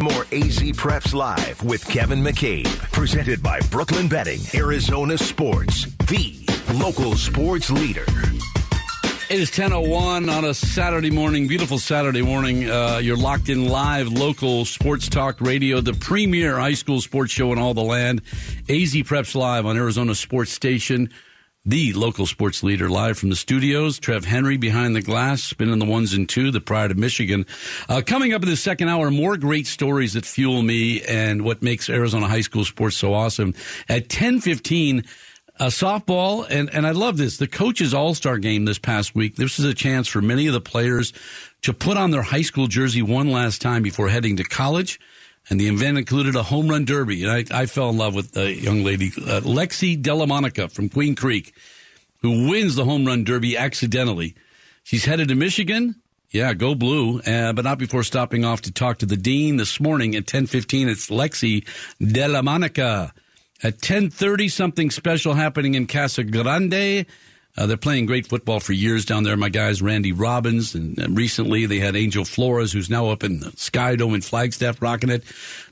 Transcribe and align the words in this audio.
More 0.00 0.22
AZ 0.32 0.58
Preps 0.72 1.12
Live 1.12 1.62
with 1.62 1.86
Kevin 1.86 2.22
McCabe, 2.22 2.66
presented 2.92 3.42
by 3.42 3.60
Brooklyn 3.70 4.08
Betting, 4.08 4.40
Arizona 4.54 5.18
Sports, 5.18 5.86
the 6.06 6.34
local 6.74 7.16
sports 7.16 7.70
leader. 7.70 8.04
It 9.28 9.40
is 9.40 9.50
10.01 9.50 10.30
on 10.30 10.44
a 10.44 10.54
Saturday 10.54 11.10
morning, 11.10 11.48
beautiful 11.48 11.78
Saturday 11.78 12.22
morning. 12.22 12.68
Uh, 12.70 13.00
you're 13.02 13.16
locked 13.16 13.48
in 13.48 13.68
live 13.68 14.08
local 14.08 14.64
sports 14.64 15.08
talk 15.08 15.40
radio, 15.40 15.80
the 15.80 15.94
premier 15.94 16.58
high 16.58 16.74
school 16.74 17.00
sports 17.00 17.32
show 17.32 17.52
in 17.52 17.58
all 17.58 17.74
the 17.74 17.82
land. 17.82 18.20
AZ 18.68 18.94
Preps 18.94 19.34
Live 19.34 19.66
on 19.66 19.76
Arizona 19.76 20.14
Sports 20.14 20.52
Station, 20.52 21.08
the 21.64 21.92
local 21.92 22.26
sports 22.26 22.62
leader 22.62 22.88
live 22.88 23.16
from 23.16 23.30
the 23.30 23.36
studios. 23.36 23.98
Trev 23.98 24.24
Henry 24.24 24.56
behind 24.56 24.96
the 24.96 25.02
glass, 25.02 25.42
spinning 25.42 25.78
the 25.78 25.84
ones 25.84 26.12
and 26.12 26.28
two, 26.28 26.50
the 26.50 26.60
pride 26.60 26.90
of 26.90 26.98
Michigan. 26.98 27.46
Uh, 27.88 28.02
coming 28.04 28.32
up 28.32 28.42
in 28.42 28.48
the 28.48 28.56
second 28.56 28.88
hour, 28.88 29.10
more 29.10 29.36
great 29.36 29.66
stories 29.66 30.14
that 30.14 30.26
fuel 30.26 30.62
me 30.62 31.02
and 31.02 31.44
what 31.44 31.62
makes 31.62 31.88
Arizona 31.88 32.26
high 32.26 32.40
school 32.40 32.64
sports 32.64 32.96
so 32.96 33.14
awesome. 33.14 33.54
At 33.88 34.08
10.15, 34.08 35.06
uh, 35.60 35.66
softball, 35.66 36.46
and, 36.50 36.68
and 36.74 36.86
I 36.86 36.90
love 36.90 37.16
this. 37.16 37.36
The 37.36 37.46
coaches 37.46 37.94
all 37.94 38.14
star 38.14 38.38
game 38.38 38.64
this 38.64 38.78
past 38.78 39.14
week. 39.14 39.36
This 39.36 39.60
is 39.60 39.64
a 39.64 39.74
chance 39.74 40.08
for 40.08 40.20
many 40.20 40.48
of 40.48 40.54
the 40.54 40.60
players 40.60 41.12
to 41.62 41.72
put 41.72 41.96
on 41.96 42.10
their 42.10 42.22
high 42.22 42.42
school 42.42 42.66
jersey 42.66 43.02
one 43.02 43.30
last 43.30 43.62
time 43.62 43.82
before 43.82 44.08
heading 44.08 44.36
to 44.38 44.44
college. 44.44 44.98
And 45.50 45.60
the 45.60 45.68
event 45.68 45.98
included 45.98 46.36
a 46.36 46.42
home 46.42 46.68
run 46.68 46.84
derby. 46.84 47.24
And 47.24 47.32
I, 47.32 47.62
I 47.62 47.66
fell 47.66 47.90
in 47.90 47.98
love 47.98 48.14
with 48.14 48.36
a 48.36 48.54
young 48.54 48.84
lady, 48.84 49.08
uh, 49.08 49.40
Lexi 49.40 50.00
Dellamonica 50.00 50.70
from 50.70 50.88
Queen 50.88 51.14
Creek, 51.14 51.54
who 52.20 52.48
wins 52.48 52.76
the 52.76 52.84
home 52.84 53.04
run 53.04 53.24
derby 53.24 53.56
accidentally. 53.56 54.34
She's 54.84 55.04
headed 55.04 55.28
to 55.28 55.34
Michigan. 55.34 55.96
Yeah, 56.30 56.54
go 56.54 56.74
blue, 56.74 57.20
uh, 57.20 57.52
but 57.52 57.64
not 57.64 57.78
before 57.78 58.02
stopping 58.02 58.42
off 58.44 58.62
to 58.62 58.72
talk 58.72 58.98
to 58.98 59.06
the 59.06 59.18
dean 59.18 59.58
this 59.58 59.78
morning 59.78 60.16
at 60.16 60.26
10:15. 60.26 60.88
It's 60.88 61.10
Lexi 61.10 61.66
Dellamonica. 62.00 63.12
At 63.62 63.82
10:30, 63.82 64.48
something 64.48 64.90
special 64.90 65.34
happening 65.34 65.74
in 65.74 65.86
Casa 65.86 66.24
Grande. 66.24 67.04
Uh, 67.56 67.66
they're 67.66 67.76
playing 67.76 68.06
great 68.06 68.26
football 68.26 68.60
for 68.60 68.72
years 68.72 69.04
down 69.04 69.24
there. 69.24 69.36
My 69.36 69.50
guys, 69.50 69.82
Randy 69.82 70.12
Robbins, 70.12 70.74
and, 70.74 70.98
and, 70.98 71.16
recently 71.16 71.66
they 71.66 71.80
had 71.80 71.94
Angel 71.94 72.24
Flores, 72.24 72.72
who's 72.72 72.88
now 72.88 73.10
up 73.10 73.22
in 73.22 73.40
the 73.40 73.52
Sky 73.56 73.94
Dome 73.94 74.14
in 74.14 74.22
Flagstaff, 74.22 74.80
rocking 74.80 75.10
it. 75.10 75.22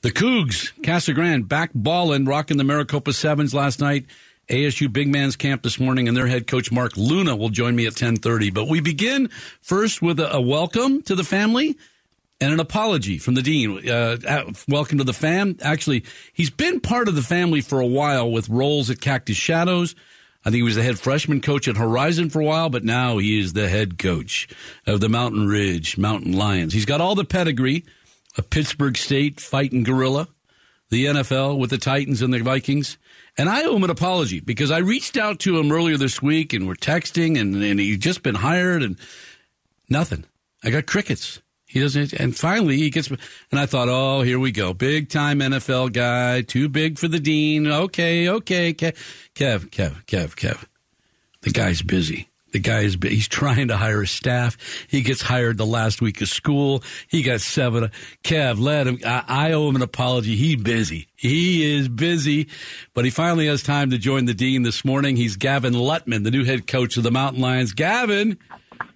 The 0.02 0.10
Cougs, 0.10 0.72
Casa 0.84 1.14
Grande, 1.14 1.48
back 1.48 1.70
balling, 1.74 2.26
rocking 2.26 2.58
the 2.58 2.64
Maricopa 2.64 3.14
Sevens 3.14 3.54
last 3.54 3.80
night. 3.80 4.04
ASU 4.50 4.92
Big 4.92 5.08
Man's 5.08 5.36
Camp 5.36 5.62
this 5.62 5.78
morning, 5.78 6.08
and 6.08 6.16
their 6.16 6.26
head 6.26 6.46
coach 6.46 6.72
Mark 6.72 6.96
Luna 6.96 7.36
will 7.36 7.50
join 7.50 7.76
me 7.76 7.86
at 7.86 7.94
10:30. 7.94 8.52
But 8.52 8.68
we 8.68 8.80
begin 8.80 9.30
first 9.60 10.02
with 10.02 10.20
a, 10.20 10.34
a 10.34 10.40
welcome 10.40 11.02
to 11.02 11.14
the 11.14 11.24
family 11.24 11.78
and 12.40 12.52
an 12.52 12.60
apology 12.60 13.16
from 13.18 13.34
the 13.34 13.42
dean. 13.42 13.88
Uh, 13.88 14.52
welcome 14.68 14.98
to 14.98 15.04
the 15.04 15.12
fam. 15.12 15.56
Actually, 15.62 16.04
he's 16.32 16.50
been 16.50 16.80
part 16.80 17.06
of 17.06 17.14
the 17.14 17.22
family 17.22 17.60
for 17.60 17.80
a 17.80 17.86
while 17.86 18.30
with 18.30 18.48
roles 18.48 18.90
at 18.90 19.00
Cactus 19.00 19.36
Shadows. 19.36 19.94
I 20.44 20.48
think 20.48 20.56
he 20.56 20.62
was 20.62 20.76
the 20.76 20.82
head 20.82 20.98
freshman 20.98 21.42
coach 21.42 21.68
at 21.68 21.76
Horizon 21.76 22.30
for 22.30 22.40
a 22.40 22.44
while, 22.44 22.70
but 22.70 22.82
now 22.82 23.18
he 23.18 23.38
is 23.38 23.52
the 23.52 23.68
head 23.68 23.98
coach 23.98 24.48
of 24.86 25.00
the 25.00 25.08
Mountain 25.08 25.48
Ridge 25.48 25.98
Mountain 25.98 26.32
Lions. 26.32 26.72
He's 26.72 26.86
got 26.86 27.00
all 27.00 27.14
the 27.14 27.24
pedigree 27.24 27.84
of 28.38 28.48
Pittsburg 28.48 28.96
State 28.96 29.38
fighting 29.38 29.82
gorilla, 29.82 30.28
the 30.88 31.04
NFL 31.06 31.58
with 31.58 31.68
the 31.68 31.78
Titans 31.78 32.22
and 32.22 32.32
the 32.32 32.38
Vikings. 32.38 32.96
And 33.36 33.50
I 33.50 33.64
owe 33.64 33.76
him 33.76 33.84
an 33.84 33.90
apology 33.90 34.40
because 34.40 34.70
I 34.70 34.78
reached 34.78 35.18
out 35.18 35.40
to 35.40 35.58
him 35.58 35.70
earlier 35.70 35.98
this 35.98 36.22
week 36.22 36.54
and 36.54 36.66
we're 36.66 36.74
texting 36.74 37.38
and, 37.38 37.54
and 37.62 37.78
he'd 37.78 38.00
just 38.00 38.22
been 38.22 38.36
hired 38.36 38.82
and 38.82 38.96
nothing. 39.90 40.24
I 40.64 40.70
got 40.70 40.86
crickets. 40.86 41.40
He 41.70 41.78
doesn't, 41.78 42.12
and 42.14 42.36
finally 42.36 42.78
he 42.78 42.90
gets, 42.90 43.08
and 43.08 43.20
I 43.52 43.66
thought, 43.66 43.88
oh, 43.88 44.22
here 44.22 44.40
we 44.40 44.50
go. 44.50 44.74
Big 44.74 45.08
time 45.08 45.38
NFL 45.38 45.92
guy, 45.92 46.42
too 46.42 46.68
big 46.68 46.98
for 46.98 47.06
the 47.06 47.20
dean. 47.20 47.68
Okay, 47.68 48.28
okay, 48.28 48.74
Kev, 48.74 48.96
Kev, 49.36 49.70
Kev, 49.70 50.04
Kev, 50.04 50.34
Kev. 50.34 50.64
The 51.42 51.50
guy's 51.50 51.80
busy. 51.80 52.28
The 52.50 52.58
guy 52.58 52.80
is, 52.80 52.96
he's 53.00 53.28
trying 53.28 53.68
to 53.68 53.76
hire 53.76 54.02
a 54.02 54.06
staff. 54.08 54.56
He 54.88 55.02
gets 55.02 55.22
hired 55.22 55.58
the 55.58 55.64
last 55.64 56.02
week 56.02 56.20
of 56.20 56.28
school. 56.28 56.82
He 57.06 57.22
got 57.22 57.40
seven. 57.40 57.92
Kev, 58.24 58.58
let 58.58 58.88
him, 58.88 58.98
I, 59.06 59.22
I 59.28 59.52
owe 59.52 59.68
him 59.68 59.76
an 59.76 59.82
apology. 59.82 60.34
He's 60.34 60.56
busy. 60.56 61.06
He 61.14 61.76
is 61.76 61.88
busy, 61.88 62.48
but 62.94 63.04
he 63.04 63.12
finally 63.12 63.46
has 63.46 63.62
time 63.62 63.90
to 63.90 63.98
join 63.98 64.24
the 64.24 64.34
dean 64.34 64.64
this 64.64 64.84
morning. 64.84 65.14
He's 65.14 65.36
Gavin 65.36 65.74
Lutman, 65.74 66.24
the 66.24 66.32
new 66.32 66.44
head 66.44 66.66
coach 66.66 66.96
of 66.96 67.04
the 67.04 67.12
Mountain 67.12 67.40
Lions. 67.40 67.74
Gavin, 67.74 68.38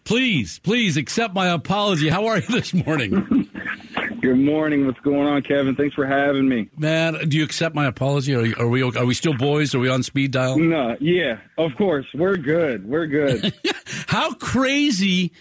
Please, 0.04 0.58
please 0.58 0.98
accept 0.98 1.34
my 1.34 1.46
apology. 1.48 2.10
How 2.10 2.26
are 2.26 2.36
you 2.36 2.46
this 2.48 2.74
morning? 2.74 3.48
Good 4.20 4.38
morning. 4.38 4.84
What's 4.86 5.00
going 5.00 5.26
on, 5.26 5.42
Kevin? 5.42 5.74
Thanks 5.76 5.94
for 5.94 6.06
having 6.06 6.46
me. 6.46 6.68
Man, 6.76 7.28
do 7.28 7.38
you 7.38 7.44
accept 7.44 7.74
my 7.74 7.86
apology? 7.86 8.34
Are, 8.34 8.60
are 8.62 8.68
we 8.68 8.82
are 8.82 9.04
we 9.04 9.14
still 9.14 9.34
boys? 9.34 9.74
Are 9.74 9.78
we 9.78 9.88
on 9.88 10.02
speed 10.02 10.30
dial? 10.30 10.58
No, 10.58 10.96
yeah, 11.00 11.38
of 11.56 11.74
course. 11.76 12.06
We're 12.14 12.36
good. 12.36 12.86
We're 12.86 13.06
good. 13.06 13.54
How 14.06 14.34
crazy 14.34 15.32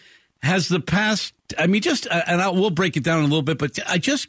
has 0.41 0.69
the 0.69 0.79
past? 0.79 1.33
I 1.57 1.67
mean, 1.67 1.81
just 1.81 2.07
uh, 2.07 2.23
and 2.27 2.41
I, 2.41 2.49
we'll 2.49 2.69
break 2.69 2.95
it 2.95 3.03
down 3.03 3.19
a 3.19 3.23
little 3.23 3.41
bit, 3.41 3.57
but 3.57 3.77
I 3.87 3.97
just 3.97 4.27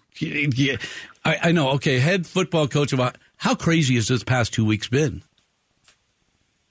I, 1.24 1.38
I 1.42 1.52
know. 1.52 1.70
Okay, 1.70 2.00
head 2.00 2.26
football 2.26 2.66
coach. 2.66 2.92
About 2.92 3.18
how 3.36 3.54
crazy 3.54 3.94
has 3.94 4.08
this 4.08 4.24
past 4.24 4.52
two 4.52 4.64
weeks 4.64 4.88
been? 4.88 5.22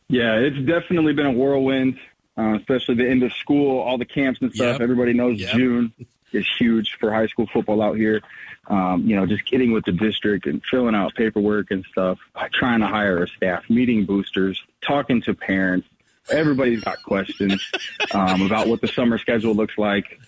Yeah, 0.09 0.35
it's 0.35 0.57
definitely 0.67 1.13
been 1.13 1.25
a 1.27 1.31
whirlwind 1.31 1.97
uh, 2.37 2.55
especially 2.55 2.95
the 2.95 3.09
end 3.09 3.23
of 3.23 3.33
school, 3.33 3.79
all 3.79 3.97
the 3.97 4.05
camps 4.05 4.41
and 4.41 4.53
stuff. 4.53 4.73
Yep. 4.73 4.81
Everybody 4.81 5.13
knows 5.13 5.39
yep. 5.39 5.53
June 5.53 5.93
is 6.31 6.47
huge 6.57 6.97
for 6.99 7.13
high 7.13 7.27
school 7.27 7.47
football 7.51 7.81
out 7.81 7.95
here. 7.95 8.21
Um, 8.67 9.05
you 9.05 9.15
know, 9.15 9.25
just 9.25 9.45
getting 9.45 9.71
with 9.71 9.85
the 9.85 9.91
district 9.91 10.45
and 10.45 10.63
filling 10.63 10.95
out 10.95 11.13
paperwork 11.15 11.69
and 11.71 11.85
stuff, 11.91 12.17
trying 12.53 12.79
to 12.79 12.87
hire 12.87 13.23
a 13.23 13.27
staff, 13.27 13.69
meeting 13.69 14.05
boosters, 14.05 14.61
talking 14.81 15.21
to 15.23 15.33
parents. 15.33 15.87
Everybody's 16.31 16.81
got 16.81 17.03
questions 17.03 17.69
um, 18.13 18.41
about 18.41 18.67
what 18.67 18.79
the 18.79 18.87
summer 18.87 19.17
schedule 19.17 19.53
looks 19.53 19.77
like. 19.77 20.19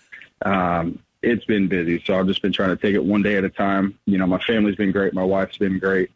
Um, 0.44 1.00
it's 1.22 1.46
been 1.46 1.68
busy, 1.68 2.04
so 2.06 2.20
I've 2.20 2.28
just 2.28 2.42
been 2.42 2.52
trying 2.52 2.70
to 2.70 2.76
take 2.76 2.94
it 2.94 3.04
one 3.04 3.24
day 3.24 3.38
at 3.38 3.46
a 3.46 3.50
time. 3.50 3.98
You 4.06 4.18
know, 4.18 4.28
my 4.28 4.40
family's 4.40 4.76
been 4.76 4.92
great, 4.92 5.14
my 5.14 5.24
wife's 5.24 5.58
been 5.58 5.80
great. 5.80 6.12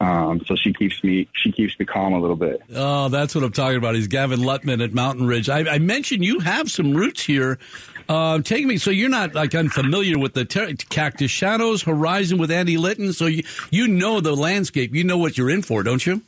Um, 0.00 0.42
so 0.44 0.56
she 0.56 0.72
keeps 0.72 1.02
me 1.04 1.28
she 1.34 1.52
keeps 1.52 1.78
me 1.78 1.86
calm 1.86 2.12
a 2.12 2.20
little 2.20 2.36
bit. 2.36 2.60
Oh, 2.74 3.08
that's 3.08 3.34
what 3.34 3.44
I'm 3.44 3.52
talking 3.52 3.78
about. 3.78 3.94
He's 3.94 4.08
Gavin 4.08 4.40
Lutman 4.40 4.80
at 4.80 4.92
Mountain 4.92 5.26
Ridge. 5.26 5.48
I, 5.48 5.60
I 5.74 5.78
mentioned 5.78 6.24
you 6.24 6.40
have 6.40 6.70
some 6.70 6.94
roots 6.94 7.22
here. 7.22 7.58
Uh, 8.08 8.40
take 8.42 8.66
me 8.66 8.76
so 8.76 8.90
you're 8.90 9.08
not 9.08 9.34
like 9.34 9.54
unfamiliar 9.54 10.18
with 10.18 10.34
the 10.34 10.44
ter- 10.44 10.74
Cactus 10.90 11.30
Shadows 11.30 11.82
Horizon 11.82 12.38
with 12.38 12.50
Andy 12.50 12.76
Litton. 12.76 13.12
So 13.12 13.26
you 13.26 13.44
you 13.70 13.88
know 13.88 14.20
the 14.20 14.34
landscape. 14.34 14.94
You 14.94 15.04
know 15.04 15.16
what 15.16 15.38
you're 15.38 15.50
in 15.50 15.62
for, 15.62 15.82
don't 15.82 16.04
you? 16.04 16.22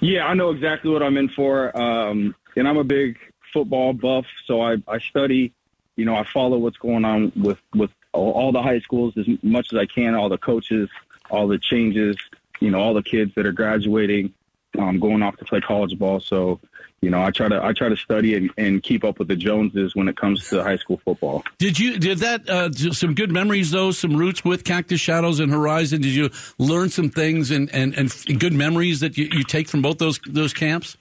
Yeah, 0.00 0.26
I 0.26 0.34
know 0.34 0.50
exactly 0.50 0.90
what 0.90 1.02
I'm 1.02 1.16
in 1.16 1.28
for. 1.28 1.76
Um, 1.76 2.34
and 2.56 2.66
I'm 2.66 2.78
a 2.78 2.84
big 2.84 3.18
football 3.52 3.92
buff, 3.92 4.26
so 4.46 4.62
I, 4.62 4.76
I 4.88 4.98
study. 4.98 5.52
You 5.96 6.04
know, 6.04 6.14
I 6.14 6.24
follow 6.24 6.58
what's 6.58 6.76
going 6.76 7.04
on 7.04 7.32
with 7.36 7.58
with 7.74 7.90
all, 8.12 8.32
all 8.32 8.52
the 8.52 8.62
high 8.62 8.80
schools 8.80 9.14
as 9.16 9.26
much 9.42 9.72
as 9.72 9.78
I 9.78 9.86
can, 9.86 10.14
all 10.14 10.28
the 10.28 10.38
coaches, 10.38 10.88
all 11.30 11.48
the 11.48 11.58
changes, 11.58 12.16
you 12.60 12.70
know, 12.70 12.80
all 12.80 12.94
the 12.94 13.02
kids 13.02 13.32
that 13.34 13.46
are 13.46 13.52
graduating, 13.52 14.32
um, 14.78 14.98
going 15.00 15.22
off 15.22 15.36
to 15.38 15.44
play 15.44 15.60
college 15.60 15.98
ball. 15.98 16.20
So, 16.20 16.60
you 17.00 17.10
know, 17.10 17.22
I 17.22 17.30
try 17.30 17.48
to 17.48 17.62
I 17.62 17.72
try 17.72 17.88
to 17.88 17.96
study 17.96 18.34
and, 18.34 18.50
and 18.56 18.82
keep 18.82 19.04
up 19.04 19.18
with 19.18 19.28
the 19.28 19.36
Joneses 19.36 19.94
when 19.94 20.08
it 20.08 20.16
comes 20.16 20.48
to 20.48 20.62
high 20.62 20.76
school 20.76 21.00
football. 21.04 21.44
Did 21.58 21.78
you 21.78 21.98
did 21.98 22.18
that 22.18 22.48
uh, 22.48 22.72
some 22.72 23.14
good 23.14 23.30
memories 23.30 23.70
though? 23.70 23.90
Some 23.90 24.16
roots 24.16 24.44
with 24.44 24.64
Cactus 24.64 25.00
Shadows 25.00 25.38
and 25.40 25.52
Horizon. 25.52 26.00
Did 26.00 26.14
you 26.14 26.30
learn 26.58 26.88
some 26.88 27.10
things 27.10 27.50
and 27.50 27.72
and, 27.72 27.94
and 27.94 28.40
good 28.40 28.54
memories 28.54 29.00
that 29.00 29.16
you, 29.16 29.28
you 29.32 29.44
take 29.44 29.68
from 29.68 29.82
both 29.82 29.98
those 29.98 30.18
those 30.26 30.52
camps? 30.52 30.96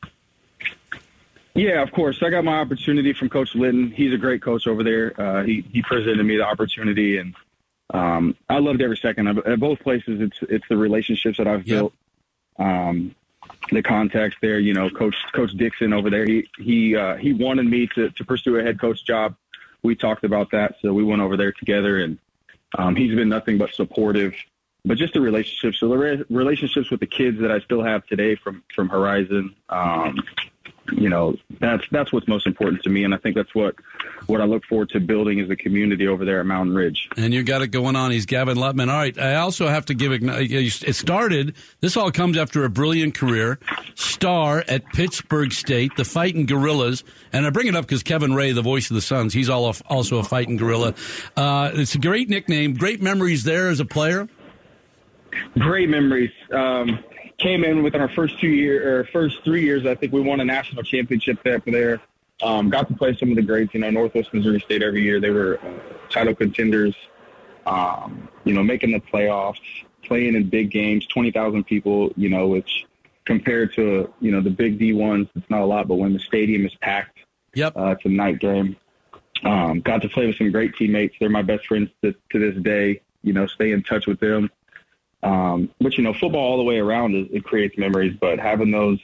Yeah, 1.55 1.81
of 1.81 1.93
course. 1.93 2.21
I 2.21 2.29
got 2.29 2.43
my 2.43 2.59
opportunity 2.59 3.13
from 3.13 3.29
Coach 3.29 3.55
Litton. 3.55 3.89
He's 3.89 4.13
a 4.13 4.17
great 4.17 4.41
coach 4.41 4.67
over 4.67 4.83
there. 4.83 5.19
Uh, 5.19 5.43
he 5.43 5.65
he 5.71 5.81
presented 5.81 6.23
me 6.23 6.35
the 6.35 6.43
opportunity, 6.43 7.17
and 7.17 7.33
um, 7.95 8.35
I 8.49 8.59
loved 8.59 8.81
every 8.81 8.97
second 8.97 9.27
of. 9.27 9.37
At 9.39 9.59
both 9.59 9.79
places, 9.79 10.19
it's 10.19 10.37
it's 10.49 10.65
the 10.67 10.77
relationships 10.77 11.37
that 11.37 11.47
I've 11.47 11.65
yep. 11.65 11.77
built, 11.77 11.93
um, 12.59 13.15
the 13.71 13.81
contacts 13.81 14.35
there. 14.41 14.59
You 14.59 14.73
know, 14.73 14.89
Coach 14.89 15.15
Coach 15.33 15.51
Dixon 15.53 15.93
over 15.93 16.09
there. 16.09 16.25
He 16.25 16.47
he 16.57 16.95
uh, 16.95 17.15
he 17.15 17.31
wanted 17.31 17.65
me 17.65 17.87
to 17.95 18.09
to 18.09 18.25
pursue 18.25 18.57
a 18.57 18.63
head 18.63 18.79
coach 18.79 19.05
job. 19.05 19.35
We 19.81 19.95
talked 19.95 20.25
about 20.25 20.51
that, 20.51 20.75
so 20.81 20.93
we 20.93 21.03
went 21.03 21.21
over 21.21 21.37
there 21.37 21.53
together, 21.53 21.99
and 21.99 22.17
um, 22.77 22.95
he's 22.95 23.15
been 23.15 23.29
nothing 23.29 23.57
but 23.57 23.73
supportive. 23.73 24.33
But 24.83 24.97
just 24.97 25.13
the 25.13 25.21
relationships, 25.21 25.79
so 25.79 25.87
the 25.87 25.97
re- 25.97 26.23
relationships 26.29 26.91
with 26.91 26.99
the 26.99 27.07
kids 27.07 27.39
that 27.39 27.51
I 27.51 27.59
still 27.59 27.83
have 27.83 28.05
today 28.07 28.35
from 28.35 28.63
from 28.75 28.89
Horizon. 28.89 29.55
Um, 29.69 30.17
you 30.91 31.09
know, 31.09 31.35
that's 31.59 31.83
that's 31.91 32.13
what's 32.13 32.27
most 32.27 32.45
important 32.45 32.83
to 32.83 32.89
me, 32.89 33.03
and 33.03 33.13
I 33.13 33.17
think 33.17 33.35
that's 33.35 33.53
what 33.55 33.75
what 34.27 34.41
I 34.41 34.45
look 34.45 34.63
forward 34.65 34.89
to 34.89 34.99
building 34.99 35.39
is 35.39 35.47
the 35.47 35.55
community 35.55 36.07
over 36.07 36.25
there 36.25 36.39
at 36.39 36.45
Mountain 36.45 36.75
Ridge. 36.75 37.09
And 37.17 37.33
you 37.33 37.43
got 37.43 37.61
it 37.61 37.67
going 37.67 37.95
on. 37.95 38.11
He's 38.11 38.25
Gavin 38.25 38.57
Lutman. 38.57 38.89
All 38.89 38.97
right, 38.97 39.17
I 39.17 39.35
also 39.35 39.67
have 39.67 39.85
to 39.85 39.93
give 39.93 40.11
it 40.11 40.95
started. 40.95 41.55
This 41.79 41.97
all 41.97 42.11
comes 42.11 42.37
after 42.37 42.63
a 42.63 42.69
brilliant 42.69 43.15
career, 43.15 43.59
star 43.95 44.63
at 44.67 44.85
Pittsburg 44.93 45.53
State, 45.53 45.91
the 45.97 46.05
Fighting 46.05 46.45
Gorillas, 46.45 47.03
and 47.33 47.45
I 47.45 47.49
bring 47.49 47.67
it 47.67 47.75
up 47.75 47.85
because 47.85 48.03
Kevin 48.03 48.33
Ray, 48.33 48.51
the 48.51 48.61
voice 48.61 48.89
of 48.89 48.95
the 48.95 49.01
Suns, 49.01 49.33
he's 49.33 49.49
all 49.49 49.73
also 49.87 50.17
a 50.19 50.23
Fighting 50.23 50.57
Gorilla. 50.57 50.93
Uh, 51.35 51.71
it's 51.73 51.95
a 51.95 51.99
great 51.99 52.29
nickname. 52.29 52.73
Great 52.75 53.01
memories 53.01 53.43
there 53.43 53.69
as 53.69 53.79
a 53.79 53.85
player. 53.85 54.27
Great 55.57 55.89
memories. 55.89 56.31
Um, 56.53 56.99
came 57.37 57.63
in 57.63 57.83
within 57.83 58.01
our 58.01 58.09
first 58.09 58.39
two 58.39 58.47
year 58.47 58.99
or 58.99 59.05
first 59.05 59.43
three 59.43 59.63
years. 59.63 59.85
I 59.85 59.95
think 59.95 60.13
we 60.13 60.21
won 60.21 60.39
a 60.39 60.45
national 60.45 60.83
championship 60.83 61.39
there. 61.43 61.61
there. 61.65 62.01
Um, 62.43 62.69
got 62.69 62.87
to 62.89 62.93
play 62.95 63.15
some 63.15 63.29
of 63.29 63.35
the 63.35 63.41
greats. 63.41 63.73
You 63.73 63.81
know, 63.81 63.89
Northwest 63.89 64.33
Missouri 64.33 64.59
State 64.59 64.83
every 64.83 65.03
year 65.03 65.19
they 65.19 65.29
were 65.29 65.59
uh, 65.59 65.79
title 66.09 66.35
contenders. 66.35 66.95
Um, 67.65 68.27
you 68.43 68.53
know, 68.53 68.61
making 68.61 68.91
the 68.91 68.99
playoffs, 68.99 69.59
playing 70.03 70.35
in 70.35 70.49
big 70.49 70.69
games, 70.69 71.05
twenty 71.07 71.31
thousand 71.31 71.63
people. 71.65 72.11
You 72.17 72.29
know, 72.29 72.47
which 72.47 72.85
compared 73.25 73.73
to 73.75 74.11
you 74.19 74.31
know 74.31 74.41
the 74.41 74.49
big 74.49 74.77
D 74.77 74.93
ones, 74.93 75.27
it's 75.35 75.49
not 75.49 75.61
a 75.61 75.65
lot. 75.65 75.87
But 75.87 75.95
when 75.95 76.13
the 76.13 76.19
stadium 76.19 76.65
is 76.65 76.75
packed, 76.75 77.19
yep, 77.53 77.75
uh, 77.75 77.95
it's 77.97 78.05
a 78.05 78.09
night 78.09 78.39
game. 78.39 78.75
Um, 79.43 79.81
got 79.81 80.01
to 80.01 80.09
play 80.09 80.27
with 80.27 80.37
some 80.37 80.51
great 80.51 80.75
teammates. 80.75 81.15
They're 81.19 81.29
my 81.29 81.41
best 81.41 81.67
friends 81.67 81.89
to, 82.03 82.13
to 82.31 82.39
this 82.39 82.61
day. 82.63 83.01
You 83.23 83.33
know, 83.33 83.47
stay 83.47 83.71
in 83.71 83.83
touch 83.83 84.07
with 84.07 84.19
them. 84.19 84.49
Um, 85.25 85.69
but 85.81 85.97
you 85.97 86.03
know, 86.03 86.13
football 86.13 86.51
all 86.51 86.57
the 86.57 86.63
way 86.63 86.77
around 86.77 87.15
it, 87.15 87.29
it 87.31 87.43
creates 87.43 87.77
memories. 87.77 88.15
But 88.19 88.39
having 88.39 88.71
those 88.71 88.99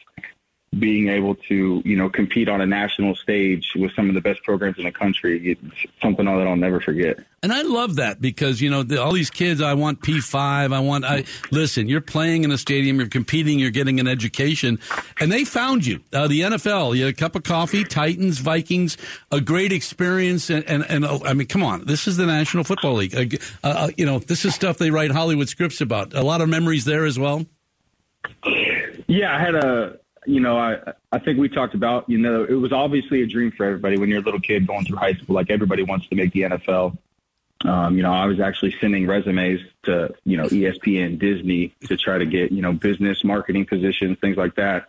being 0.78 1.10
able 1.10 1.36
to, 1.36 1.82
you 1.84 1.98
know, 1.98 2.10
compete 2.10 2.48
on 2.48 2.62
a 2.62 2.66
national 2.66 3.14
stage 3.14 3.74
with 3.76 3.92
some 3.94 4.08
of 4.08 4.16
the 4.16 4.22
best 4.22 4.42
programs 4.44 4.78
in 4.78 4.86
the 4.86 4.92
country, 4.92 5.52
it's 5.52 5.62
something 6.02 6.26
that 6.26 6.48
I'll 6.48 6.56
never 6.56 6.80
forget. 6.80 7.20
And 7.44 7.52
I 7.52 7.64
love 7.64 7.96
that 7.96 8.22
because, 8.22 8.62
you 8.62 8.70
know, 8.70 8.82
the, 8.82 9.02
all 9.02 9.12
these 9.12 9.30
kids, 9.30 9.62
I 9.62 9.74
want 9.74 10.00
P5, 10.00 10.74
I 10.74 10.80
want, 10.80 11.04
I, 11.04 11.26
listen, 11.52 11.90
you're 11.90 12.00
playing 12.00 12.46
in 12.46 12.52
a 12.52 12.58
stadium, 12.58 13.00
you're 13.00 13.10
competing, 13.10 13.60
you're 13.60 13.70
getting 13.70 14.00
an 14.00 14.08
education, 14.08 14.80
and 15.20 15.30
they 15.30 15.44
found 15.44 15.86
you. 15.86 16.02
Uh, 16.14 16.30
the 16.30 16.42
NFL, 16.42 16.96
you 16.96 17.04
had 17.04 17.14
a 17.14 17.18
cup 17.18 17.36
of 17.36 17.44
coffee, 17.44 17.84
Titans, 17.84 18.38
Vikings, 18.38 18.96
a 19.30 19.42
great 19.42 19.74
experience. 19.74 20.50
And, 20.50 20.64
and, 20.70 20.86
and 20.88 21.04
uh, 21.04 21.20
I 21.26 21.34
mean, 21.34 21.48
come 21.48 21.64
on, 21.64 21.84
this 21.84 22.08
is 22.08 22.16
the 22.16 22.26
National 22.26 22.64
Football 22.64 22.94
League. 22.94 23.14
Uh, 23.14 23.68
uh, 23.68 23.90
you 23.98 24.06
know, 24.06 24.20
this 24.20 24.46
is 24.46 24.56
stuff 24.56 24.78
they 24.78 24.92
write 24.92 25.12
Hollywood 25.12 25.50
scripts 25.50 25.82
about. 25.82 26.14
A 26.14 26.24
lot 26.24 26.40
of 26.40 26.48
memories 26.48 26.86
there 26.86 27.04
as 27.04 27.20
well. 27.20 27.46
Yeah, 29.08 29.36
I 29.36 29.40
had 29.40 29.56
a 29.56 30.00
you 30.26 30.40
know, 30.40 30.58
I 30.58 30.78
I 31.12 31.20
think 31.20 31.40
we 31.40 31.50
talked 31.50 31.74
about, 31.74 32.10
you 32.10 32.18
know, 32.18 32.44
it 32.44 32.54
was 32.54 32.72
obviously 32.72 33.22
a 33.22 33.28
dream 33.28 33.52
for 33.52 33.66
everybody 33.66 33.98
when 33.98 34.10
you're 34.10 34.20
a 34.20 34.24
little 34.24 34.40
kid 34.40 34.68
going 34.68 34.86
through 34.86 34.98
high 34.98 35.14
school. 35.14 35.36
Like 35.36 35.50
everybody 35.50 35.84
wants 35.84 36.08
to 36.08 36.16
make 36.16 36.32
the 36.34 36.42
NFL. 36.42 36.98
Um, 37.66 37.96
you 37.96 38.04
know, 38.04 38.12
I 38.12 38.26
was 38.26 38.40
actually 38.40 38.76
sending 38.82 39.06
resumes 39.06 39.62
to, 39.84 40.14
you 40.24 40.38
know, 40.38 40.46
ESPN, 40.46 41.20
Disney 41.20 41.74
to 41.86 41.96
try 41.96 42.18
to 42.18 42.26
get, 42.26 42.52
you 42.52 42.62
know, 42.62 42.74
business 42.74 43.24
marketing 43.24 43.66
positions, 43.66 44.18
things 44.20 44.38
like 44.38 44.56
that. 44.56 44.88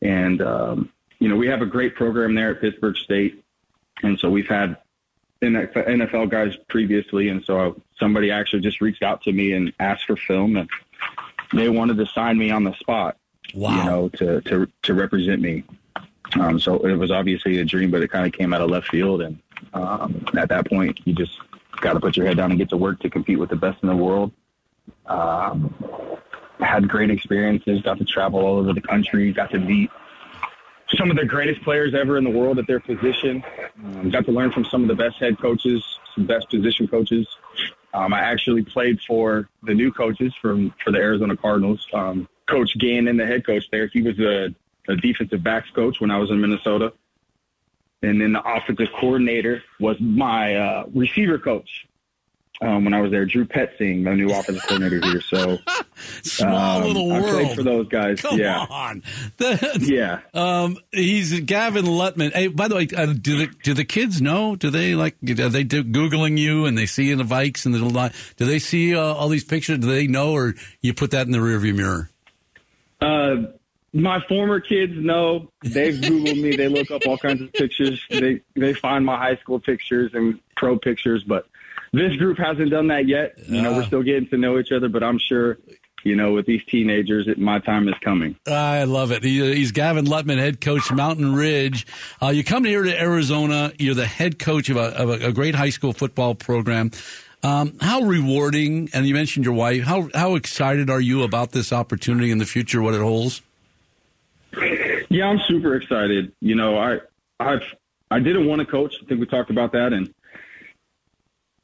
And, 0.00 0.40
um, 0.40 0.92
you 1.18 1.28
know, 1.28 1.36
we 1.36 1.48
have 1.48 1.60
a 1.60 1.66
great 1.66 1.94
program 1.94 2.34
there 2.34 2.52
at 2.52 2.60
Pittsburg 2.60 2.96
State. 2.96 3.44
And 4.02 4.18
so 4.18 4.30
we've 4.30 4.48
had 4.48 4.78
NFL 5.42 6.30
guys 6.30 6.56
previously. 6.68 7.28
And 7.28 7.44
so 7.44 7.80
somebody 7.98 8.30
actually 8.30 8.60
just 8.60 8.80
reached 8.80 9.02
out 9.02 9.22
to 9.24 9.32
me 9.32 9.52
and 9.52 9.72
asked 9.78 10.06
for 10.06 10.16
film 10.16 10.56
and 10.56 10.70
they 11.52 11.68
wanted 11.68 11.98
to 11.98 12.06
sign 12.06 12.38
me 12.38 12.50
on 12.50 12.64
the 12.64 12.72
spot 12.74 13.16
wow. 13.54 13.76
you 13.76 13.84
know, 13.84 14.08
to, 14.10 14.40
to, 14.42 14.68
to 14.82 14.94
represent 14.94 15.40
me. 15.40 15.64
Um, 16.38 16.60
so 16.60 16.78
it 16.86 16.94
was 16.94 17.10
obviously 17.10 17.58
a 17.58 17.64
dream, 17.64 17.90
but 17.90 18.02
it 18.02 18.10
kind 18.10 18.26
of 18.26 18.32
came 18.32 18.54
out 18.54 18.60
of 18.60 18.70
left 18.70 18.88
field. 18.88 19.22
And 19.22 19.38
um, 19.74 20.24
at 20.38 20.48
that 20.48 20.68
point, 20.68 21.00
you 21.04 21.14
just 21.14 21.38
got 21.80 21.94
to 21.94 22.00
put 22.00 22.16
your 22.16 22.26
head 22.26 22.36
down 22.36 22.50
and 22.50 22.58
get 22.58 22.68
to 22.70 22.76
work 22.76 23.00
to 23.00 23.10
compete 23.10 23.38
with 23.38 23.50
the 23.50 23.56
best 23.56 23.82
in 23.82 23.88
the 23.88 23.96
world. 23.96 24.32
Um, 25.06 25.74
had 26.60 26.88
great 26.88 27.10
experiences, 27.10 27.80
got 27.82 27.98
to 27.98 28.04
travel 28.04 28.40
all 28.40 28.58
over 28.58 28.72
the 28.72 28.80
country, 28.80 29.32
got 29.32 29.50
to 29.50 29.58
meet 29.58 29.90
some 30.96 31.10
of 31.10 31.16
the 31.16 31.24
greatest 31.24 31.62
players 31.62 31.94
ever 31.94 32.18
in 32.18 32.24
the 32.24 32.30
world 32.30 32.58
at 32.58 32.66
their 32.66 32.80
position. 32.80 33.42
Um, 33.84 34.10
got 34.10 34.24
to 34.26 34.32
learn 34.32 34.50
from 34.52 34.64
some 34.64 34.82
of 34.82 34.88
the 34.88 34.94
best 34.94 35.18
head 35.18 35.38
coaches, 35.38 35.84
some 36.14 36.26
best 36.26 36.50
position 36.50 36.88
coaches. 36.88 37.26
Um, 37.94 38.12
I 38.12 38.20
actually 38.20 38.62
played 38.62 39.00
for 39.06 39.48
the 39.62 39.74
new 39.74 39.92
coaches 39.92 40.32
from 40.40 40.74
for 40.82 40.90
the 40.90 40.98
Arizona 40.98 41.36
Cardinals. 41.36 41.86
Um, 41.92 42.28
Coach 42.50 42.76
Gannon, 42.78 43.16
the 43.16 43.26
head 43.26 43.46
coach 43.46 43.64
there, 43.70 43.86
he 43.86 44.02
was 44.02 44.18
a, 44.18 44.54
a 44.88 44.96
defensive 44.96 45.42
backs 45.42 45.70
coach 45.70 46.00
when 46.00 46.10
I 46.10 46.18
was 46.18 46.30
in 46.30 46.40
Minnesota. 46.40 46.92
And 48.02 48.20
then 48.20 48.32
the 48.32 48.42
offensive 48.42 48.88
coordinator 48.98 49.62
was 49.78 50.00
my 50.00 50.56
uh, 50.56 50.84
receiver 50.94 51.38
coach 51.38 51.86
um, 52.62 52.84
when 52.84 52.94
I 52.94 53.00
was 53.00 53.10
there. 53.10 53.24
Drew 53.24 53.44
Petzing, 53.44 54.04
the 54.04 54.14
new 54.14 54.30
offensive 54.30 54.62
coordinator 54.66 55.06
here. 55.06 55.20
So 55.20 55.58
small 56.22 56.78
um, 56.78 56.84
little 56.84 57.08
world. 57.08 57.24
I 57.24 57.30
played 57.30 57.56
for 57.56 57.62
those 57.62 57.88
guys. 57.88 58.20
Come 58.20 58.38
yeah. 58.38 58.66
on. 58.68 59.02
yeah. 59.80 60.20
Um, 60.34 60.78
he's 60.92 61.38
Gavin 61.40 61.86
Lutman. 61.86 62.32
Hey, 62.32 62.48
by 62.48 62.68
the 62.68 62.76
way, 62.76 62.88
uh, 62.96 63.06
do 63.06 63.38
the 63.38 63.46
do 63.62 63.74
the 63.74 63.84
kids 63.84 64.20
know? 64.20 64.56
Do 64.56 64.70
they 64.70 64.94
like? 64.94 65.16
Are 65.22 65.48
they 65.48 65.64
do, 65.64 65.84
googling 65.84 66.38
you 66.38 66.66
and 66.66 66.76
they 66.76 66.86
see 66.86 67.04
you 67.06 67.12
in 67.12 67.18
the 67.18 67.24
Vikes 67.24 67.66
and 67.66 67.74
the 67.74 67.84
line? 67.84 68.12
do 68.36 68.44
they 68.44 68.58
see 68.58 68.94
uh, 68.94 69.00
all 69.00 69.28
these 69.28 69.44
pictures? 69.44 69.78
Do 69.78 69.86
they 69.86 70.06
know, 70.06 70.32
or 70.32 70.54
you 70.80 70.94
put 70.94 71.12
that 71.12 71.26
in 71.26 71.32
the 71.32 71.38
rearview 71.38 71.74
mirror? 71.74 72.10
Uh, 73.00 73.36
my 73.92 74.20
former 74.28 74.60
kids 74.60 74.92
know. 74.94 75.50
They've 75.62 75.94
Googled 75.94 76.40
me. 76.40 76.56
They 76.56 76.68
look 76.68 76.90
up 76.90 77.02
all 77.06 77.18
kinds 77.18 77.42
of 77.42 77.52
pictures. 77.52 78.04
They 78.08 78.40
they 78.54 78.72
find 78.72 79.04
my 79.04 79.16
high 79.16 79.36
school 79.36 79.58
pictures 79.58 80.12
and 80.14 80.38
pro 80.56 80.78
pictures, 80.78 81.24
but 81.24 81.46
this 81.92 82.14
group 82.16 82.38
hasn't 82.38 82.70
done 82.70 82.88
that 82.88 83.08
yet. 83.08 83.34
You 83.48 83.62
know, 83.62 83.72
we're 83.72 83.84
still 83.84 84.02
getting 84.02 84.28
to 84.28 84.36
know 84.36 84.58
each 84.58 84.70
other, 84.70 84.88
but 84.88 85.02
I'm 85.02 85.18
sure 85.18 85.58
you 86.04 86.16
know, 86.16 86.32
with 86.32 86.46
these 86.46 86.64
teenagers, 86.64 87.28
it, 87.28 87.38
my 87.38 87.58
time 87.58 87.88
is 87.88 87.94
coming. 88.00 88.36
I 88.46 88.84
love 88.84 89.12
it. 89.12 89.22
He, 89.22 89.54
he's 89.54 89.72
Gavin 89.72 90.06
Lutman, 90.06 90.38
head 90.38 90.60
coach, 90.60 90.90
Mountain 90.90 91.34
Ridge. 91.34 91.86
Uh, 92.22 92.28
you 92.28 92.44
come 92.44 92.64
here 92.64 92.82
to 92.82 93.00
Arizona. 93.00 93.72
You're 93.78 93.94
the 93.94 94.06
head 94.06 94.38
coach 94.38 94.68
of 94.70 94.76
a, 94.76 94.80
of 94.80 95.10
a, 95.10 95.28
a 95.28 95.32
great 95.32 95.54
high 95.54 95.70
school 95.70 95.92
football 95.92 96.34
program. 96.34 96.90
Um, 97.42 97.78
how 97.80 98.02
rewarding, 98.02 98.90
and 98.92 99.06
you 99.06 99.14
mentioned 99.14 99.46
your 99.46 99.54
wife, 99.54 99.84
how, 99.84 100.10
how 100.14 100.34
excited 100.34 100.90
are 100.90 101.00
you 101.00 101.22
about 101.22 101.52
this 101.52 101.72
opportunity 101.72 102.30
in 102.30 102.38
the 102.38 102.44
future, 102.44 102.82
what 102.82 102.92
it 102.92 103.00
holds? 103.00 103.40
Yeah, 105.08 105.26
I'm 105.26 105.40
super 105.48 105.74
excited. 105.74 106.32
You 106.40 106.54
know, 106.54 106.76
I, 106.76 106.98
I've, 107.38 107.62
I 108.10 108.18
didn't 108.18 108.46
want 108.46 108.60
to 108.60 108.66
coach. 108.66 108.94
I 109.02 109.06
think 109.06 109.20
we 109.20 109.26
talked 109.26 109.50
about 109.50 109.72
that. 109.72 109.92
And 109.92 110.12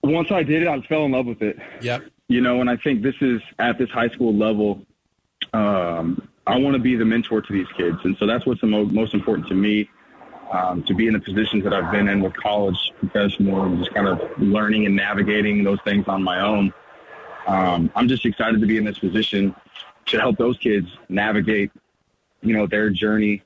once 0.02 0.30
I 0.30 0.42
did 0.42 0.62
it, 0.62 0.68
I 0.68 0.80
fell 0.82 1.04
in 1.04 1.12
love 1.12 1.26
with 1.26 1.42
it. 1.42 1.58
Yep. 1.82 2.04
You 2.28 2.40
know, 2.40 2.60
and 2.60 2.70
I 2.70 2.76
think 2.76 3.02
this 3.02 3.16
is 3.20 3.42
at 3.58 3.76
this 3.76 3.90
high 3.90 4.08
school 4.08 4.34
level. 4.34 4.82
Um, 5.52 6.28
I 6.46 6.58
want 6.58 6.74
to 6.74 6.80
be 6.80 6.96
the 6.96 7.04
mentor 7.04 7.42
to 7.42 7.52
these 7.52 7.68
kids. 7.76 7.98
And 8.04 8.16
so 8.18 8.26
that's 8.26 8.46
what's 8.46 8.60
the 8.60 8.66
mo- 8.66 8.84
most 8.86 9.14
important 9.14 9.48
to 9.48 9.54
me 9.54 9.90
um, 10.52 10.82
to 10.84 10.94
be 10.94 11.06
in 11.06 11.12
the 11.12 11.20
positions 11.20 11.64
that 11.64 11.72
I've 11.72 11.90
been 11.90 12.08
in 12.08 12.20
with 12.20 12.34
college, 12.34 12.92
professional, 12.98 13.62
and 13.62 13.78
just 13.78 13.94
kind 13.94 14.08
of 14.08 14.20
learning 14.38 14.86
and 14.86 14.94
navigating 14.94 15.64
those 15.64 15.78
things 15.84 16.06
on 16.08 16.22
my 16.22 16.40
own. 16.40 16.72
Um, 17.46 17.90
I'm 17.94 18.08
just 18.08 18.24
excited 18.24 18.60
to 18.60 18.66
be 18.66 18.76
in 18.76 18.84
this 18.84 18.98
position 18.98 19.54
to 20.06 20.20
help 20.20 20.36
those 20.36 20.56
kids 20.58 20.88
navigate, 21.08 21.70
you 22.42 22.56
know, 22.56 22.66
their 22.66 22.90
journey, 22.90 23.42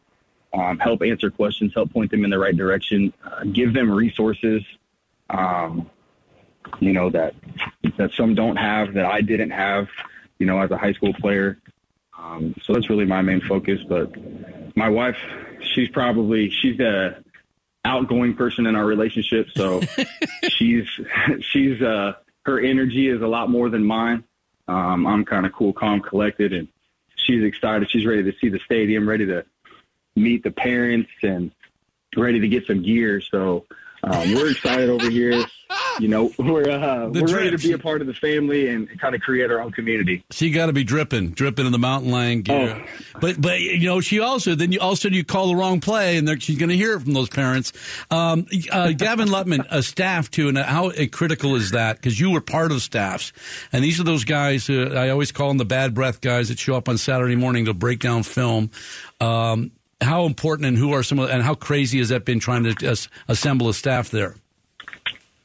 um, 0.52 0.78
help 0.78 1.02
answer 1.02 1.30
questions, 1.30 1.72
help 1.74 1.92
point 1.92 2.10
them 2.10 2.24
in 2.24 2.30
the 2.30 2.38
right 2.38 2.56
direction, 2.56 3.12
uh, 3.24 3.44
give 3.44 3.72
them 3.72 3.90
resources, 3.90 4.62
um, 5.30 5.88
you 6.80 6.92
know, 6.92 7.10
that 7.10 7.34
that 7.96 8.12
some 8.12 8.34
don't 8.34 8.56
have, 8.56 8.94
that 8.94 9.06
I 9.06 9.20
didn't 9.20 9.50
have, 9.50 9.88
you 10.38 10.46
know, 10.46 10.60
as 10.60 10.70
a 10.70 10.76
high 10.76 10.92
school 10.92 11.12
player. 11.14 11.58
Um, 12.22 12.54
so 12.62 12.74
that's 12.74 12.90
really 12.90 13.06
my 13.06 13.22
main 13.22 13.40
focus. 13.40 13.80
But 13.88 14.12
my 14.76 14.88
wife, 14.88 15.16
she's 15.74 15.88
probably 15.88 16.50
she's 16.50 16.76
the 16.76 17.22
outgoing 17.84 18.34
person 18.34 18.66
in 18.66 18.76
our 18.76 18.84
relationship. 18.84 19.48
So 19.54 19.80
she's 20.48 20.86
she's 21.40 21.80
uh, 21.82 22.14
her 22.44 22.60
energy 22.60 23.08
is 23.08 23.22
a 23.22 23.26
lot 23.26 23.50
more 23.50 23.70
than 23.70 23.84
mine. 23.84 24.24
Um, 24.68 25.06
I'm 25.06 25.24
kind 25.24 25.46
of 25.46 25.52
cool, 25.52 25.72
calm, 25.72 26.00
collected, 26.00 26.52
and 26.52 26.68
she's 27.16 27.42
excited. 27.42 27.90
She's 27.90 28.06
ready 28.06 28.22
to 28.22 28.32
see 28.38 28.48
the 28.48 28.60
stadium, 28.60 29.08
ready 29.08 29.26
to 29.26 29.44
meet 30.14 30.42
the 30.42 30.50
parents, 30.50 31.10
and 31.22 31.50
ready 32.16 32.40
to 32.40 32.48
get 32.48 32.66
some 32.66 32.82
gear. 32.82 33.20
So 33.20 33.66
um, 34.04 34.34
we're 34.34 34.50
excited 34.50 34.88
over 34.88 35.10
here. 35.10 35.44
You 36.00 36.08
know, 36.08 36.32
we're 36.38 36.68
uh, 36.68 37.08
we're 37.08 37.26
drip. 37.26 37.32
ready 37.32 37.50
to 37.50 37.58
be 37.58 37.72
a 37.72 37.78
part 37.78 38.00
of 38.00 38.06
the 38.06 38.14
family 38.14 38.68
and 38.68 38.88
kind 39.00 39.14
of 39.14 39.20
create 39.20 39.50
our 39.50 39.60
own 39.60 39.72
community. 39.72 40.24
She 40.30 40.50
got 40.50 40.66
to 40.66 40.72
be 40.72 40.84
dripping, 40.84 41.30
dripping 41.30 41.66
in 41.66 41.72
the 41.72 41.78
mountain 41.78 42.10
lion 42.10 42.42
gear. 42.42 42.84
Oh. 42.84 43.18
But 43.20 43.40
but 43.40 43.60
you 43.60 43.86
know, 43.86 44.00
she 44.00 44.20
also 44.20 44.54
then 44.54 44.72
you 44.72 44.80
also 44.80 45.08
you 45.08 45.24
call 45.24 45.48
the 45.48 45.56
wrong 45.56 45.80
play, 45.80 46.16
and 46.16 46.42
she's 46.42 46.58
going 46.58 46.70
to 46.70 46.76
hear 46.76 46.94
it 46.94 47.00
from 47.00 47.12
those 47.12 47.28
parents. 47.28 47.72
Um, 48.10 48.46
uh, 48.70 48.92
Gavin 48.92 49.28
Lutman, 49.32 49.64
a 49.70 49.82
staff 49.82 50.30
too, 50.30 50.48
and 50.48 50.58
how 50.58 50.90
critical 51.12 51.56
is 51.56 51.72
that? 51.72 51.96
Because 51.96 52.18
you 52.18 52.30
were 52.30 52.40
part 52.40 52.70
of 52.70 52.76
the 52.76 52.80
staffs, 52.80 53.32
and 53.72 53.84
these 53.84 54.00
are 54.00 54.04
those 54.04 54.24
guys. 54.24 54.66
Who, 54.66 54.94
I 54.94 55.10
always 55.10 55.32
call 55.32 55.48
them 55.48 55.58
the 55.58 55.64
bad 55.64 55.94
breath 55.94 56.20
guys 56.20 56.48
that 56.48 56.58
show 56.58 56.74
up 56.74 56.88
on 56.88 56.98
Saturday 56.98 57.36
morning 57.36 57.66
to 57.66 57.74
break 57.74 58.00
down 58.00 58.22
film. 58.22 58.70
Um, 59.20 59.72
how 60.00 60.24
important 60.24 60.66
and 60.66 60.78
who 60.78 60.92
are 60.92 61.02
some 61.02 61.18
of, 61.18 61.28
and 61.28 61.42
how 61.42 61.54
crazy 61.54 61.98
has 61.98 62.08
that 62.08 62.24
been 62.24 62.40
trying 62.40 62.64
to 62.64 62.96
assemble 63.28 63.68
a 63.68 63.74
staff 63.74 64.10
there? 64.10 64.34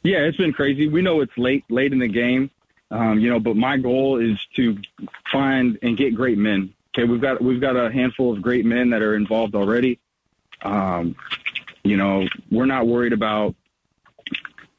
Yeah, 0.06 0.20
it's 0.20 0.38
been 0.38 0.54
crazy. 0.54 0.88
We 0.88 1.02
know 1.02 1.22
it's 1.22 1.36
late, 1.36 1.64
late 1.68 1.92
in 1.92 1.98
the 1.98 2.08
game, 2.08 2.52
um, 2.92 3.20
you 3.20 3.28
know, 3.28 3.40
but 3.40 3.56
my 3.56 3.78
goal 3.78 4.20
is 4.20 4.38
to 4.56 4.78
find 5.32 5.80
and 5.82 5.98
get 5.98 6.14
great 6.14 6.38
men. 6.38 6.76
Okay, 6.96 7.06
we've 7.06 7.20
got 7.20 7.42
we've 7.42 7.60
got 7.60 7.76
a 7.76 7.92
handful 7.92 8.32
of 8.32 8.40
great 8.40 8.66
men 8.66 8.92
that 8.92 9.02
are 9.02 9.16
involved 9.16 9.56
already. 9.56 10.00
Um, 10.62 11.16
you 11.84 11.98
know, 11.98 12.28
we're 12.52 12.68
not 12.68 12.86
worried 12.86 13.14
about 13.14 13.56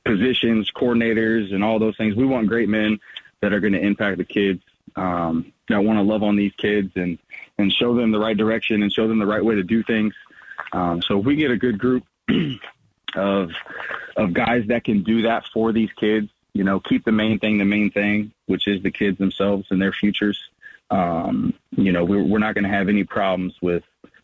positions, 0.04 0.70
coordinators, 0.70 1.52
and 1.52 1.64
all 1.64 1.80
those 1.80 1.96
things. 1.96 2.14
We 2.14 2.24
want 2.24 2.46
great 2.46 2.68
men 2.68 3.00
that 3.42 3.52
are 3.52 3.58
going 3.58 3.72
to 3.72 3.80
impact 3.80 4.18
the 4.18 4.24
kids. 4.24 4.62
Um, 4.94 5.52
that 5.68 5.82
want 5.82 5.98
to 5.98 6.02
love 6.02 6.22
on 6.22 6.36
these 6.36 6.52
kids 6.56 6.92
and 6.94 7.18
and 7.58 7.72
show 7.72 7.96
them 7.96 8.12
the 8.12 8.20
right 8.20 8.36
direction 8.36 8.84
and 8.84 8.92
show 8.92 9.08
them 9.08 9.18
the 9.18 9.26
right 9.26 9.44
way 9.44 9.56
to 9.56 9.64
do 9.64 9.82
things. 9.82 10.14
Um, 10.72 11.02
so 11.02 11.18
if 11.18 11.26
we 11.26 11.34
get 11.34 11.50
a 11.50 11.56
good 11.56 11.78
group 11.78 12.04
of 13.14 13.50
of 14.16 14.32
guys 14.32 14.64
that 14.68 14.84
can 14.84 15.02
do 15.02 15.22
that 15.22 15.46
for 15.52 15.72
these 15.72 15.90
kids, 15.92 16.28
you 16.52 16.64
know, 16.64 16.80
keep 16.80 17.04
the 17.04 17.12
main 17.12 17.38
thing 17.38 17.58
the 17.58 17.64
main 17.64 17.90
thing, 17.90 18.32
which 18.46 18.66
is 18.66 18.82
the 18.82 18.90
kids 18.90 19.18
themselves 19.18 19.66
and 19.70 19.80
their 19.80 19.92
futures. 19.92 20.38
Um, 20.90 21.52
you 21.76 21.92
know, 21.92 22.04
we're, 22.04 22.22
we're 22.22 22.38
not 22.38 22.54
going 22.54 22.64
to 22.64 22.70
have 22.70 22.88
any 22.88 23.04
problems 23.04 23.54
with 23.60 23.82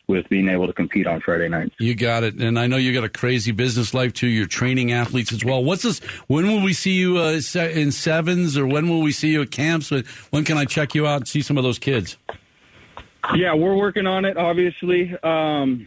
with 0.08 0.28
being 0.28 0.48
able 0.48 0.66
to 0.66 0.72
compete 0.72 1.06
on 1.06 1.20
Friday 1.20 1.48
nights. 1.48 1.74
You 1.78 1.94
got 1.94 2.22
it, 2.24 2.34
and 2.34 2.58
I 2.58 2.66
know 2.66 2.76
you 2.76 2.92
got 2.92 3.04
a 3.04 3.08
crazy 3.08 3.52
business 3.52 3.94
life 3.94 4.12
too. 4.12 4.26
You're 4.26 4.46
training 4.46 4.92
athletes 4.92 5.32
as 5.32 5.44
well. 5.44 5.62
What's 5.62 5.82
this? 5.82 6.00
When 6.26 6.46
will 6.46 6.62
we 6.62 6.72
see 6.72 6.92
you 6.92 7.18
uh, 7.18 7.40
in 7.54 7.92
sevens, 7.92 8.56
or 8.56 8.66
when 8.66 8.88
will 8.88 9.00
we 9.00 9.12
see 9.12 9.30
you 9.30 9.42
at 9.42 9.50
camps? 9.50 9.90
When 10.30 10.44
can 10.44 10.58
I 10.58 10.64
check 10.64 10.94
you 10.94 11.06
out 11.06 11.16
and 11.18 11.28
see 11.28 11.40
some 11.42 11.56
of 11.56 11.64
those 11.64 11.78
kids? 11.78 12.16
Yeah, 13.34 13.54
we're 13.54 13.76
working 13.76 14.06
on 14.06 14.24
it. 14.24 14.36
Obviously, 14.36 15.16
um, 15.22 15.86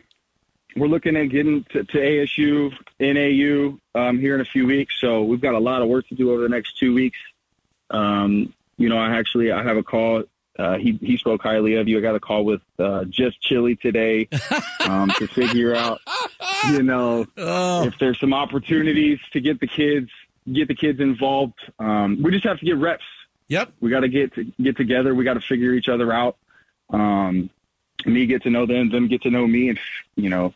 we're 0.75 0.87
looking 0.87 1.15
at 1.15 1.25
getting 1.25 1.63
to, 1.71 1.83
to 1.83 1.97
ASU, 1.97 2.73
NAU 2.99 3.77
um, 3.99 4.19
here 4.19 4.35
in 4.35 4.41
a 4.41 4.45
few 4.45 4.65
weeks. 4.65 4.95
So 4.99 5.23
we've 5.23 5.41
got 5.41 5.53
a 5.53 5.59
lot 5.59 5.81
of 5.81 5.87
work 5.87 6.07
to 6.09 6.15
do 6.15 6.31
over 6.31 6.41
the 6.41 6.49
next 6.49 6.77
two 6.77 6.93
weeks. 6.93 7.17
Um, 7.89 8.53
you 8.77 8.89
know, 8.89 8.97
I 8.97 9.17
actually 9.17 9.51
I 9.51 9.63
have 9.63 9.77
a 9.77 9.83
call. 9.83 10.23
Uh, 10.57 10.77
he 10.77 10.97
he 11.01 11.17
spoke 11.17 11.41
highly 11.41 11.75
of 11.75 11.87
you. 11.87 11.97
I 11.97 12.01
got 12.01 12.15
a 12.15 12.19
call 12.19 12.45
with 12.45 12.61
uh, 12.79 13.05
just 13.05 13.41
Chili 13.41 13.75
today 13.75 14.27
um, 14.87 15.09
to 15.17 15.27
figure 15.27 15.75
out, 15.75 15.99
you 16.69 16.83
know, 16.83 17.25
oh. 17.37 17.85
if 17.85 17.97
there's 17.99 18.19
some 18.19 18.33
opportunities 18.33 19.19
to 19.33 19.41
get 19.41 19.59
the 19.59 19.67
kids 19.67 20.09
get 20.51 20.67
the 20.67 20.75
kids 20.75 20.99
involved. 20.99 21.59
Um, 21.79 22.21
we 22.21 22.31
just 22.31 22.43
have 22.45 22.59
to 22.59 22.65
get 22.65 22.77
reps. 22.77 23.03
Yep. 23.47 23.73
We 23.79 23.89
got 23.89 24.01
to 24.01 24.07
get 24.07 24.33
get 24.61 24.77
together. 24.77 25.13
We 25.13 25.23
got 25.23 25.35
to 25.35 25.41
figure 25.41 25.73
each 25.73 25.89
other 25.89 26.11
out. 26.11 26.37
Um, 26.89 27.49
me 28.05 28.25
get 28.25 28.43
to 28.43 28.49
know 28.49 28.65
them, 28.65 28.89
them 28.89 29.07
get 29.07 29.21
to 29.23 29.29
know 29.29 29.47
me, 29.47 29.69
and 29.69 29.79
you 30.15 30.29
know, 30.29 30.53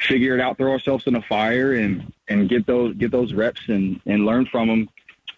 figure 0.00 0.34
it 0.34 0.40
out. 0.40 0.58
Throw 0.58 0.72
ourselves 0.72 1.06
in 1.06 1.16
a 1.16 1.22
fire 1.22 1.74
and 1.74 2.12
and 2.28 2.48
get 2.48 2.66
those 2.66 2.94
get 2.94 3.10
those 3.10 3.32
reps 3.32 3.60
and 3.68 4.00
and 4.06 4.24
learn 4.24 4.46
from 4.46 4.68
them. 4.68 4.88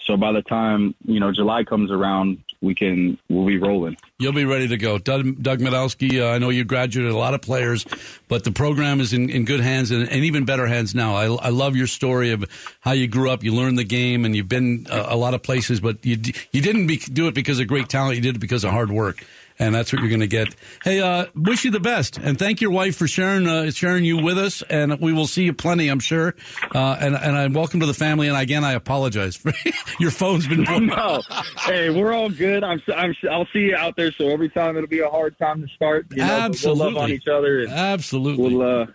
So 0.05 0.17
by 0.17 0.33
the 0.33 0.43
time 0.43 0.95
you 1.05 1.21
know 1.21 1.33
July 1.33 1.65
comes 1.65 1.91
around, 1.91 2.39
we 2.63 2.75
can 2.75 3.19
we'll 3.29 3.47
be 3.47 3.59
rolling. 3.59 3.97
You'll 4.19 4.33
be 4.33 4.45
ready 4.45 4.69
to 4.69 4.77
go, 4.77 4.99
Doug, 4.99 5.43
Doug 5.43 5.59
Medowski. 5.61 6.23
Uh, 6.23 6.31
I 6.31 6.39
know 6.39 6.49
you 6.49 6.65
graduated 6.65 7.13
a 7.13 7.17
lot 7.17 7.35
of 7.35 7.43
players, 7.43 7.85
but 8.29 8.45
the 8.45 8.53
program 8.53 9.01
is 9.01 9.13
in, 9.13 9.29
in 9.29 9.45
good 9.45 9.61
hands 9.61 9.91
and, 9.91 10.09
and 10.09 10.25
even 10.25 10.45
better 10.45 10.67
hands 10.67 10.95
now. 10.95 11.17
I, 11.17 11.27
I 11.27 11.49
love 11.51 11.77
your 11.77 11.87
story 11.87 12.31
of 12.31 12.45
how 12.81 12.93
you 12.93 13.09
grew 13.09 13.31
up, 13.31 13.43
you 13.43 13.55
learned 13.55 13.79
the 13.79 13.85
game, 13.85 14.25
and 14.25 14.35
you've 14.35 14.49
been 14.49 14.87
uh, 14.89 15.07
a 15.09 15.17
lot 15.17 15.35
of 15.35 15.43
places, 15.43 15.81
but 15.81 16.05
you 16.05 16.17
you 16.53 16.63
didn't 16.63 16.87
be, 16.87 16.99
do 16.99 17.27
it 17.27 17.35
because 17.35 17.59
of 17.59 17.67
great 17.67 17.89
talent. 17.89 18.17
You 18.17 18.23
did 18.23 18.37
it 18.37 18.41
because 18.41 18.65
of 18.65 18.71
hard 18.71 18.91
work 18.91 19.25
and 19.59 19.75
that's 19.75 19.93
what 19.93 20.01
you're 20.01 20.09
going 20.09 20.21
to 20.21 20.27
get. 20.27 20.55
Hey, 20.85 21.01
uh, 21.01 21.27
wish 21.35 21.65
you 21.65 21.71
the 21.71 21.81
best, 21.81 22.19
and 22.19 22.39
thank 22.39 22.61
your 22.61 22.71
wife 22.71 22.97
for 22.97 23.09
sharing 23.09 23.47
uh, 23.47 23.71
sharing 23.71 24.05
you 24.05 24.19
with 24.19 24.39
us, 24.39 24.63
and 24.69 25.01
we 25.01 25.13
will 25.13 25.27
see 25.27 25.45
you 25.45 25.53
plenty, 25.53 25.89
I'm 25.89 26.01
sure. 26.01 26.35
Uh, 26.75 26.97
and 27.01 27.15
and 27.15 27.37
I 27.37 27.47
welcome 27.49 27.81
to 27.81 27.87
the 27.87 27.95
family, 27.95 28.29
and 28.29 28.37
again, 28.37 28.65
I 28.65 28.73
apologize 28.73 29.37
for 29.37 29.53
your 30.01 30.11
phone's 30.11 30.47
been. 30.47 30.65
no, 30.87 31.23
hey, 31.59 31.91
we're 31.91 32.13
all 32.13 32.31
good. 32.31 32.65
I'm, 32.65 32.83
I'm 32.95 33.15
I'll 33.31 33.49
see 33.53 33.61
you 33.61 33.77
out 33.77 33.97
there. 33.97 34.13
So 34.13 34.29
every 34.29 34.49
time 34.49 34.77
it'll 34.77 34.89
be 34.89 35.01
a 35.01 35.11
hard 35.11 35.39
time 35.39 35.63
to 35.63 35.69
start. 35.75 36.07
You 36.11 36.19
know, 36.19 36.25
Absolutely, 36.25 36.85
we'll 36.85 36.93
love 36.93 37.03
on 37.03 37.11
each 37.11 37.29
other. 37.29 37.67
Absolutely, 37.69 38.57
we'll 38.57 38.83
uh, 38.83 38.87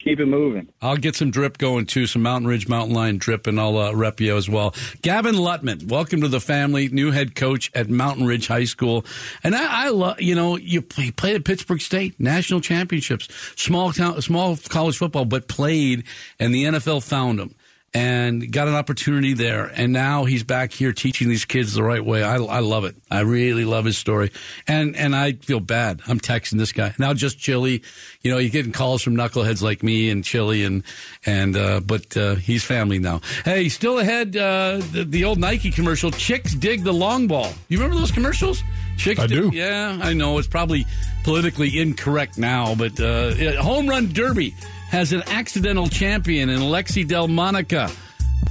keep 0.00 0.18
it 0.18 0.26
moving. 0.26 0.68
I'll 0.80 0.96
get 0.96 1.14
some 1.14 1.30
drip 1.30 1.58
going 1.58 1.86
too, 1.86 2.06
some 2.06 2.22
Mountain 2.22 2.48
Ridge 2.48 2.68
Mountain 2.68 2.94
Lion 2.94 3.18
drip, 3.18 3.46
and 3.46 3.60
I'll 3.60 3.76
uh, 3.76 3.92
rep 3.92 4.20
you 4.20 4.36
as 4.36 4.48
well. 4.48 4.74
Gavin 5.02 5.36
Lutman, 5.36 5.86
welcome 5.88 6.22
to 6.22 6.28
the 6.28 6.40
family, 6.40 6.88
new 6.88 7.10
head 7.10 7.34
coach 7.34 7.70
at 7.74 7.88
Mountain 7.88 8.26
Ridge 8.26 8.48
High 8.48 8.64
School. 8.64 9.04
And 9.44 9.54
I, 9.54 9.86
I 9.86 9.88
love, 9.90 10.20
you 10.20 10.34
know, 10.34 10.56
you 10.56 10.82
play, 10.82 11.10
played 11.10 11.36
at 11.36 11.44
Pittsburg 11.44 11.80
State, 11.80 12.18
national 12.18 12.60
championships, 12.60 13.28
small 13.56 13.92
town, 13.92 14.20
small 14.22 14.56
college 14.56 14.96
football, 14.96 15.26
but 15.26 15.48
played, 15.48 16.04
and 16.38 16.54
the 16.54 16.64
NFL 16.64 17.06
found 17.06 17.38
him 17.38 17.54
and 17.92 18.52
got 18.52 18.68
an 18.68 18.74
opportunity 18.74 19.34
there. 19.34 19.66
And 19.66 19.92
now 19.92 20.24
he's 20.24 20.44
back 20.44 20.72
here 20.72 20.92
teaching 20.92 21.28
these 21.28 21.44
kids 21.44 21.74
the 21.74 21.82
right 21.82 22.04
way. 22.04 22.22
I, 22.22 22.36
I 22.36 22.60
love 22.60 22.84
it. 22.84 22.94
I 23.10 23.20
really 23.20 23.64
love 23.64 23.84
his 23.84 23.98
story. 23.98 24.30
And, 24.68 24.94
and 24.94 25.14
I 25.14 25.32
feel 25.32 25.58
bad. 25.58 26.00
I'm 26.06 26.20
texting 26.20 26.58
this 26.58 26.72
guy 26.72 26.94
now, 26.98 27.14
just 27.14 27.38
Chili. 27.38 27.82
You 28.22 28.30
know, 28.30 28.38
you're 28.38 28.50
getting 28.50 28.72
calls 28.72 29.02
from 29.02 29.16
knuckleheads 29.16 29.60
like 29.60 29.82
me 29.82 30.08
and 30.10 30.24
Chili 30.24 30.64
and, 30.64 30.84
and, 31.26 31.56
uh, 31.56 31.80
but, 31.80 32.16
uh, 32.16 32.36
he's 32.36 32.64
family 32.64 32.98
now. 33.00 33.20
Hey, 33.44 33.68
still 33.68 33.98
ahead, 33.98 34.36
uh, 34.36 34.80
the, 34.92 35.04
the, 35.04 35.24
old 35.24 35.38
Nike 35.38 35.70
commercial, 35.70 36.10
chicks 36.10 36.54
dig 36.54 36.84
the 36.84 36.92
long 36.92 37.26
ball. 37.26 37.52
You 37.68 37.78
remember 37.78 37.98
those 37.98 38.10
commercials? 38.10 38.62
Chicks 38.96 39.20
I 39.20 39.26
dig, 39.26 39.50
do. 39.50 39.56
Yeah, 39.56 39.98
I 40.00 40.12
know. 40.12 40.38
It's 40.38 40.48
probably 40.48 40.86
politically 41.24 41.78
incorrect 41.78 42.38
now, 42.38 42.74
but, 42.74 42.98
uh, 43.00 43.32
home 43.62 43.88
run 43.88 44.12
derby 44.12 44.54
has 44.90 45.12
an 45.12 45.22
accidental 45.28 45.88
champion 45.88 46.48
in 46.48 46.60
Alexi 46.60 47.06
Delmonica. 47.06 47.90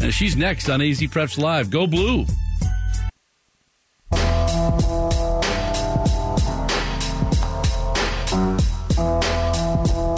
And 0.01 0.13
she's 0.13 0.37
next 0.37 0.69
on 0.69 0.81
AZ 0.81 0.99
Preps 1.01 1.37
Live. 1.37 1.69
Go 1.69 1.85
Blue. 1.87 2.25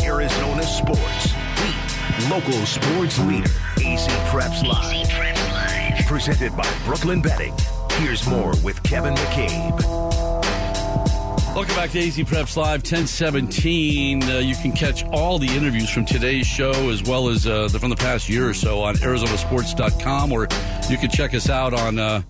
Arizona 0.03 0.63
Sports, 0.63 1.33
the 2.17 2.27
local 2.29 2.65
sports 2.65 3.19
leader. 3.19 3.49
AZ 3.83 4.07
Preps 4.29 4.63
Live. 4.65 6.07
Presented 6.07 6.55
by 6.57 6.69
Brooklyn 6.85 7.21
Betting. 7.21 7.53
Here's 7.91 8.27
more 8.27 8.53
with 8.63 8.81
Kevin 8.83 9.15
McCabe. 9.15 10.00
Welcome 11.53 11.75
back 11.75 11.91
to 11.91 11.99
AZ 11.99 12.15
Preps 12.15 12.55
Live 12.55 12.79
1017. 12.79 14.23
Uh, 14.23 14.37
you 14.37 14.55
can 14.55 14.71
catch 14.71 15.03
all 15.07 15.37
the 15.37 15.49
interviews 15.49 15.89
from 15.89 16.05
today's 16.05 16.47
show 16.47 16.71
as 16.89 17.03
well 17.03 17.27
as 17.27 17.45
uh, 17.45 17.67
from 17.67 17.89
the 17.89 17.95
past 17.97 18.29
year 18.29 18.47
or 18.47 18.53
so 18.53 18.79
on 18.81 18.95
ArizonaSports.com, 18.95 20.31
or 20.31 20.43
you 20.89 20.97
can 20.97 21.09
check 21.09 21.33
us 21.33 21.49
out 21.49 21.73
on. 21.73 21.99
Uh, 21.99 22.21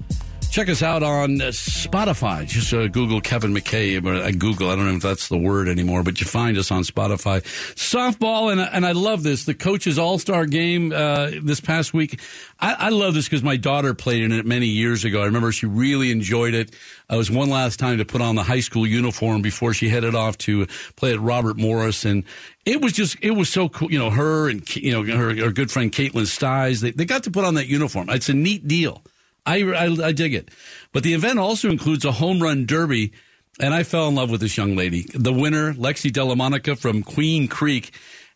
Check 0.51 0.67
us 0.67 0.83
out 0.83 1.01
on 1.01 1.37
Spotify. 1.37 2.45
Just 2.45 2.73
uh, 2.73 2.89
Google 2.89 3.21
Kevin 3.21 3.53
McCabe 3.53 4.05
or 4.05 4.15
uh, 4.15 4.31
Google. 4.31 4.69
I 4.69 4.75
don't 4.75 4.85
know 4.85 4.95
if 4.95 5.01
that's 5.01 5.29
the 5.29 5.37
word 5.37 5.69
anymore, 5.69 6.03
but 6.03 6.19
you 6.19 6.27
find 6.27 6.57
us 6.57 6.71
on 6.71 6.83
Spotify. 6.83 7.41
Softball, 7.75 8.51
and 8.51 8.59
and 8.59 8.85
I 8.85 8.91
love 8.91 9.23
this. 9.23 9.45
The 9.45 9.53
coaches 9.53 9.97
All 9.97 10.19
Star 10.19 10.45
game 10.45 10.91
uh, 10.91 11.31
this 11.41 11.61
past 11.61 11.93
week. 11.93 12.19
I, 12.59 12.73
I 12.73 12.89
love 12.89 13.13
this 13.13 13.27
because 13.27 13.43
my 13.43 13.55
daughter 13.55 13.93
played 13.93 14.23
in 14.23 14.33
it 14.33 14.45
many 14.45 14.65
years 14.65 15.05
ago. 15.05 15.21
I 15.21 15.25
remember 15.25 15.53
she 15.53 15.67
really 15.67 16.11
enjoyed 16.11 16.53
it. 16.53 16.75
It 17.09 17.15
was 17.15 17.31
one 17.31 17.49
last 17.49 17.79
time 17.79 17.99
to 17.99 18.05
put 18.05 18.19
on 18.19 18.35
the 18.35 18.43
high 18.43 18.59
school 18.59 18.85
uniform 18.85 19.41
before 19.41 19.73
she 19.73 19.87
headed 19.87 20.15
off 20.15 20.37
to 20.39 20.67
play 20.97 21.13
at 21.13 21.21
Robert 21.21 21.55
Morris, 21.55 22.03
and 22.03 22.25
it 22.65 22.81
was 22.81 22.91
just 22.91 23.15
it 23.21 23.31
was 23.31 23.47
so 23.47 23.69
cool. 23.69 23.89
You 23.89 23.99
know, 23.99 24.09
her 24.09 24.49
and 24.49 24.75
you 24.75 24.91
know 24.91 25.15
her, 25.15 25.33
her 25.33 25.51
good 25.53 25.71
friend 25.71 25.93
Caitlin 25.93 26.27
Stiles. 26.27 26.81
They 26.81 26.91
they 26.91 27.05
got 27.05 27.23
to 27.23 27.31
put 27.31 27.45
on 27.45 27.53
that 27.53 27.67
uniform. 27.67 28.09
It's 28.09 28.27
a 28.27 28.33
neat 28.33 28.67
deal. 28.67 29.01
I, 29.45 29.63
I, 29.63 30.07
I 30.07 30.11
dig 30.11 30.33
it. 30.33 30.49
But 30.91 31.03
the 31.03 31.13
event 31.13 31.39
also 31.39 31.69
includes 31.69 32.05
a 32.05 32.11
home 32.11 32.41
run 32.41 32.65
derby, 32.65 33.13
and 33.59 33.73
I 33.73 33.83
fell 33.83 34.07
in 34.07 34.15
love 34.15 34.29
with 34.29 34.41
this 34.41 34.57
young 34.57 34.75
lady. 34.75 35.05
The 35.13 35.33
winner, 35.33 35.73
Lexi 35.73 36.11
Dellamonica 36.11 36.77
from 36.77 37.03
Queen 37.03 37.47
Creek, 37.47 37.91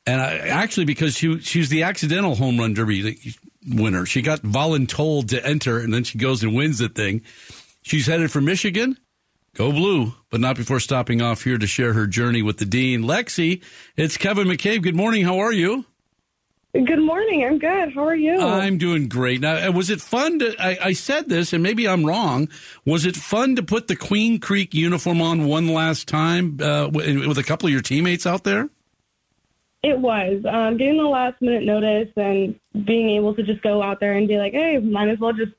and 0.06 0.22
I, 0.22 0.38
actually 0.38 0.86
because 0.86 1.16
she 1.16 1.40
she's 1.40 1.70
the 1.70 1.84
accidental 1.84 2.36
home 2.36 2.60
run 2.60 2.74
derby 2.74 3.18
winner. 3.68 4.06
She 4.06 4.22
got 4.22 4.42
voluntold 4.42 5.30
to 5.30 5.46
enter, 5.46 5.80
and 5.80 5.94
then 5.94 6.04
she 6.04 6.18
goes 6.18 6.44
and 6.44 6.56
wins 6.56 6.80
the 6.80 6.90
thing. 6.90 7.22
She's 7.82 8.08
headed 8.08 8.32
for 8.32 8.42
Michigan. 8.42 8.98
Go 9.56 9.72
blue, 9.72 10.14
but 10.32 10.42
not 10.42 10.58
before 10.58 10.82
stopping 10.82 11.22
off 11.22 11.44
here 11.44 11.58
to 11.58 11.66
share 11.66 11.94
her 11.94 12.08
journey 12.08 12.42
with 12.42 12.58
the 12.58 12.66
dean. 12.66 13.04
Lexi, 13.04 13.64
it's 13.96 14.18
Kevin 14.18 14.50
McCabe. 14.50 14.82
Good 14.82 14.96
morning. 14.96 15.24
How 15.24 15.40
are 15.40 15.54
you? 15.54 15.86
Good 16.84 17.00
morning. 17.00 17.46
I'm 17.46 17.58
good. 17.58 17.94
How 17.94 18.06
are 18.06 18.16
you? 18.16 18.38
I'm 18.38 18.78
doing 18.78 19.08
great. 19.08 19.40
Now, 19.40 19.70
uh, 19.70 19.72
was 19.72 19.90
it 19.90 20.02
fun 20.02 20.40
to? 20.40 20.54
I, 20.60 20.78
I, 20.84 20.94
said 20.94 21.30
this, 21.30 21.54
and 21.54 21.64
maybe 21.64 21.88
I'm 21.88 22.06
wrong. 22.06 22.50
Was 22.86 23.06
it 23.06 23.16
fun 23.16 23.56
to 23.56 23.64
put 23.64 23.88
the 23.88 23.96
Queen 23.96 24.42
Creek 24.42 24.74
uniform 24.74 25.22
on 25.22 25.46
one 25.46 25.70
last 25.70 26.06
time 26.10 26.58
uh, 26.62 26.90
with 26.92 27.38
a 27.38 27.44
couple 27.44 27.68
of 27.68 27.72
your 27.72 27.82
teammates 27.82 28.26
out 28.26 28.44
there? 28.44 28.68
It 29.84 29.98
was 30.00 30.44
um, 30.52 30.76
getting 30.76 30.98
the 30.98 31.08
last 31.08 31.42
minute 31.42 31.64
notice 31.64 32.10
and 32.18 32.60
being 32.86 33.12
able 33.12 33.34
to 33.36 33.44
just 33.44 33.62
go 33.62 33.82
out 33.82 34.02
there 34.02 34.12
and 34.12 34.28
be 34.28 34.38
like, 34.38 34.52
"Hey, 34.52 34.78
might 34.78 35.08
as 35.08 35.20
well 35.20 35.32
just 35.32 35.54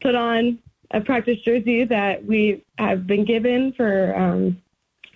put 0.00 0.14
on 0.14 0.58
a 0.92 1.02
practice 1.02 1.38
jersey 1.40 1.84
that 1.84 2.24
we 2.24 2.64
have 2.78 3.06
been 3.06 3.26
given 3.26 3.74
for 3.74 4.16
um, 4.16 4.56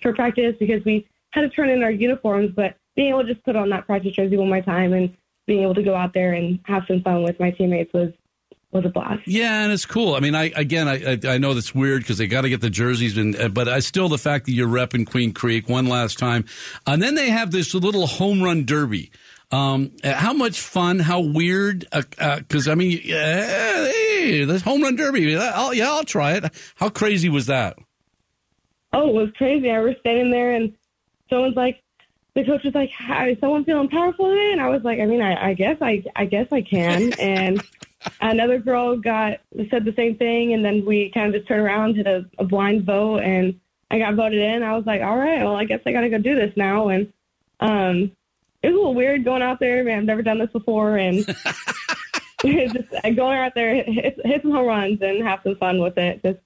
for 0.02 0.12
practice 0.12 0.54
because 0.60 0.84
we 0.84 1.08
had 1.30 1.40
to 1.42 1.48
turn 1.48 1.70
in 1.70 1.82
our 1.82 1.90
uniforms, 1.90 2.52
but." 2.54 2.76
being 2.94 3.10
able 3.10 3.20
to 3.22 3.34
just 3.34 3.44
put 3.44 3.54
on 3.54 3.68
that 3.68 3.84
practice 3.84 4.14
jersey 4.14 4.38
one 4.38 4.48
more 4.48 4.62
time 4.62 4.94
and 4.94 5.14
being 5.46 5.62
able 5.62 5.74
to 5.74 5.82
go 5.82 5.94
out 5.94 6.12
there 6.12 6.32
and 6.32 6.58
have 6.64 6.82
some 6.88 7.02
fun 7.02 7.22
with 7.22 7.38
my 7.40 7.50
teammates 7.50 7.92
was 7.92 8.12
was 8.72 8.84
a 8.84 8.88
blast. 8.88 9.22
Yeah, 9.26 9.62
and 9.62 9.72
it's 9.72 9.86
cool. 9.86 10.14
I 10.14 10.20
mean, 10.20 10.34
I 10.34 10.50
again, 10.54 10.88
I 10.88 11.18
I, 11.24 11.38
know 11.38 11.54
that's 11.54 11.74
weird 11.74 12.02
because 12.02 12.18
they 12.18 12.26
got 12.26 12.42
to 12.42 12.48
get 12.48 12.60
the 12.60 12.70
jerseys, 12.70 13.16
and 13.16 13.36
uh, 13.36 13.48
but 13.48 13.68
I 13.68 13.78
still 13.78 14.08
the 14.08 14.18
fact 14.18 14.46
that 14.46 14.52
you're 14.52 14.68
repping 14.68 15.06
Queen 15.06 15.32
Creek 15.32 15.68
one 15.68 15.86
last 15.86 16.18
time, 16.18 16.44
and 16.86 17.02
then 17.02 17.14
they 17.14 17.30
have 17.30 17.50
this 17.50 17.74
little 17.74 18.06
home 18.06 18.42
run 18.42 18.64
derby. 18.64 19.10
Um, 19.52 19.92
how 20.02 20.32
much 20.32 20.60
fun? 20.60 20.98
How 20.98 21.20
weird? 21.20 21.86
Because 21.92 22.66
uh, 22.66 22.70
uh, 22.70 22.72
I 22.72 22.74
mean, 22.74 23.00
yeah, 23.04 23.86
hey, 23.86 24.44
this 24.44 24.62
home 24.62 24.82
run 24.82 24.96
derby. 24.96 25.36
I'll, 25.36 25.72
yeah, 25.72 25.90
I'll 25.90 26.04
try 26.04 26.32
it. 26.32 26.44
How 26.74 26.88
crazy 26.88 27.28
was 27.28 27.46
that? 27.46 27.78
Oh, 28.92 29.08
it 29.08 29.14
was 29.14 29.28
crazy. 29.36 29.70
I 29.70 29.78
was 29.80 29.94
standing 30.00 30.32
there, 30.32 30.52
and 30.52 30.74
someone's 31.30 31.56
like, 31.56 31.80
the 32.37 32.45
coach 32.45 32.62
was 32.64 32.75
like, 32.75 32.90
"Is 33.28 33.40
someone 33.40 33.64
feeling 33.64 33.88
powerful 33.88 34.26
today?" 34.26 34.52
And 34.52 34.61
I 34.61 34.69
was 34.69 34.83
like, 34.85 35.00
"I 35.00 35.07
mean, 35.07 35.23
I, 35.23 35.49
I 35.49 35.55
guess 35.55 35.78
I, 35.81 36.05
I 36.14 36.26
guess 36.26 36.47
I 36.52 36.61
can." 36.61 37.12
and 37.19 37.61
another 38.21 38.59
girl 38.59 38.97
got 38.99 39.40
said 39.71 39.85
the 39.85 39.95
same 39.97 40.16
thing, 40.16 40.52
and 40.52 40.64
then 40.64 40.85
we 40.85 41.11
kind 41.12 41.35
of 41.35 41.40
just 41.40 41.49
turned 41.49 41.62
around, 41.62 41.95
did 41.95 42.07
a, 42.07 42.26
a 42.38 42.45
blind 42.45 42.85
vote, 42.85 43.21
and 43.23 43.59
I 43.90 43.99
got 43.99 44.14
voted 44.14 44.38
in. 44.38 44.62
I 44.62 44.76
was 44.76 44.85
like, 44.85 45.00
"All 45.00 45.16
right, 45.16 45.43
well, 45.43 45.57
I 45.57 45.64
guess 45.64 45.81
I 45.87 45.93
got 45.93 46.02
to 46.02 46.11
go 46.11 46.19
do 46.19 46.35
this 46.35 46.52
now." 46.57 46.88
And 46.90 47.11
um, 47.61 48.12
it 48.62 48.69
was 48.69 48.75
a 48.75 48.78
little 48.78 48.95
weird 48.95 49.25
going 49.25 49.43
out 49.43 49.59
there. 49.59 49.83
Man, 49.83 50.00
I've 50.00 50.05
never 50.05 50.23
done 50.23 50.38
this 50.38 50.52
before, 50.52 50.99
and 50.99 51.25
just 52.45 53.16
going 53.16 53.38
out 53.38 53.55
there, 53.55 53.83
hit, 53.83 54.21
hit 54.25 54.43
some 54.43 54.50
home 54.50 54.66
runs 54.66 55.00
and 55.00 55.26
have 55.26 55.40
some 55.43 55.57
fun 55.57 55.81
with 55.81 55.97
it. 55.97 56.23
Just 56.23 56.38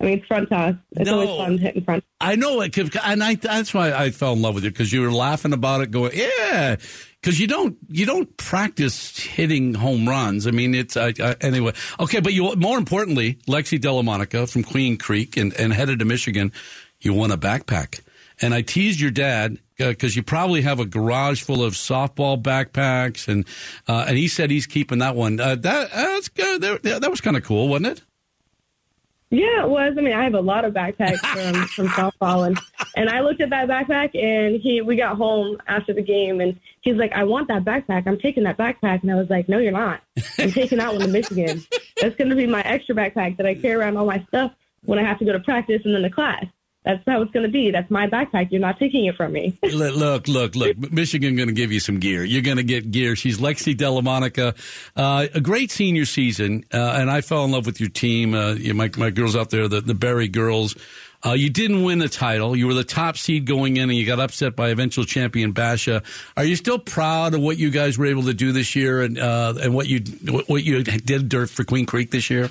I 0.00 0.04
mean, 0.04 0.18
it's 0.18 0.26
front 0.26 0.48
toss. 0.48 0.74
It's 0.92 1.10
no, 1.10 1.20
always 1.20 1.36
fun 1.36 1.58
hitting 1.58 1.82
front. 1.82 2.04
I 2.20 2.36
know 2.36 2.60
it, 2.60 2.76
and 2.78 3.22
I, 3.22 3.34
that's 3.34 3.74
why 3.74 3.92
I 3.92 4.10
fell 4.10 4.34
in 4.34 4.42
love 4.42 4.54
with 4.54 4.62
you 4.62 4.70
because 4.70 4.92
you 4.92 5.00
were 5.00 5.10
laughing 5.10 5.52
about 5.52 5.80
it, 5.80 5.90
going, 5.90 6.12
"Yeah," 6.14 6.76
because 7.20 7.40
you 7.40 7.48
don't 7.48 7.76
you 7.88 8.06
don't 8.06 8.36
practice 8.36 9.18
hitting 9.18 9.74
home 9.74 10.08
runs. 10.08 10.46
I 10.46 10.52
mean, 10.52 10.74
it's 10.74 10.96
I, 10.96 11.12
I, 11.20 11.34
anyway. 11.40 11.72
Okay, 11.98 12.20
but 12.20 12.32
you 12.32 12.54
more 12.54 12.78
importantly, 12.78 13.34
Lexi 13.48 13.78
Dellamonica 13.78 14.48
from 14.48 14.62
Queen 14.62 14.98
Creek 14.98 15.36
and, 15.36 15.52
and 15.54 15.72
headed 15.72 15.98
to 15.98 16.04
Michigan, 16.04 16.52
you 17.00 17.12
won 17.12 17.32
a 17.32 17.38
backpack. 17.38 18.00
And 18.40 18.54
I 18.54 18.62
teased 18.62 19.00
your 19.00 19.10
dad 19.10 19.58
because 19.76 20.14
uh, 20.14 20.18
you 20.18 20.22
probably 20.22 20.62
have 20.62 20.78
a 20.78 20.86
garage 20.86 21.42
full 21.42 21.64
of 21.64 21.74
softball 21.74 22.40
backpacks, 22.40 23.26
and 23.26 23.44
uh, 23.88 24.04
and 24.06 24.16
he 24.16 24.28
said 24.28 24.52
he's 24.52 24.68
keeping 24.68 24.98
that 24.98 25.16
one. 25.16 25.40
Uh, 25.40 25.56
that 25.56 25.90
that's 25.90 26.28
good. 26.28 26.62
That, 26.62 27.00
that 27.00 27.10
was 27.10 27.20
kind 27.20 27.36
of 27.36 27.42
cool, 27.42 27.66
wasn't 27.66 27.98
it? 27.98 28.02
Yeah, 29.30 29.64
it 29.64 29.68
was. 29.68 29.94
I 29.98 30.00
mean, 30.00 30.14
I 30.14 30.24
have 30.24 30.34
a 30.34 30.40
lot 30.40 30.64
of 30.64 30.72
backpacks 30.72 31.18
from 31.18 31.66
from 31.68 31.88
softball, 31.88 32.46
and 32.46 32.58
and 32.96 33.10
I 33.10 33.20
looked 33.20 33.42
at 33.42 33.50
that 33.50 33.68
backpack, 33.68 34.14
and 34.14 34.60
he 34.60 34.80
we 34.80 34.96
got 34.96 35.16
home 35.16 35.58
after 35.66 35.92
the 35.92 36.02
game, 36.02 36.40
and 36.40 36.58
he's 36.80 36.96
like, 36.96 37.12
"I 37.12 37.24
want 37.24 37.48
that 37.48 37.64
backpack. 37.64 38.06
I'm 38.06 38.18
taking 38.18 38.44
that 38.44 38.56
backpack," 38.56 39.02
and 39.02 39.12
I 39.12 39.16
was 39.16 39.28
like, 39.28 39.48
"No, 39.48 39.58
you're 39.58 39.72
not. 39.72 40.00
I'm 40.38 40.50
taking 40.50 40.78
that 40.78 40.92
one 40.92 41.02
to 41.02 41.08
Michigan. 41.08 41.62
That's 42.00 42.16
going 42.16 42.30
to 42.30 42.36
be 42.36 42.46
my 42.46 42.62
extra 42.62 42.94
backpack 42.94 43.36
that 43.36 43.44
I 43.44 43.54
carry 43.54 43.74
around 43.74 43.98
all 43.98 44.06
my 44.06 44.24
stuff 44.28 44.52
when 44.84 44.98
I 44.98 45.02
have 45.02 45.18
to 45.18 45.26
go 45.26 45.32
to 45.32 45.40
practice 45.40 45.82
and 45.84 45.94
then 45.94 46.02
to 46.02 46.10
class." 46.10 46.46
That's 46.84 47.02
how 47.06 47.20
it's 47.20 47.32
going 47.32 47.44
to 47.44 47.52
be. 47.52 47.70
That's 47.70 47.90
my 47.90 48.06
backpack. 48.06 48.50
You're 48.50 48.60
not 48.60 48.78
taking 48.78 49.04
it 49.06 49.16
from 49.16 49.32
me. 49.32 49.58
look, 49.62 50.26
look, 50.26 50.54
look. 50.54 50.92
Michigan 50.92 51.36
going 51.36 51.48
to 51.48 51.54
give 51.54 51.72
you 51.72 51.80
some 51.80 51.98
gear. 51.98 52.24
You're 52.24 52.42
going 52.42 52.56
to 52.56 52.62
get 52.62 52.90
gear. 52.90 53.16
She's 53.16 53.38
Lexi 53.38 53.76
Dellamonica. 53.76 54.56
Uh, 54.96 55.26
a 55.34 55.40
great 55.40 55.70
senior 55.70 56.06
season, 56.06 56.64
uh, 56.72 56.78
and 56.78 57.10
I 57.10 57.20
fell 57.20 57.44
in 57.44 57.50
love 57.50 57.66
with 57.66 57.80
your 57.80 57.90
team. 57.90 58.32
Uh, 58.32 58.54
my, 58.74 58.90
my 58.96 59.10
girls 59.10 59.36
out 59.36 59.50
there, 59.50 59.68
the, 59.68 59.80
the 59.80 59.94
Berry 59.94 60.28
girls. 60.28 60.76
Uh, 61.26 61.32
you 61.32 61.50
didn't 61.50 61.82
win 61.82 61.98
the 61.98 62.08
title. 62.08 62.54
You 62.54 62.68
were 62.68 62.74
the 62.74 62.84
top 62.84 63.16
seed 63.16 63.44
going 63.44 63.76
in, 63.76 63.90
and 63.90 63.98
you 63.98 64.06
got 64.06 64.20
upset 64.20 64.54
by 64.54 64.68
eventual 64.68 65.04
champion 65.04 65.50
Basha. 65.50 66.02
Are 66.36 66.44
you 66.44 66.54
still 66.54 66.78
proud 66.78 67.34
of 67.34 67.40
what 67.40 67.58
you 67.58 67.70
guys 67.70 67.98
were 67.98 68.06
able 68.06 68.22
to 68.24 68.34
do 68.34 68.52
this 68.52 68.76
year, 68.76 69.02
and 69.02 69.18
uh, 69.18 69.54
and 69.60 69.74
what 69.74 69.88
you 69.88 69.98
what 70.46 70.62
you 70.62 70.84
did 70.84 71.50
for 71.50 71.64
Queen 71.64 71.86
Creek 71.86 72.12
this 72.12 72.30
year? 72.30 72.50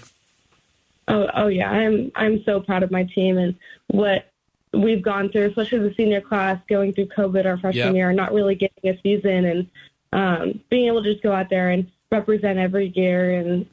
Oh, 1.07 1.27
oh 1.33 1.47
yeah, 1.47 1.69
I'm 1.69 2.11
I'm 2.15 2.43
so 2.43 2.59
proud 2.59 2.83
of 2.83 2.91
my 2.91 3.03
team 3.03 3.37
and 3.37 3.55
what 3.87 4.31
we've 4.73 5.01
gone 5.01 5.29
through, 5.29 5.45
especially 5.45 5.79
the 5.79 5.93
senior 5.95 6.21
class 6.21 6.59
going 6.67 6.93
through 6.93 7.07
COVID 7.07 7.45
our 7.45 7.57
freshman 7.57 7.87
yep. 7.87 7.95
year, 7.95 8.13
not 8.13 8.33
really 8.33 8.55
getting 8.55 8.91
a 8.91 8.99
season 9.01 9.45
and 9.45 9.69
um, 10.13 10.61
being 10.69 10.87
able 10.87 11.03
to 11.03 11.11
just 11.11 11.23
go 11.23 11.31
out 11.31 11.49
there 11.49 11.69
and 11.69 11.89
represent 12.11 12.57
every 12.57 12.91
year 12.95 13.39
and 13.39 13.65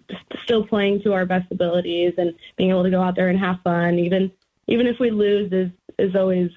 still 0.43 0.67
playing 0.67 1.03
to 1.03 1.13
our 1.13 1.25
best 1.25 1.51
abilities 1.51 2.15
and 2.19 2.35
being 2.57 2.71
able 2.71 2.83
to 2.83 2.91
go 2.91 3.01
out 3.01 3.15
there 3.17 3.29
and 3.29 3.39
have 3.39 3.61
fun, 3.63 3.99
even 3.99 4.31
even 4.67 4.87
if 4.87 4.99
we 4.99 5.11
lose, 5.11 5.53
is 5.53 5.71
is 5.99 6.15
always 6.17 6.51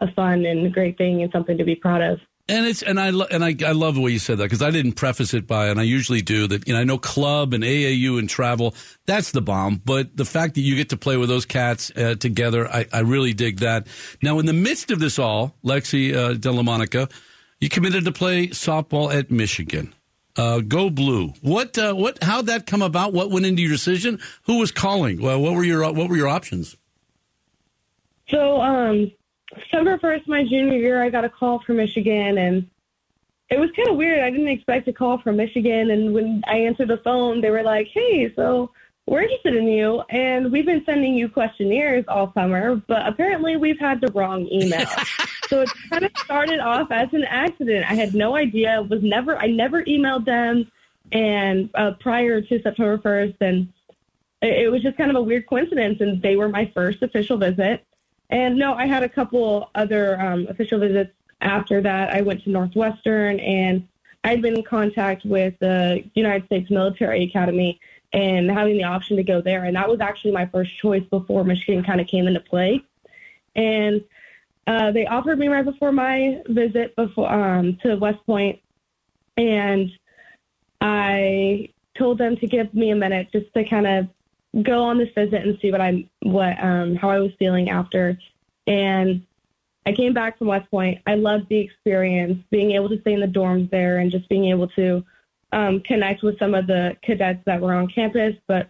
a 0.00 0.12
fun 0.12 0.44
and 0.44 0.72
great 0.72 0.98
thing 0.98 1.22
and 1.22 1.32
something 1.32 1.56
to 1.56 1.64
be 1.64 1.74
proud 1.74 2.02
of. 2.02 2.20
And 2.48 2.64
it's 2.64 2.82
and 2.82 3.00
I 3.00 3.08
and 3.08 3.44
I, 3.44 3.56
I 3.66 3.72
love 3.72 3.96
the 3.96 4.00
way 4.00 4.12
you 4.12 4.20
said 4.20 4.38
that 4.38 4.44
because 4.44 4.62
I 4.62 4.70
didn't 4.70 4.92
preface 4.92 5.34
it 5.34 5.48
by 5.48 5.66
and 5.66 5.80
I 5.80 5.82
usually 5.82 6.22
do 6.22 6.46
that. 6.46 6.68
You 6.68 6.74
know, 6.74 6.80
I 6.80 6.84
know 6.84 6.96
club 6.96 7.52
and 7.52 7.64
AAU 7.64 8.20
and 8.20 8.30
travel 8.30 8.74
that's 9.04 9.32
the 9.32 9.40
bomb. 9.40 9.82
But 9.84 10.16
the 10.16 10.24
fact 10.24 10.54
that 10.54 10.60
you 10.60 10.76
get 10.76 10.90
to 10.90 10.96
play 10.96 11.16
with 11.16 11.28
those 11.28 11.44
cats 11.44 11.90
uh, 11.96 12.14
together, 12.14 12.68
I, 12.68 12.86
I 12.92 13.00
really 13.00 13.32
dig 13.32 13.60
that. 13.60 13.88
Now, 14.22 14.38
in 14.38 14.46
the 14.46 14.52
midst 14.52 14.90
of 14.90 15.00
this 15.00 15.18
all, 15.18 15.56
Lexi 15.64 16.14
uh, 16.14 16.34
Dellamonica, 16.34 17.10
you 17.60 17.68
committed 17.68 18.04
to 18.04 18.12
play 18.12 18.48
softball 18.48 19.12
at 19.12 19.30
Michigan. 19.30 19.94
Uh, 20.36 20.60
go 20.60 20.90
blue. 20.90 21.32
What? 21.40 21.78
Uh, 21.78 21.94
what? 21.94 22.22
How'd 22.22 22.46
that 22.46 22.66
come 22.66 22.82
about? 22.82 23.12
What 23.12 23.30
went 23.30 23.46
into 23.46 23.62
your 23.62 23.70
decision? 23.70 24.20
Who 24.44 24.58
was 24.58 24.70
calling? 24.70 25.20
Well, 25.20 25.40
what 25.40 25.54
were 25.54 25.64
your 25.64 25.90
What 25.92 26.10
were 26.10 26.16
your 26.16 26.28
options? 26.28 26.76
So, 28.28 28.60
um, 28.60 29.12
December 29.54 29.98
1st, 29.98 30.26
my 30.26 30.42
junior 30.42 30.78
year, 30.78 31.02
I 31.02 31.10
got 31.10 31.24
a 31.24 31.28
call 31.28 31.60
from 31.60 31.76
Michigan, 31.76 32.38
and 32.38 32.68
it 33.48 33.60
was 33.60 33.70
kind 33.76 33.88
of 33.88 33.96
weird. 33.96 34.20
I 34.20 34.30
didn't 34.30 34.48
expect 34.48 34.88
a 34.88 34.92
call 34.92 35.18
from 35.18 35.36
Michigan, 35.36 35.90
and 35.90 36.12
when 36.12 36.42
I 36.48 36.58
answered 36.58 36.88
the 36.88 36.98
phone, 36.98 37.40
they 37.40 37.50
were 37.50 37.62
like, 37.62 37.88
"Hey, 37.88 38.32
so 38.34 38.72
we're 39.06 39.22
interested 39.22 39.54
in 39.54 39.68
you, 39.68 40.02
and 40.10 40.50
we've 40.50 40.66
been 40.66 40.84
sending 40.84 41.14
you 41.14 41.28
questionnaires 41.28 42.04
all 42.08 42.32
summer, 42.32 42.74
but 42.88 43.06
apparently 43.06 43.56
we've 43.56 43.78
had 43.78 44.00
the 44.00 44.10
wrong 44.12 44.48
email." 44.50 44.88
so 45.48 45.62
it 45.62 45.70
kind 45.90 46.04
of 46.04 46.10
started 46.16 46.58
off 46.58 46.90
as 46.90 47.08
an 47.12 47.22
accident. 47.24 47.88
I 47.88 47.94
had 47.94 48.14
no 48.14 48.34
idea. 48.34 48.80
It 48.80 48.90
Was 48.90 49.02
never. 49.02 49.36
I 49.36 49.46
never 49.46 49.84
emailed 49.84 50.24
them, 50.24 50.70
and 51.12 51.70
uh, 51.76 51.92
prior 52.00 52.40
to 52.40 52.62
September 52.62 52.98
1st, 52.98 53.36
and 53.42 53.68
it, 54.42 54.64
it 54.64 54.72
was 54.72 54.82
just 54.82 54.96
kind 54.96 55.10
of 55.10 55.16
a 55.16 55.22
weird 55.22 55.46
coincidence. 55.46 56.00
And 56.00 56.20
they 56.20 56.34
were 56.34 56.48
my 56.48 56.68
first 56.74 57.00
official 57.02 57.36
visit 57.36 57.86
and 58.30 58.56
no, 58.56 58.74
I 58.74 58.86
had 58.86 59.02
a 59.02 59.08
couple 59.08 59.70
other 59.74 60.20
um, 60.20 60.46
official 60.48 60.78
visits 60.78 61.12
after 61.40 61.80
that. 61.82 62.12
I 62.12 62.22
went 62.22 62.42
to 62.44 62.50
Northwestern 62.50 63.38
and 63.40 63.86
I'd 64.24 64.42
been 64.42 64.56
in 64.56 64.64
contact 64.64 65.24
with 65.24 65.54
the 65.60 66.04
United 66.14 66.46
States 66.46 66.70
Military 66.70 67.24
Academy 67.24 67.80
and 68.12 68.50
having 68.50 68.76
the 68.76 68.84
option 68.84 69.16
to 69.16 69.22
go 69.22 69.40
there. 69.40 69.64
And 69.64 69.76
that 69.76 69.88
was 69.88 70.00
actually 70.00 70.32
my 70.32 70.46
first 70.46 70.76
choice 70.78 71.04
before 71.10 71.44
Michigan 71.44 71.84
kind 71.84 72.00
of 72.00 72.06
came 72.06 72.26
into 72.26 72.40
play. 72.40 72.82
And 73.54 74.02
uh, 74.66 74.90
they 74.90 75.06
offered 75.06 75.38
me 75.38 75.48
right 75.48 75.64
before 75.64 75.92
my 75.92 76.42
visit 76.48 76.96
before 76.96 77.30
um, 77.30 77.76
to 77.82 77.94
West 77.96 78.24
Point, 78.26 78.58
and 79.36 79.90
I 80.80 81.68
told 81.96 82.18
them 82.18 82.36
to 82.38 82.46
give 82.46 82.74
me 82.74 82.90
a 82.90 82.96
minute 82.96 83.28
just 83.32 83.52
to 83.54 83.64
kind 83.64 83.86
of 83.86 84.08
go 84.62 84.82
on 84.82 84.98
this 84.98 85.10
visit 85.14 85.46
and 85.46 85.58
see 85.60 85.70
what 85.70 85.80
I'm 85.80 86.08
what 86.22 86.62
um 86.62 86.96
how 86.96 87.10
I 87.10 87.18
was 87.18 87.32
feeling 87.38 87.70
after. 87.70 88.18
And 88.66 89.24
I 89.86 89.92
came 89.92 90.12
back 90.12 90.38
from 90.38 90.48
West 90.48 90.68
Point. 90.70 91.00
I 91.06 91.14
loved 91.14 91.48
the 91.48 91.58
experience, 91.58 92.42
being 92.50 92.72
able 92.72 92.88
to 92.88 93.00
stay 93.00 93.12
in 93.12 93.20
the 93.20 93.26
dorms 93.26 93.70
there 93.70 93.98
and 93.98 94.10
just 94.10 94.28
being 94.28 94.46
able 94.46 94.66
to 94.68 95.04
um, 95.52 95.80
connect 95.80 96.24
with 96.24 96.38
some 96.40 96.54
of 96.54 96.66
the 96.66 96.96
cadets 97.02 97.40
that 97.46 97.60
were 97.60 97.72
on 97.72 97.86
campus. 97.86 98.34
But 98.48 98.68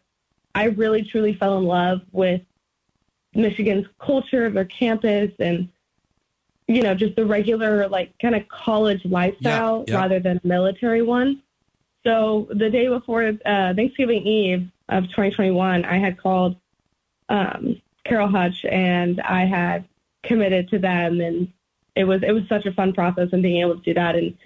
I 0.55 0.65
really 0.65 1.03
truly 1.03 1.35
fell 1.35 1.57
in 1.57 1.65
love 1.65 2.03
with 2.13 2.43
Michigan's 3.35 3.87
culture, 3.99 4.51
their 4.51 4.67
campus, 4.67 5.31
and 5.39 5.69
you 6.69 6.83
know 6.83 6.95
just 6.95 7.17
the 7.17 7.25
regular 7.25 7.89
like 7.89 8.13
kind 8.21 8.35
of 8.35 8.47
college 8.49 9.05
lifestyle 9.05 9.85
yeah, 9.87 9.95
yeah. 9.95 10.01
rather 10.01 10.21
than 10.21 10.41
military 10.45 11.03
one. 11.03 11.43
So 12.07 12.47
the 12.51 12.69
day 12.69 12.89
before 12.89 13.33
uh, 13.47 13.75
Thanksgiving 13.75 14.27
Eve, 14.27 14.69
of 14.89 15.05
2021, 15.05 15.85
I 15.85 15.99
had 15.99 16.19
called 16.21 16.57
um, 17.29 17.81
Carol 18.05 18.29
Hutch 18.29 18.65
and 18.65 19.21
I 19.21 19.45
had 19.45 19.89
committed 20.23 20.69
to 20.71 20.79
them, 20.79 21.21
and 21.21 21.53
it 21.95 22.05
was 22.05 22.23
it 22.23 22.33
was 22.33 22.45
such 22.49 22.67
a 22.67 22.73
fun 22.73 22.93
process 22.93 23.29
and 23.33 23.43
being 23.43 23.61
able 23.61 23.77
to 23.77 23.83
do 23.83 23.95
that 23.95 24.15
and. 24.15 24.37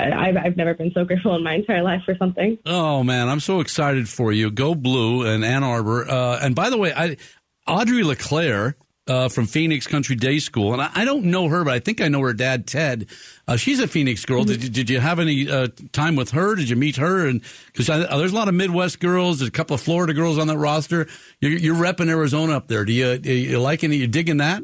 I've, 0.00 0.36
I've 0.36 0.56
never 0.56 0.74
been 0.74 0.92
so 0.92 1.04
grateful 1.04 1.34
in 1.34 1.42
my 1.42 1.54
entire 1.54 1.82
life 1.82 2.02
for 2.04 2.14
something. 2.14 2.56
Oh 2.64 3.02
man, 3.02 3.28
I'm 3.28 3.40
so 3.40 3.58
excited 3.58 4.08
for 4.08 4.30
you. 4.30 4.48
Go 4.48 4.76
Blue 4.76 5.26
and 5.26 5.44
Ann 5.44 5.64
Arbor. 5.64 6.08
Uh, 6.08 6.38
and 6.40 6.54
by 6.54 6.70
the 6.70 6.78
way, 6.78 6.92
I, 6.94 7.16
Audrey 7.66 8.04
LeClaire 8.04 8.76
uh, 9.08 9.28
from 9.28 9.46
Phoenix 9.46 9.86
Country 9.86 10.14
Day 10.14 10.38
School, 10.38 10.72
and 10.72 10.82
I, 10.82 10.90
I, 10.94 11.04
don't 11.04 11.24
know 11.24 11.48
her, 11.48 11.64
but 11.64 11.72
I 11.72 11.78
think 11.78 12.00
I 12.00 12.08
know 12.08 12.20
her 12.20 12.34
dad, 12.34 12.66
Ted. 12.66 13.06
Uh, 13.46 13.56
she's 13.56 13.80
a 13.80 13.88
Phoenix 13.88 14.24
girl. 14.24 14.42
Mm-hmm. 14.42 14.52
Did, 14.52 14.64
you, 14.64 14.70
did 14.70 14.90
you 14.90 15.00
have 15.00 15.18
any 15.18 15.50
uh, 15.50 15.68
time 15.92 16.14
with 16.14 16.30
her? 16.30 16.54
Did 16.54 16.68
you 16.68 16.76
meet 16.76 16.96
her? 16.96 17.26
And 17.26 17.40
because 17.72 17.86
there's 17.86 18.32
a 18.32 18.34
lot 18.34 18.48
of 18.48 18.54
Midwest 18.54 19.00
girls, 19.00 19.38
there's 19.38 19.48
a 19.48 19.52
couple 19.52 19.74
of 19.74 19.80
Florida 19.80 20.12
girls 20.12 20.38
on 20.38 20.46
that 20.48 20.58
roster. 20.58 21.06
You're, 21.40 21.52
you're 21.52 21.74
repping 21.74 22.08
Arizona 22.08 22.56
up 22.56 22.68
there. 22.68 22.84
Do 22.84 22.92
you, 22.92 23.12
you 23.24 23.58
like 23.58 23.82
any? 23.82 23.96
You 23.96 24.06
digging 24.06 24.36
that? 24.36 24.62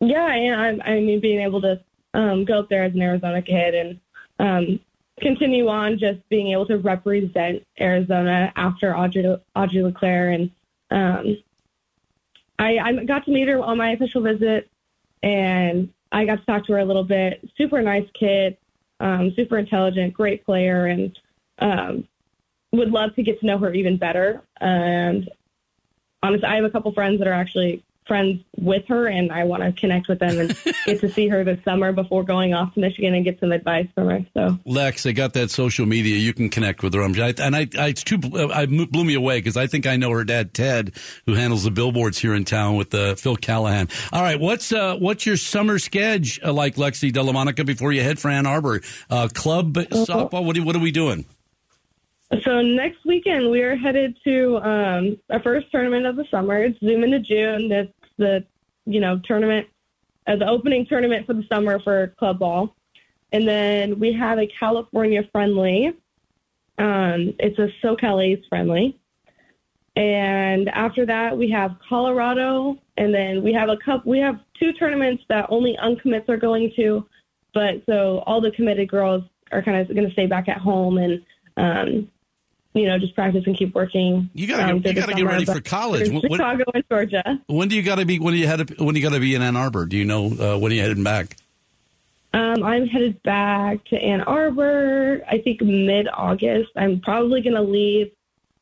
Yeah, 0.00 0.24
I, 0.24 0.90
I 0.90 1.00
mean, 1.00 1.20
being 1.20 1.40
able 1.40 1.60
to 1.62 1.80
um, 2.14 2.44
go 2.44 2.60
up 2.60 2.68
there 2.68 2.84
as 2.84 2.94
an 2.94 3.02
Arizona 3.02 3.42
kid 3.42 3.74
and 3.74 4.00
um, 4.38 4.80
continue 5.20 5.68
on 5.68 5.98
just 5.98 6.20
being 6.28 6.52
able 6.52 6.66
to 6.66 6.78
represent 6.78 7.64
Arizona 7.80 8.52
after 8.56 8.96
Audrey, 8.96 9.36
Audrey 9.56 9.82
LeClaire. 9.82 10.30
And 10.30 10.50
um, 10.90 11.36
I, 12.58 12.78
I 12.78 13.04
got 13.04 13.24
to 13.24 13.30
meet 13.30 13.48
her 13.48 13.60
on 13.60 13.78
my 13.78 13.92
official 13.92 14.22
visit, 14.22 14.68
and 15.22 15.90
I 16.12 16.24
got 16.24 16.40
to 16.40 16.46
talk 16.46 16.66
to 16.66 16.72
her 16.72 16.78
a 16.78 16.84
little 16.84 17.04
bit. 17.04 17.48
Super 17.56 17.80
nice 17.82 18.08
kid, 18.18 18.56
um, 19.00 19.32
super 19.36 19.58
intelligent, 19.58 20.14
great 20.14 20.44
player, 20.44 20.86
and 20.86 21.18
um, 21.60 22.08
would 22.72 22.90
love 22.90 23.14
to 23.14 23.22
get 23.22 23.40
to 23.40 23.46
know 23.46 23.58
her 23.58 23.72
even 23.72 23.96
better. 23.96 24.42
And 24.60 25.28
honestly, 26.22 26.48
I 26.48 26.56
have 26.56 26.64
a 26.64 26.70
couple 26.70 26.92
friends 26.92 27.18
that 27.18 27.28
are 27.28 27.32
actually 27.32 27.84
friends 28.08 28.42
with 28.56 28.84
her, 28.88 29.06
and 29.06 29.30
I 29.30 29.44
want 29.44 29.62
to 29.62 29.70
connect 29.72 30.08
with 30.08 30.18
them 30.18 30.40
and 30.40 30.56
get 30.86 31.00
to 31.00 31.08
see 31.08 31.28
her 31.28 31.44
this 31.44 31.62
summer 31.64 31.92
before 31.92 32.24
going 32.24 32.54
off 32.54 32.74
to 32.74 32.80
Michigan 32.80 33.14
and 33.14 33.24
get 33.24 33.38
some 33.38 33.52
advice 33.52 33.86
from 33.94 34.08
her. 34.08 34.26
So, 34.34 34.58
Lex, 34.64 35.06
I 35.06 35.12
got 35.12 35.34
that 35.34 35.50
social 35.50 35.86
media. 35.86 36.16
You 36.16 36.32
can 36.32 36.48
connect 36.48 36.82
with 36.82 36.94
her. 36.94 37.02
and 37.02 37.54
I, 37.54 37.68
I 37.78 37.88
it's 37.88 38.02
too, 38.02 38.18
I 38.52 38.66
blew 38.66 39.04
me 39.04 39.14
away 39.14 39.38
because 39.38 39.56
I 39.56 39.66
think 39.66 39.86
I 39.86 39.96
know 39.96 40.10
her 40.10 40.24
dad, 40.24 40.54
Ted, 40.54 40.94
who 41.26 41.34
handles 41.34 41.64
the 41.64 41.70
billboards 41.70 42.18
here 42.18 42.34
in 42.34 42.44
town 42.44 42.76
with 42.76 42.92
uh, 42.94 43.14
Phil 43.14 43.36
Callahan. 43.36 43.88
All 44.12 44.22
right, 44.22 44.40
what's 44.40 44.72
uh, 44.72 44.96
what's 44.96 45.26
your 45.26 45.36
summer 45.36 45.78
schedule 45.78 46.48
uh, 46.48 46.52
like, 46.52 46.76
Lexi 46.76 47.12
Dellamonica, 47.12 47.64
before 47.66 47.92
you 47.92 48.02
head 48.02 48.18
for 48.18 48.30
Ann 48.30 48.46
Arbor? 48.46 48.80
Uh, 49.10 49.28
club 49.32 49.74
softball. 49.74 50.44
What 50.44 50.56
are, 50.56 50.64
what 50.64 50.74
are 50.74 50.80
we 50.80 50.90
doing? 50.90 51.26
So 52.44 52.60
next 52.60 53.04
weekend 53.06 53.50
we 53.50 53.62
are 53.62 53.74
headed 53.74 54.18
to 54.24 54.58
um, 54.58 55.16
our 55.30 55.40
first 55.40 55.70
tournament 55.70 56.04
of 56.06 56.16
the 56.16 56.26
summer. 56.30 56.62
It's 56.62 56.78
Zoom 56.80 57.02
into 57.02 57.20
June. 57.20 57.68
That's 57.68 57.88
the 58.18 58.44
you 58.86 59.00
know 59.00 59.20
tournament, 59.24 59.66
uh, 60.26 60.36
the 60.36 60.48
opening 60.48 60.86
tournament 60.86 61.26
for 61.26 61.34
the 61.34 61.44
summer 61.50 61.80
for 61.80 62.14
club 62.18 62.38
ball, 62.38 62.76
and 63.32 63.46
then 63.46 63.98
we 63.98 64.12
have 64.12 64.38
a 64.38 64.48
California 64.58 65.22
friendly. 65.32 65.88
Um, 66.78 67.34
it's 67.38 67.58
a 67.58 67.68
SoCal 67.84 68.40
friendly, 68.48 68.98
and 69.96 70.68
after 70.68 71.06
that 71.06 71.36
we 71.36 71.50
have 71.50 71.76
Colorado, 71.88 72.78
and 72.96 73.12
then 73.12 73.42
we 73.42 73.52
have 73.52 73.68
a 73.68 73.76
cup. 73.84 74.06
We 74.06 74.18
have 74.18 74.40
two 74.58 74.72
tournaments 74.72 75.24
that 75.28 75.46
only 75.48 75.76
uncommits 75.78 76.28
are 76.28 76.36
going 76.36 76.72
to, 76.76 77.06
but 77.54 77.82
so 77.86 78.22
all 78.26 78.40
the 78.40 78.50
committed 78.52 78.88
girls 78.88 79.24
are 79.50 79.62
kind 79.62 79.80
of 79.80 79.94
going 79.94 80.06
to 80.06 80.12
stay 80.12 80.26
back 80.26 80.48
at 80.48 80.58
home 80.58 80.98
and 80.98 81.22
um, 81.56 82.08
you 82.78 82.86
know, 82.86 82.98
just 82.98 83.14
practice 83.14 83.44
and 83.46 83.56
keep 83.56 83.74
working. 83.74 84.30
You 84.34 84.46
gotta 84.46 84.72
um, 84.72 84.80
get, 84.80 84.94
you 84.94 85.00
gotta 85.00 85.14
get 85.14 85.26
ready 85.26 85.44
for 85.44 85.60
college. 85.60 86.08
When, 86.10 86.22
Chicago 86.22 86.64
and 86.74 86.84
Georgia. 86.90 87.40
When 87.46 87.68
do 87.68 87.76
you 87.76 87.82
gotta 87.82 88.04
be? 88.04 88.18
When 88.18 88.34
do 88.34 88.38
you 88.38 88.46
head? 88.46 88.78
When 88.78 88.94
do 88.94 89.00
you 89.00 89.08
gotta 89.08 89.20
be 89.20 89.34
in 89.34 89.42
Ann 89.42 89.56
Arbor? 89.56 89.86
Do 89.86 89.96
you 89.96 90.04
know 90.04 90.26
uh, 90.26 90.58
when 90.58 90.72
are 90.72 90.74
you 90.74 90.82
heading 90.82 91.04
back? 91.04 91.36
Um, 92.32 92.62
I'm 92.62 92.86
headed 92.86 93.22
back 93.22 93.84
to 93.86 93.96
Ann 93.96 94.20
Arbor. 94.20 95.22
I 95.28 95.38
think 95.38 95.60
mid 95.62 96.08
August. 96.12 96.70
I'm 96.76 97.00
probably 97.00 97.40
gonna 97.40 97.62
leave 97.62 98.12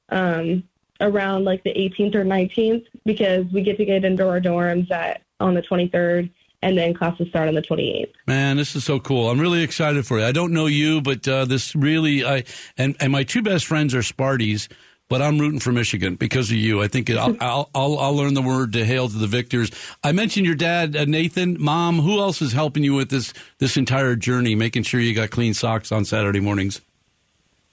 um, 0.08 0.62
around 1.00 1.44
like 1.44 1.62
the 1.62 1.74
18th 1.74 2.14
or 2.14 2.24
19th 2.24 2.86
because 3.04 3.46
we 3.52 3.62
get 3.62 3.76
to 3.78 3.84
get 3.84 4.04
into 4.04 4.28
our 4.28 4.40
dorms 4.40 4.90
at 4.90 5.22
on 5.40 5.54
the 5.54 5.62
23rd 5.62 6.30
and 6.66 6.76
then 6.76 6.92
classes 6.92 7.28
start 7.28 7.46
on 7.46 7.54
the 7.54 7.62
28th. 7.62 8.12
Man, 8.26 8.56
this 8.56 8.74
is 8.74 8.82
so 8.82 8.98
cool. 8.98 9.30
I'm 9.30 9.40
really 9.40 9.62
excited 9.62 10.04
for 10.04 10.18
you. 10.18 10.24
I 10.24 10.32
don't 10.32 10.52
know 10.52 10.66
you, 10.66 11.00
but 11.00 11.26
uh, 11.28 11.44
this 11.44 11.76
really, 11.76 12.24
I 12.24 12.42
and, 12.76 12.96
and 12.98 13.12
my 13.12 13.22
two 13.22 13.40
best 13.40 13.66
friends 13.66 13.94
are 13.94 14.00
Sparties, 14.00 14.66
but 15.08 15.22
I'm 15.22 15.38
rooting 15.38 15.60
for 15.60 15.70
Michigan 15.70 16.16
because 16.16 16.50
of 16.50 16.56
you. 16.56 16.82
I 16.82 16.88
think 16.88 17.08
I'll, 17.08 17.36
I'll, 17.40 17.70
I'll, 17.72 17.98
I'll 18.00 18.16
learn 18.16 18.34
the 18.34 18.42
word 18.42 18.72
to 18.72 18.84
hail 18.84 19.08
to 19.08 19.16
the 19.16 19.28
victors. 19.28 19.70
I 20.02 20.10
mentioned 20.10 20.44
your 20.44 20.56
dad, 20.56 20.96
uh, 20.96 21.04
Nathan, 21.04 21.56
mom. 21.60 22.00
Who 22.00 22.18
else 22.18 22.42
is 22.42 22.52
helping 22.52 22.82
you 22.82 22.94
with 22.94 23.10
this 23.10 23.32
this 23.58 23.76
entire 23.76 24.16
journey, 24.16 24.56
making 24.56 24.82
sure 24.82 24.98
you 24.98 25.14
got 25.14 25.30
clean 25.30 25.54
socks 25.54 25.92
on 25.92 26.04
Saturday 26.04 26.40
mornings? 26.40 26.80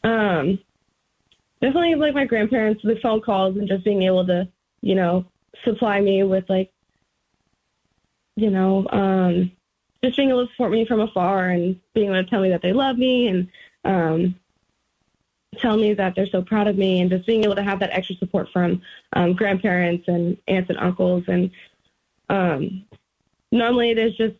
Um, 0.03 0.59
definitely 1.61 1.95
like 1.95 2.13
my 2.13 2.25
grandparents, 2.25 2.83
the 2.83 2.99
phone 3.01 3.21
calls, 3.21 3.57
and 3.57 3.67
just 3.67 3.83
being 3.83 4.03
able 4.03 4.27
to, 4.27 4.47
you 4.81 4.93
know, 4.93 5.25
supply 5.65 5.99
me 5.99 6.21
with 6.21 6.43
like 6.47 6.71
you 8.35 8.49
know, 8.49 8.87
um, 8.89 9.51
just 10.03 10.17
being 10.17 10.29
able 10.29 10.45
to 10.45 10.51
support 10.51 10.71
me 10.71 10.85
from 10.85 10.99
afar 10.99 11.49
and 11.49 11.79
being 11.93 12.09
able 12.09 12.23
to 12.23 12.29
tell 12.29 12.41
me 12.41 12.49
that 12.49 12.61
they 12.61 12.73
love 12.73 12.97
me 12.97 13.27
and 13.27 13.47
um, 13.85 14.35
tell 15.59 15.77
me 15.77 15.93
that 15.93 16.15
they're 16.15 16.27
so 16.27 16.41
proud 16.41 16.67
of 16.67 16.77
me 16.77 17.01
and 17.01 17.09
just 17.09 17.25
being 17.25 17.43
able 17.43 17.55
to 17.55 17.63
have 17.63 17.79
that 17.79 17.91
extra 17.91 18.15
support 18.17 18.49
from 18.51 18.81
um, 19.13 19.33
grandparents 19.33 20.07
and 20.07 20.37
aunts 20.47 20.69
and 20.69 20.79
uncles. 20.79 21.23
And 21.27 21.51
um, 22.29 22.85
normally 23.51 23.91
it 23.91 23.97
is 23.97 24.15
just 24.15 24.35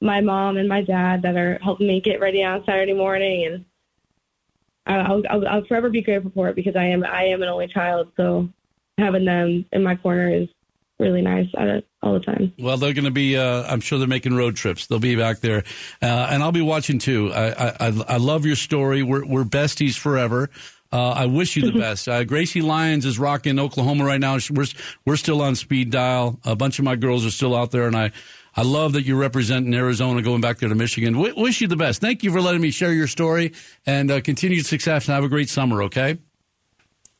my 0.00 0.20
mom 0.20 0.56
and 0.56 0.68
my 0.68 0.82
dad 0.82 1.22
that 1.22 1.36
are 1.36 1.58
helping 1.62 1.88
me 1.88 2.00
get 2.00 2.20
ready 2.20 2.44
on 2.44 2.64
Saturday 2.64 2.94
morning. 2.94 3.64
And 4.86 5.02
I'll, 5.02 5.22
I'll, 5.28 5.48
I'll 5.48 5.64
forever 5.64 5.90
be 5.90 6.02
grateful 6.02 6.32
for 6.34 6.48
it 6.48 6.56
because 6.56 6.76
I 6.76 6.84
am, 6.84 7.04
I 7.04 7.24
am 7.24 7.42
an 7.42 7.48
only 7.48 7.68
child. 7.68 8.12
So 8.16 8.48
having 8.98 9.24
them 9.24 9.64
in 9.72 9.82
my 9.82 9.96
corner 9.96 10.30
is 10.32 10.48
really 10.98 11.22
nice 11.22 11.48
it 11.54 11.87
all 12.02 12.14
the 12.14 12.20
time. 12.20 12.52
Well, 12.58 12.76
they're 12.76 12.92
going 12.92 13.04
to 13.04 13.10
be. 13.10 13.36
Uh, 13.36 13.62
I'm 13.64 13.80
sure 13.80 13.98
they're 13.98 14.08
making 14.08 14.34
road 14.34 14.56
trips. 14.56 14.86
They'll 14.86 14.98
be 14.98 15.16
back 15.16 15.40
there, 15.40 15.64
uh, 16.02 16.28
and 16.30 16.42
I'll 16.42 16.52
be 16.52 16.62
watching 16.62 16.98
too. 16.98 17.32
I, 17.32 17.88
I, 17.88 18.04
I 18.08 18.16
love 18.18 18.46
your 18.46 18.56
story. 18.56 19.02
We're 19.02 19.24
we're 19.26 19.44
besties 19.44 19.96
forever. 19.98 20.50
Uh, 20.90 21.10
I 21.10 21.26
wish 21.26 21.56
you 21.56 21.70
the 21.70 21.78
best. 21.78 22.08
Uh, 22.08 22.24
Gracie 22.24 22.62
Lyons 22.62 23.04
is 23.04 23.18
rocking 23.18 23.58
Oklahoma 23.58 24.04
right 24.04 24.20
now. 24.20 24.38
We're 24.50 24.66
we're 25.04 25.16
still 25.16 25.42
on 25.42 25.54
speed 25.54 25.90
dial. 25.90 26.38
A 26.44 26.56
bunch 26.56 26.78
of 26.78 26.84
my 26.84 26.96
girls 26.96 27.26
are 27.26 27.30
still 27.30 27.54
out 27.54 27.70
there, 27.70 27.86
and 27.86 27.96
I. 27.96 28.12
I 28.56 28.62
love 28.62 28.94
that 28.94 29.04
you're 29.04 29.18
representing 29.18 29.72
Arizona, 29.72 30.20
going 30.20 30.40
back 30.40 30.58
there 30.58 30.68
to 30.68 30.74
Michigan. 30.74 31.12
W- 31.12 31.34
wish 31.36 31.60
you 31.60 31.68
the 31.68 31.76
best. 31.76 32.00
Thank 32.00 32.24
you 32.24 32.32
for 32.32 32.40
letting 32.40 32.60
me 32.60 32.72
share 32.72 32.92
your 32.92 33.06
story 33.06 33.52
and 33.86 34.10
uh, 34.10 34.20
continued 34.20 34.66
success. 34.66 35.06
And 35.06 35.14
have 35.14 35.22
a 35.22 35.28
great 35.28 35.48
summer. 35.48 35.84
Okay. 35.84 36.18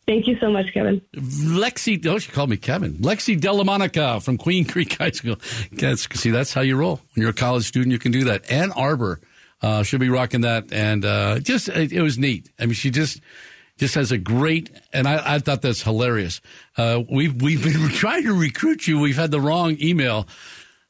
Thank 0.09 0.27
you 0.27 0.39
so 0.41 0.51
much, 0.51 0.73
Kevin. 0.73 1.03
Lexi, 1.15 2.05
oh, 2.07 2.19
she 2.19 2.33
called 2.33 2.49
me 2.49 2.57
Kevin. 2.57 2.95
Lexi 2.95 3.39
Dellamonica 3.39 4.23
from 4.23 4.39
Queen 4.39 4.65
Creek 4.67 4.97
High 4.97 5.11
School. 5.11 5.37
see, 5.43 6.31
that's 6.31 6.55
how 6.55 6.63
you 6.63 6.77
roll. 6.77 7.03
When 7.15 7.21
you're 7.21 7.33
a 7.33 7.35
college 7.35 7.65
student, 7.67 7.93
you 7.93 7.99
can 7.99 8.11
do 8.11 8.25
that. 8.25 8.51
Ann 8.51 8.73
Arbor 8.73 9.21
uh, 9.61 9.83
should 9.83 10.01
be 10.01 10.09
rocking 10.09 10.41
that, 10.41 10.73
and 10.73 11.05
uh, 11.05 11.41
just 11.41 11.69
it, 11.69 11.93
it, 11.93 12.01
was 12.01 12.17
neat. 12.17 12.51
I 12.59 12.65
mean, 12.65 12.73
she 12.73 12.91
just 12.91 13.21
just 13.77 13.97
has 13.97 14.11
a 14.11 14.17
great, 14.17 14.71
and 14.95 15.07
I, 15.07 15.35
I 15.35 15.39
thought 15.41 15.61
that's 15.61 15.83
hilarious. 15.83 16.41
Uh, 16.79 17.03
we've 17.11 17.43
we've 17.43 17.63
been 17.63 17.89
trying 17.91 18.23
to 18.23 18.33
recruit 18.33 18.89
you. 18.89 18.99
We've 18.99 19.15
had 19.15 19.31
the 19.31 19.43
wrong 19.43 19.77
email. 19.79 20.27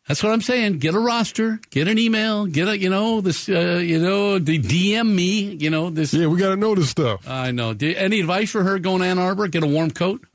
That's 0.08 0.22
what 0.22 0.32
I'm 0.32 0.40
saying. 0.40 0.78
Get 0.78 0.94
a 0.94 0.98
roster, 0.98 1.60
get 1.68 1.86
an 1.86 1.98
email, 1.98 2.46
get 2.46 2.66
a, 2.66 2.78
you 2.78 2.88
know, 2.88 3.20
this, 3.20 3.46
uh, 3.46 3.80
you 3.84 4.00
know, 4.00 4.38
the 4.38 4.58
DM 4.58 5.14
me, 5.14 5.54
you 5.56 5.68
know, 5.68 5.90
this. 5.90 6.14
Yeah, 6.14 6.28
we 6.28 6.38
got 6.38 6.48
to 6.48 6.56
know 6.56 6.74
this 6.74 6.88
stuff. 6.88 7.28
I 7.28 7.50
know. 7.50 7.76
any 7.78 8.20
advice 8.20 8.50
for 8.50 8.64
her 8.64 8.78
going 8.78 9.02
to 9.02 9.06
Ann 9.06 9.18
Arbor? 9.18 9.48
Get 9.48 9.62
a 9.62 9.66
warm 9.66 9.90
coat? 9.90 10.26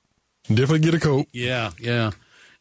Definitely 0.47 0.79
get 0.79 0.93
a 0.93 0.99
coat. 0.99 1.25
Yeah, 1.33 1.71
yeah. 1.79 2.11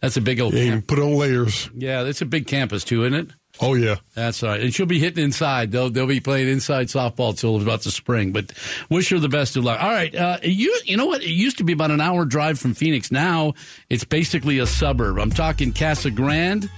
That's 0.00 0.16
a 0.16 0.20
big 0.20 0.40
old 0.40 0.54
yeah, 0.54 0.80
Put 0.86 0.98
on 0.98 1.14
layers. 1.14 1.70
Yeah, 1.76 2.02
that's 2.02 2.22
a 2.22 2.26
big 2.26 2.46
campus 2.46 2.82
too, 2.82 3.04
isn't 3.04 3.14
it? 3.14 3.30
Oh 3.60 3.74
yeah, 3.74 3.96
that's 4.14 4.42
right. 4.42 4.60
And 4.60 4.74
she'll 4.74 4.86
be 4.86 4.98
hitting 4.98 5.22
inside. 5.22 5.70
They'll 5.70 5.90
they'll 5.90 6.06
be 6.06 6.20
playing 6.20 6.48
inside 6.48 6.88
softball 6.88 7.38
till 7.38 7.60
about 7.60 7.82
the 7.82 7.90
spring. 7.90 8.32
But 8.32 8.52
wish 8.88 9.10
her 9.10 9.18
the 9.18 9.28
best 9.28 9.56
of 9.56 9.64
luck. 9.64 9.80
All 9.80 9.90
right, 9.90 10.12
uh, 10.14 10.38
you 10.42 10.76
you 10.84 10.96
know 10.96 11.06
what? 11.06 11.22
It 11.22 11.30
used 11.30 11.58
to 11.58 11.64
be 11.64 11.72
about 11.72 11.90
an 11.90 12.00
hour 12.00 12.24
drive 12.24 12.58
from 12.58 12.74
Phoenix. 12.74 13.12
Now 13.12 13.54
it's 13.90 14.04
basically 14.04 14.58
a 14.58 14.66
suburb. 14.66 15.18
I'm 15.18 15.30
talking 15.30 15.72
Casa 15.72 16.10
Grande 16.10 16.70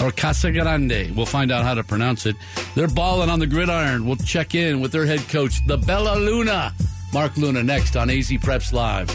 or 0.00 0.10
Casa 0.12 0.50
Grande. 0.52 1.14
We'll 1.16 1.26
find 1.26 1.50
out 1.50 1.64
how 1.64 1.74
to 1.74 1.84
pronounce 1.84 2.26
it. 2.26 2.36
They're 2.74 2.88
balling 2.88 3.30
on 3.30 3.38
the 3.38 3.46
gridiron. 3.46 4.06
We'll 4.06 4.16
check 4.16 4.54
in 4.54 4.80
with 4.80 4.92
their 4.92 5.06
head 5.06 5.20
coach, 5.28 5.64
the 5.66 5.76
Bella 5.76 6.18
Luna. 6.18 6.72
Mark 7.12 7.36
Luna 7.36 7.62
next 7.62 7.96
on 7.96 8.08
AZ 8.08 8.30
Preps 8.30 8.72
Live. 8.72 9.10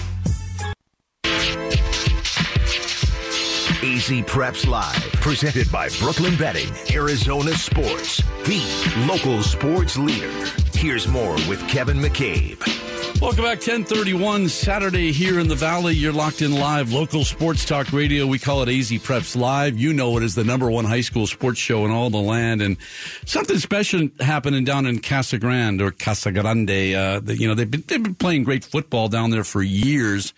AZ 3.83 4.09
Preps 4.25 4.67
Live, 4.67 5.11
presented 5.21 5.71
by 5.71 5.89
Brooklyn 5.99 6.35
Betting, 6.35 6.69
Arizona 6.91 7.51
Sports, 7.53 8.21
the 8.45 9.05
local 9.07 9.41
sports 9.41 9.97
leader. 9.97 10.31
Here's 10.73 11.07
more 11.07 11.33
with 11.47 11.67
Kevin 11.67 11.97
McCabe. 11.97 12.76
Welcome 13.19 13.45
back, 13.45 13.57
1031 13.57 14.47
Saturday 14.47 15.11
here 15.11 15.39
in 15.39 15.47
the 15.47 15.55
Valley. 15.55 15.95
You're 15.95 16.13
locked 16.13 16.43
in 16.43 16.53
live, 16.53 16.93
local 16.93 17.25
sports 17.25 17.65
talk 17.65 17.91
radio. 17.91 18.27
We 18.27 18.37
call 18.37 18.61
it 18.61 18.69
AZ 18.69 18.91
Preps 18.91 19.35
Live. 19.35 19.75
You 19.75 19.91
know 19.91 20.17
it 20.17 20.23
is 20.23 20.35
the 20.35 20.43
number 20.43 20.69
one 20.69 20.85
high 20.85 21.01
school 21.01 21.25
sports 21.25 21.57
show 21.57 21.83
in 21.85 21.89
all 21.91 22.11
the 22.11 22.19
land. 22.19 22.61
And 22.61 22.77
something 23.25 23.57
special 23.57 24.09
happening 24.19 24.65
down 24.65 24.85
in 24.85 24.99
Casa 24.99 25.39
Grande 25.39 25.81
or 25.81 25.89
Casa 25.89 26.31
Grande. 26.31 26.69
Uh, 26.69 27.21
you 27.25 27.47
know, 27.47 27.55
they've 27.55 27.69
been, 27.69 27.83
they've 27.87 28.03
been 28.03 28.13
playing 28.13 28.43
great 28.43 28.63
football 28.63 29.09
down 29.09 29.31
there 29.31 29.43
for 29.43 29.63
years. 29.63 30.31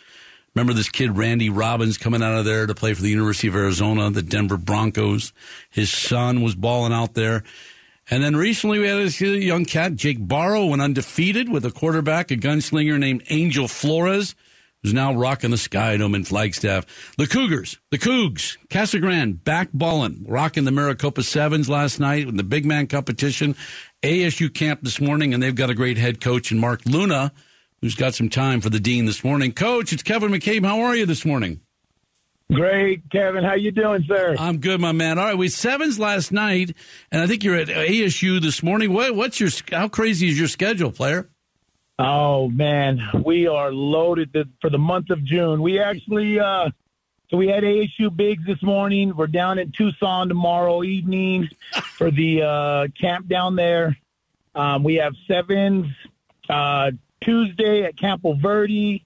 Remember 0.55 0.71
this 0.71 0.89
kid, 0.89 1.17
Randy 1.17 1.49
Robbins, 1.49 1.97
coming 1.97 2.23
out 2.23 2.37
of 2.39 2.45
there 2.45 2.65
to 2.65 2.73
play 2.73 2.93
for 2.93 3.01
the 3.01 3.09
University 3.09 3.49
of 3.49 3.55
Arizona, 3.55 4.09
the 4.09 4.21
Denver 4.21 4.57
Broncos. 4.57 5.33
His 5.69 5.91
son 5.91 6.41
was 6.41 6.55
balling 6.55 6.93
out 6.93 7.13
there. 7.13 7.43
And 8.11 8.23
then 8.23 8.35
recently 8.35 8.79
we 8.79 8.87
had 8.87 8.97
this 8.97 9.21
young 9.21 9.65
cat, 9.65 9.95
Jake 9.95 10.17
Barrow, 10.19 10.65
went 10.65 10.81
undefeated 10.81 11.47
with 11.47 11.63
a 11.63 11.71
quarterback, 11.71 12.31
a 12.31 12.37
gunslinger 12.37 12.97
named 12.97 13.23
Angel 13.29 13.67
Flores. 13.67 14.35
who's 14.81 14.93
now 14.93 15.13
rocking 15.13 15.51
the 15.51 15.57
Sky 15.57 15.97
Skydome 15.97 16.15
in 16.15 16.23
Flagstaff. 16.23 16.85
The 17.17 17.27
Cougars, 17.27 17.77
the 17.91 17.97
Cougs, 17.97 18.57
Casa 18.69 18.99
Grande 18.99 19.43
back 19.43 19.69
balling, 19.73 20.25
rocking 20.27 20.63
the 20.63 20.71
Maricopa 20.71 21.21
Sevens 21.21 21.69
last 21.69 21.99
night 21.99 22.27
in 22.27 22.37
the 22.37 22.43
big 22.43 22.65
man 22.65 22.87
competition. 22.87 23.55
ASU 24.01 24.51
camp 24.51 24.79
this 24.81 25.01
morning, 25.01 25.33
and 25.33 25.43
they've 25.43 25.53
got 25.53 25.69
a 25.69 25.75
great 25.75 25.97
head 25.97 26.21
coach 26.21 26.51
in 26.51 26.59
Mark 26.59 26.81
Luna, 26.85 27.33
who's 27.81 27.95
got 27.95 28.15
some 28.15 28.29
time 28.29 28.61
for 28.61 28.69
the 28.69 28.79
dean 28.79 29.05
this 29.05 29.23
morning. 29.23 29.51
Coach, 29.51 29.91
it's 29.93 30.03
Kevin 30.03 30.31
McCabe. 30.31 30.65
How 30.65 30.79
are 30.79 30.95
you 30.95 31.05
this 31.05 31.25
morning? 31.25 31.59
Great, 32.51 33.07
Kevin. 33.11 33.43
How 33.43 33.53
you 33.53 33.71
doing, 33.71 34.03
sir? 34.07 34.35
I'm 34.39 34.57
good, 34.57 34.81
my 34.81 34.91
man. 34.91 35.19
All 35.19 35.25
right, 35.25 35.37
we 35.37 35.49
sevens 35.49 35.99
last 35.99 36.31
night, 36.31 36.75
and 37.11 37.21
I 37.21 37.27
think 37.27 37.43
you're 37.43 37.55
at 37.55 37.67
ASU 37.67 38.41
this 38.41 38.63
morning. 38.63 38.91
What, 38.91 39.15
what's 39.15 39.39
your 39.39 39.49
how 39.71 39.87
crazy 39.87 40.29
is 40.29 40.39
your 40.39 40.47
schedule, 40.47 40.91
player? 40.91 41.29
Oh 41.99 42.49
man, 42.49 43.01
we 43.23 43.45
are 43.45 43.71
loaded 43.71 44.35
for 44.61 44.71
the 44.71 44.79
month 44.79 45.11
of 45.11 45.23
June. 45.23 45.61
We 45.61 45.79
actually, 45.79 46.39
uh, 46.39 46.71
so 47.29 47.37
we 47.37 47.49
had 47.49 47.63
ASU 47.63 48.15
bigs 48.15 48.43
this 48.47 48.63
morning. 48.63 49.15
We're 49.15 49.27
down 49.27 49.59
in 49.59 49.71
Tucson 49.71 50.27
tomorrow 50.27 50.81
evening 50.81 51.49
for 51.97 52.09
the 52.09 52.41
uh, 52.41 52.87
camp 52.99 53.27
down 53.27 53.57
there. 53.57 53.95
Um, 54.55 54.83
we 54.83 54.95
have 54.95 55.13
sevens 55.27 55.85
uh, 56.49 56.91
Tuesday 57.21 57.83
at 57.83 57.95
Campo 57.95 58.33
Verde. 58.33 59.05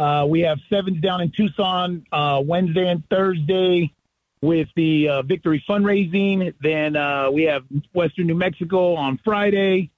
Uh, 0.00 0.24
we 0.24 0.40
have 0.40 0.58
sevens 0.70 0.98
down 1.02 1.20
in 1.20 1.30
Tucson 1.30 2.06
uh, 2.10 2.40
Wednesday 2.42 2.88
and 2.88 3.06
Thursday 3.10 3.92
with 4.40 4.66
the 4.74 5.06
uh, 5.10 5.22
victory 5.22 5.62
fundraising. 5.68 6.54
Then 6.62 6.96
uh, 6.96 7.30
we 7.30 7.42
have 7.42 7.64
Western 7.92 8.26
New 8.26 8.34
Mexico 8.34 8.94
on 8.94 9.20
Friday. 9.22 9.90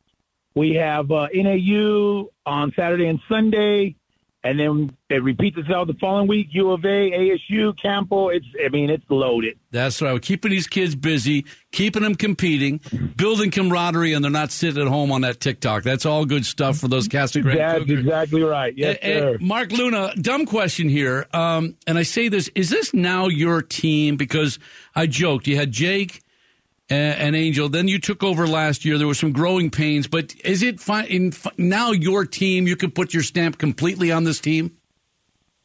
We 0.57 0.75
have 0.75 1.13
uh, 1.13 1.29
NAU 1.33 2.31
on 2.45 2.73
Saturday 2.75 3.07
and 3.07 3.21
Sunday, 3.29 3.95
and 4.45 4.59
then 4.59 4.97
it 5.09 5.23
repeats 5.23 5.57
itself 5.57 5.87
the 5.87 5.95
following 5.95 6.27
week. 6.27 6.49
U 6.51 6.73
of 6.73 6.85
A, 6.85 6.89
ASU, 6.89 7.77
Campbell. 7.81 8.31
It's 8.31 8.47
I 8.65 8.69
mean 8.69 8.91
it's 8.91 9.05
loaded. 9.09 9.59
That's 9.71 10.03
right. 10.03 10.13
We're 10.13 10.19
keeping 10.19 10.51
these 10.51 10.67
kids 10.67 10.95
busy, 10.95 11.47
keeping 11.71 12.03
them 12.03 12.15
competing, 12.15 12.81
building 13.17 13.51
camaraderie, 13.51 14.13
and 14.13 14.25
they're 14.25 14.33
not 14.33 14.51
sitting 14.51 14.83
at 14.83 14.89
home 14.89 15.13
on 15.13 15.21
that 15.21 15.41
TikTok. 15.41 15.85
That's 15.85 16.05
all 16.05 16.25
good 16.25 16.45
stuff 16.45 16.79
for 16.79 16.89
those 16.89 17.09
Casa 17.09 17.41
Grande. 17.41 17.61
That's 17.61 17.79
Cougars. 17.81 18.01
exactly 18.01 18.43
right. 18.43 18.77
Yes, 18.77 18.99
uh, 18.99 19.07
sir. 19.07 19.39
Mark 19.41 19.71
Luna, 19.71 20.13
dumb 20.17 20.47
question 20.47 20.89
here. 20.89 21.27
Um, 21.33 21.77
and 21.87 21.97
I 21.97 22.03
say 22.03 22.29
this: 22.29 22.51
Is 22.55 22.71
this 22.71 22.93
now 22.93 23.29
your 23.29 23.63
team? 23.63 24.17
Because 24.17 24.59
I 24.95 25.07
joked 25.07 25.47
you 25.47 25.57
had 25.57 25.71
Jake 25.71 26.22
and, 26.93 27.37
Angel. 27.37 27.69
Then 27.69 27.89
you 27.89 27.99
took 27.99 28.23
over 28.23 28.47
last 28.47 28.85
year. 28.85 28.99
There 28.99 29.07
were 29.07 29.15
some 29.15 29.33
growing 29.33 29.71
pains, 29.71 30.07
but 30.07 30.35
is 30.45 30.63
it 30.63 30.81
fi- 30.81 31.05
in, 31.05 31.33
now 31.57 31.93
your 31.93 32.25
team? 32.25 32.67
You 32.67 32.77
can 32.77 32.91
put 32.91 33.15
your 33.15 33.23
stamp 33.23 33.59
completely 33.59 34.13
on 34.13 34.25
this 34.25 34.41
team. 34.41 34.77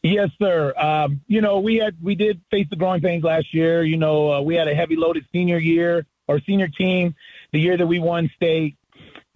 Yes, 0.04 0.30
sir. 0.40 0.74
Um, 0.78 1.22
you 1.28 1.42
know, 1.42 1.60
we 1.60 1.76
had 1.78 1.96
we 2.02 2.16
did 2.16 2.40
face 2.50 2.68
the 2.70 2.76
growing 2.76 3.02
pains 3.02 3.24
last 3.24 3.54
year. 3.54 3.84
You 3.84 3.98
know, 3.98 4.32
uh, 4.32 4.42
we 4.42 4.56
had 4.56 4.68
a 4.68 4.76
heavy 4.76 4.96
loaded 4.96 5.26
senior 5.32 5.58
year 5.58 6.06
or 6.28 6.40
senior 6.42 6.68
team 6.68 7.16
the 7.52 7.60
year 7.60 7.78
that 7.78 7.88
we 7.88 8.00
won 8.00 8.30
state. 8.36 8.76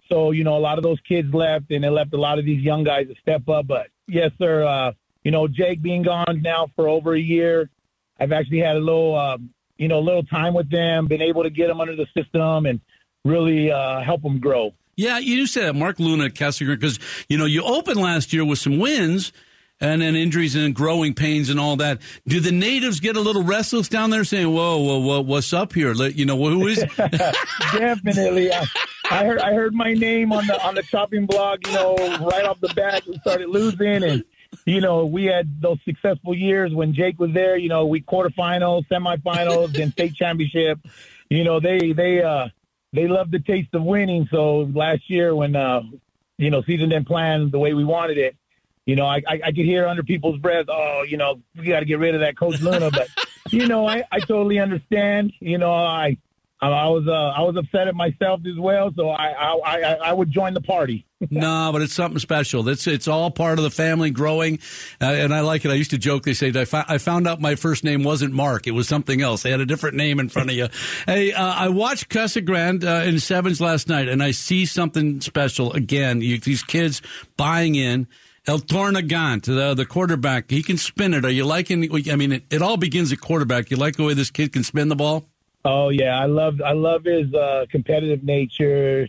So 0.08 0.30
you 0.30 0.44
know, 0.44 0.56
a 0.56 0.60
lot 0.60 0.78
of 0.78 0.84
those 0.84 1.00
kids 1.00 1.32
left, 1.34 1.70
and 1.70 1.84
it 1.84 1.90
left 1.90 2.14
a 2.14 2.16
lot 2.16 2.38
of 2.38 2.44
these 2.44 2.62
young 2.62 2.84
guys 2.84 3.08
to 3.08 3.14
step 3.20 3.48
up. 3.48 3.66
But 3.66 3.88
yes, 4.06 4.30
sir. 4.38 4.64
Uh, 4.64 4.92
you 5.24 5.30
know, 5.30 5.46
Jake 5.46 5.82
being 5.82 6.02
gone 6.02 6.40
now 6.42 6.68
for 6.74 6.88
over 6.88 7.14
a 7.14 7.20
year, 7.20 7.70
I've 8.18 8.32
actually 8.32 8.58
had 8.58 8.76
a 8.76 8.80
little, 8.80 9.16
um, 9.16 9.50
you 9.82 9.88
know, 9.88 9.98
a 9.98 10.00
little 10.00 10.22
time 10.24 10.54
with 10.54 10.70
them, 10.70 11.06
been 11.08 11.20
able 11.22 11.42
to 11.42 11.50
get 11.50 11.66
them 11.66 11.80
under 11.80 11.96
the 11.96 12.06
system 12.16 12.66
and 12.66 12.80
really 13.24 13.70
uh, 13.70 14.00
help 14.00 14.22
them 14.22 14.38
grow. 14.40 14.72
Yeah, 14.96 15.18
you 15.18 15.46
said 15.46 15.66
that, 15.68 15.74
Mark 15.74 15.98
Luna 15.98 16.26
at 16.26 16.34
because 16.34 16.98
you 17.28 17.36
know 17.38 17.44
you 17.46 17.62
opened 17.62 18.00
last 18.00 18.32
year 18.32 18.44
with 18.44 18.58
some 18.58 18.78
wins. 18.78 19.32
And 19.80 20.00
then 20.00 20.14
injuries 20.14 20.54
and 20.54 20.72
growing 20.76 21.12
pains 21.12 21.50
and 21.50 21.58
all 21.58 21.74
that. 21.78 22.00
Do 22.28 22.38
the 22.38 22.52
natives 22.52 23.00
get 23.00 23.16
a 23.16 23.20
little 23.20 23.42
restless 23.42 23.88
down 23.88 24.10
there, 24.10 24.22
saying, 24.22 24.46
"Whoa, 24.46 24.78
whoa, 24.78 24.98
whoa 25.00 25.20
what's 25.22 25.52
up 25.52 25.72
here? 25.72 25.92
Let- 25.92 26.14
You 26.14 26.24
know, 26.24 26.36
who 26.36 26.68
is?" 26.68 26.84
Definitely. 27.72 28.52
I, 28.52 28.64
I 29.10 29.24
heard 29.24 29.40
I 29.40 29.52
heard 29.54 29.74
my 29.74 29.92
name 29.92 30.32
on 30.32 30.46
the 30.46 30.62
on 30.64 30.76
the 30.76 30.82
chopping 30.84 31.26
block, 31.26 31.66
you 31.66 31.72
know, 31.72 31.96
right 32.20 32.44
off 32.44 32.60
the 32.60 32.72
bat 32.74 33.02
we 33.08 33.16
started 33.18 33.48
losing 33.48 34.04
and 34.04 34.24
you 34.64 34.80
know, 34.80 35.06
we 35.06 35.24
had 35.24 35.60
those 35.60 35.78
successful 35.84 36.34
years 36.34 36.72
when 36.72 36.94
Jake 36.94 37.18
was 37.18 37.32
there, 37.32 37.56
you 37.56 37.68
know, 37.68 37.86
we 37.86 38.00
quarterfinals, 38.00 38.86
semifinals, 38.88 39.72
then 39.72 39.92
state 39.92 40.14
championship. 40.14 40.78
You 41.28 41.44
know, 41.44 41.60
they 41.60 41.92
they 41.92 42.22
uh 42.22 42.48
they 42.92 43.08
love 43.08 43.30
the 43.30 43.40
taste 43.40 43.74
of 43.74 43.82
winning. 43.82 44.28
So 44.30 44.70
last 44.74 45.08
year 45.08 45.34
when 45.34 45.56
uh 45.56 45.82
you 46.38 46.50
know, 46.50 46.62
season 46.62 46.88
didn't 46.88 47.06
plan 47.06 47.50
the 47.50 47.58
way 47.58 47.72
we 47.72 47.84
wanted 47.84 48.18
it, 48.18 48.36
you 48.84 48.96
know, 48.96 49.06
I, 49.06 49.22
I, 49.28 49.40
I 49.44 49.52
could 49.52 49.64
hear 49.64 49.86
under 49.86 50.02
people's 50.02 50.38
breath, 50.38 50.66
oh, 50.68 51.04
you 51.06 51.16
know, 51.16 51.40
we 51.56 51.66
got 51.66 51.80
to 51.80 51.86
get 51.86 51.98
rid 51.98 52.14
of 52.14 52.20
that 52.20 52.36
Coach 52.36 52.60
Luna. 52.60 52.90
But, 52.90 53.08
you 53.50 53.68
know, 53.68 53.86
I, 53.86 54.02
I 54.10 54.18
totally 54.18 54.58
understand. 54.58 55.32
You 55.38 55.58
know, 55.58 55.72
I 55.72 56.16
I 56.70 56.88
was 56.88 57.08
uh, 57.08 57.12
I 57.12 57.42
was 57.42 57.56
upset 57.56 57.88
at 57.88 57.94
myself 57.94 58.40
as 58.46 58.58
well. 58.58 58.92
So 58.94 59.08
I 59.08 59.30
I, 59.30 59.54
I, 59.64 59.94
I 59.94 60.12
would 60.12 60.30
join 60.30 60.54
the 60.54 60.60
party. 60.60 61.06
no, 61.30 61.70
but 61.72 61.82
it's 61.82 61.92
something 61.92 62.18
special. 62.18 62.68
It's 62.68 62.86
it's 62.86 63.08
all 63.08 63.30
part 63.30 63.58
of 63.58 63.64
the 63.64 63.70
family 63.70 64.10
growing, 64.10 64.58
uh, 65.00 65.06
and 65.06 65.34
I 65.34 65.40
like 65.40 65.64
it. 65.64 65.70
I 65.70 65.74
used 65.74 65.90
to 65.90 65.98
joke. 65.98 66.24
They 66.24 66.34
say 66.34 66.48
I, 66.48 66.64
fo- 66.64 66.84
I 66.86 66.98
found 66.98 67.26
out 67.26 67.40
my 67.40 67.54
first 67.54 67.84
name 67.84 68.02
wasn't 68.04 68.32
Mark; 68.32 68.66
it 68.66 68.72
was 68.72 68.88
something 68.88 69.20
else. 69.20 69.42
They 69.42 69.50
had 69.50 69.60
a 69.60 69.66
different 69.66 69.96
name 69.96 70.20
in 70.20 70.28
front 70.28 70.50
of 70.50 70.56
you. 70.56 70.68
hey, 71.06 71.32
uh, 71.32 71.44
I 71.44 71.68
watched 71.68 72.08
Casa 72.08 72.40
Grande 72.40 72.84
uh, 72.84 73.02
in 73.04 73.18
sevens 73.18 73.60
last 73.60 73.88
night, 73.88 74.08
and 74.08 74.22
I 74.22 74.30
see 74.30 74.66
something 74.66 75.20
special 75.20 75.72
again. 75.72 76.20
You, 76.20 76.38
these 76.38 76.62
kids 76.62 77.02
buying 77.36 77.74
in. 77.74 78.08
El 78.44 78.58
Tornagant, 78.58 79.44
the 79.44 79.72
the 79.74 79.86
quarterback, 79.86 80.50
he 80.50 80.64
can 80.64 80.76
spin 80.76 81.14
it. 81.14 81.24
Are 81.24 81.30
you 81.30 81.44
liking? 81.44 81.88
I 82.10 82.16
mean, 82.16 82.32
it, 82.32 82.44
it 82.50 82.60
all 82.60 82.76
begins 82.76 83.12
at 83.12 83.20
quarterback. 83.20 83.70
You 83.70 83.76
like 83.76 83.94
the 83.94 84.02
way 84.02 84.14
this 84.14 84.32
kid 84.32 84.52
can 84.52 84.64
spin 84.64 84.88
the 84.88 84.96
ball? 84.96 85.28
Oh 85.64 85.90
yeah, 85.90 86.18
I 86.18 86.26
love 86.26 86.60
I 86.60 86.72
love 86.72 87.04
his 87.04 87.32
uh, 87.32 87.66
competitive 87.70 88.24
nature. 88.24 89.08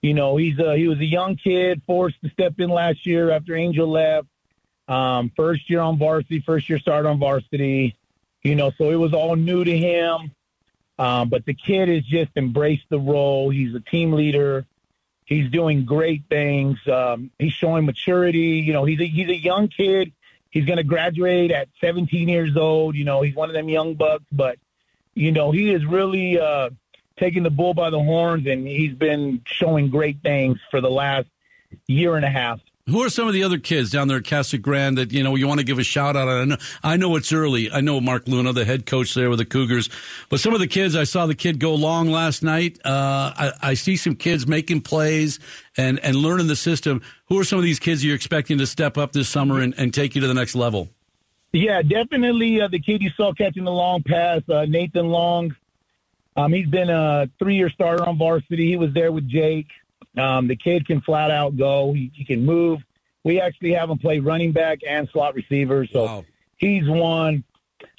You 0.00 0.14
know, 0.14 0.36
he's 0.36 0.58
a, 0.58 0.76
he 0.76 0.86
was 0.86 0.98
a 0.98 1.04
young 1.04 1.36
kid 1.36 1.82
forced 1.86 2.20
to 2.22 2.30
step 2.30 2.54
in 2.58 2.70
last 2.70 3.04
year 3.04 3.30
after 3.30 3.56
Angel 3.56 3.88
left. 3.88 4.28
Um, 4.86 5.32
first 5.36 5.68
year 5.68 5.80
on 5.80 5.98
varsity, 5.98 6.40
first 6.40 6.68
year 6.68 6.78
start 6.78 7.04
on 7.04 7.18
varsity. 7.18 7.96
You 8.44 8.54
know, 8.54 8.70
so 8.78 8.90
it 8.90 8.96
was 8.96 9.12
all 9.12 9.34
new 9.34 9.64
to 9.64 9.76
him. 9.76 10.30
Um, 10.98 11.28
but 11.28 11.44
the 11.44 11.54
kid 11.54 11.88
has 11.88 12.04
just 12.04 12.30
embraced 12.36 12.86
the 12.90 12.98
role. 12.98 13.50
He's 13.50 13.74
a 13.74 13.80
team 13.80 14.12
leader. 14.12 14.66
He's 15.24 15.50
doing 15.50 15.84
great 15.84 16.22
things. 16.28 16.78
Um, 16.88 17.30
he's 17.38 17.52
showing 17.52 17.84
maturity. 17.84 18.62
You 18.64 18.72
know, 18.72 18.84
he's 18.84 19.00
a, 19.00 19.06
he's 19.06 19.28
a 19.28 19.36
young 19.36 19.68
kid. 19.68 20.12
He's 20.50 20.64
going 20.64 20.78
to 20.78 20.84
graduate 20.84 21.50
at 21.50 21.68
17 21.80 22.28
years 22.28 22.56
old. 22.56 22.96
You 22.96 23.04
know, 23.04 23.20
he's 23.20 23.34
one 23.34 23.50
of 23.50 23.54
them 23.54 23.68
young 23.68 23.94
bucks, 23.94 24.24
but 24.32 24.58
you 25.14 25.32
know, 25.32 25.50
he 25.50 25.70
is 25.70 25.84
really 25.84 26.38
uh, 26.38 26.70
taking 27.16 27.42
the 27.42 27.50
bull 27.50 27.74
by 27.74 27.90
the 27.90 27.98
horns, 27.98 28.46
and 28.46 28.66
he's 28.66 28.94
been 28.94 29.42
showing 29.44 29.90
great 29.90 30.22
things 30.22 30.58
for 30.70 30.80
the 30.80 30.90
last 30.90 31.26
year 31.86 32.16
and 32.16 32.24
a 32.24 32.30
half. 32.30 32.60
Who 32.86 33.02
are 33.02 33.10
some 33.10 33.28
of 33.28 33.34
the 33.34 33.42
other 33.42 33.58
kids 33.58 33.90
down 33.90 34.08
there 34.08 34.16
at 34.16 34.26
Casa 34.26 34.56
Grande 34.56 34.96
that 34.96 35.12
you 35.12 35.22
know 35.22 35.34
you 35.34 35.46
want 35.46 35.60
to 35.60 35.64
give 35.64 35.78
a 35.78 35.84
shout 35.84 36.16
out? 36.16 36.26
I 36.26 36.44
know, 36.46 36.56
I 36.82 36.96
know 36.96 37.16
it's 37.16 37.34
early. 37.34 37.70
I 37.70 37.82
know 37.82 38.00
Mark 38.00 38.26
Luna, 38.26 38.54
the 38.54 38.64
head 38.64 38.86
coach 38.86 39.12
there 39.12 39.28
with 39.28 39.40
the 39.40 39.44
Cougars, 39.44 39.90
but 40.30 40.40
some 40.40 40.54
of 40.54 40.60
the 40.60 40.66
kids 40.66 40.96
I 40.96 41.04
saw 41.04 41.26
the 41.26 41.34
kid 41.34 41.60
go 41.60 41.74
long 41.74 42.08
last 42.08 42.42
night. 42.42 42.78
Uh, 42.86 43.32
I, 43.36 43.52
I 43.60 43.74
see 43.74 43.96
some 43.96 44.14
kids 44.14 44.46
making 44.46 44.80
plays 44.80 45.38
and 45.76 46.00
and 46.00 46.16
learning 46.16 46.46
the 46.46 46.56
system. 46.56 47.02
Who 47.26 47.38
are 47.38 47.44
some 47.44 47.58
of 47.58 47.64
these 47.64 47.78
kids 47.78 48.02
you're 48.02 48.14
expecting 48.14 48.56
to 48.56 48.66
step 48.66 48.96
up 48.96 49.12
this 49.12 49.28
summer 49.28 49.60
and, 49.60 49.74
and 49.76 49.92
take 49.92 50.14
you 50.14 50.22
to 50.22 50.26
the 50.26 50.32
next 50.32 50.54
level? 50.54 50.88
Yeah, 51.58 51.82
definitely 51.82 52.60
uh, 52.60 52.68
the 52.68 52.78
kid 52.78 53.02
you 53.02 53.10
saw 53.16 53.32
catching 53.32 53.64
the 53.64 53.72
long 53.72 54.04
pass, 54.04 54.42
uh, 54.48 54.64
Nathan 54.68 55.08
Long. 55.08 55.56
Um, 56.36 56.52
he's 56.52 56.68
been 56.68 56.88
a 56.88 57.28
three-year 57.40 57.68
starter 57.70 58.06
on 58.06 58.16
varsity. 58.16 58.68
He 58.68 58.76
was 58.76 58.92
there 58.94 59.10
with 59.10 59.28
Jake. 59.28 59.66
Um, 60.16 60.46
the 60.46 60.54
kid 60.54 60.86
can 60.86 61.00
flat 61.00 61.32
out 61.32 61.56
go. 61.56 61.92
He, 61.92 62.12
he 62.14 62.24
can 62.24 62.46
move. 62.46 62.78
We 63.24 63.40
actually 63.40 63.72
have 63.72 63.90
him 63.90 63.98
play 63.98 64.20
running 64.20 64.52
back 64.52 64.78
and 64.88 65.08
slot 65.08 65.34
receiver, 65.34 65.84
so 65.92 66.04
Wow. 66.04 66.24
he's 66.58 66.88
one. 66.88 67.42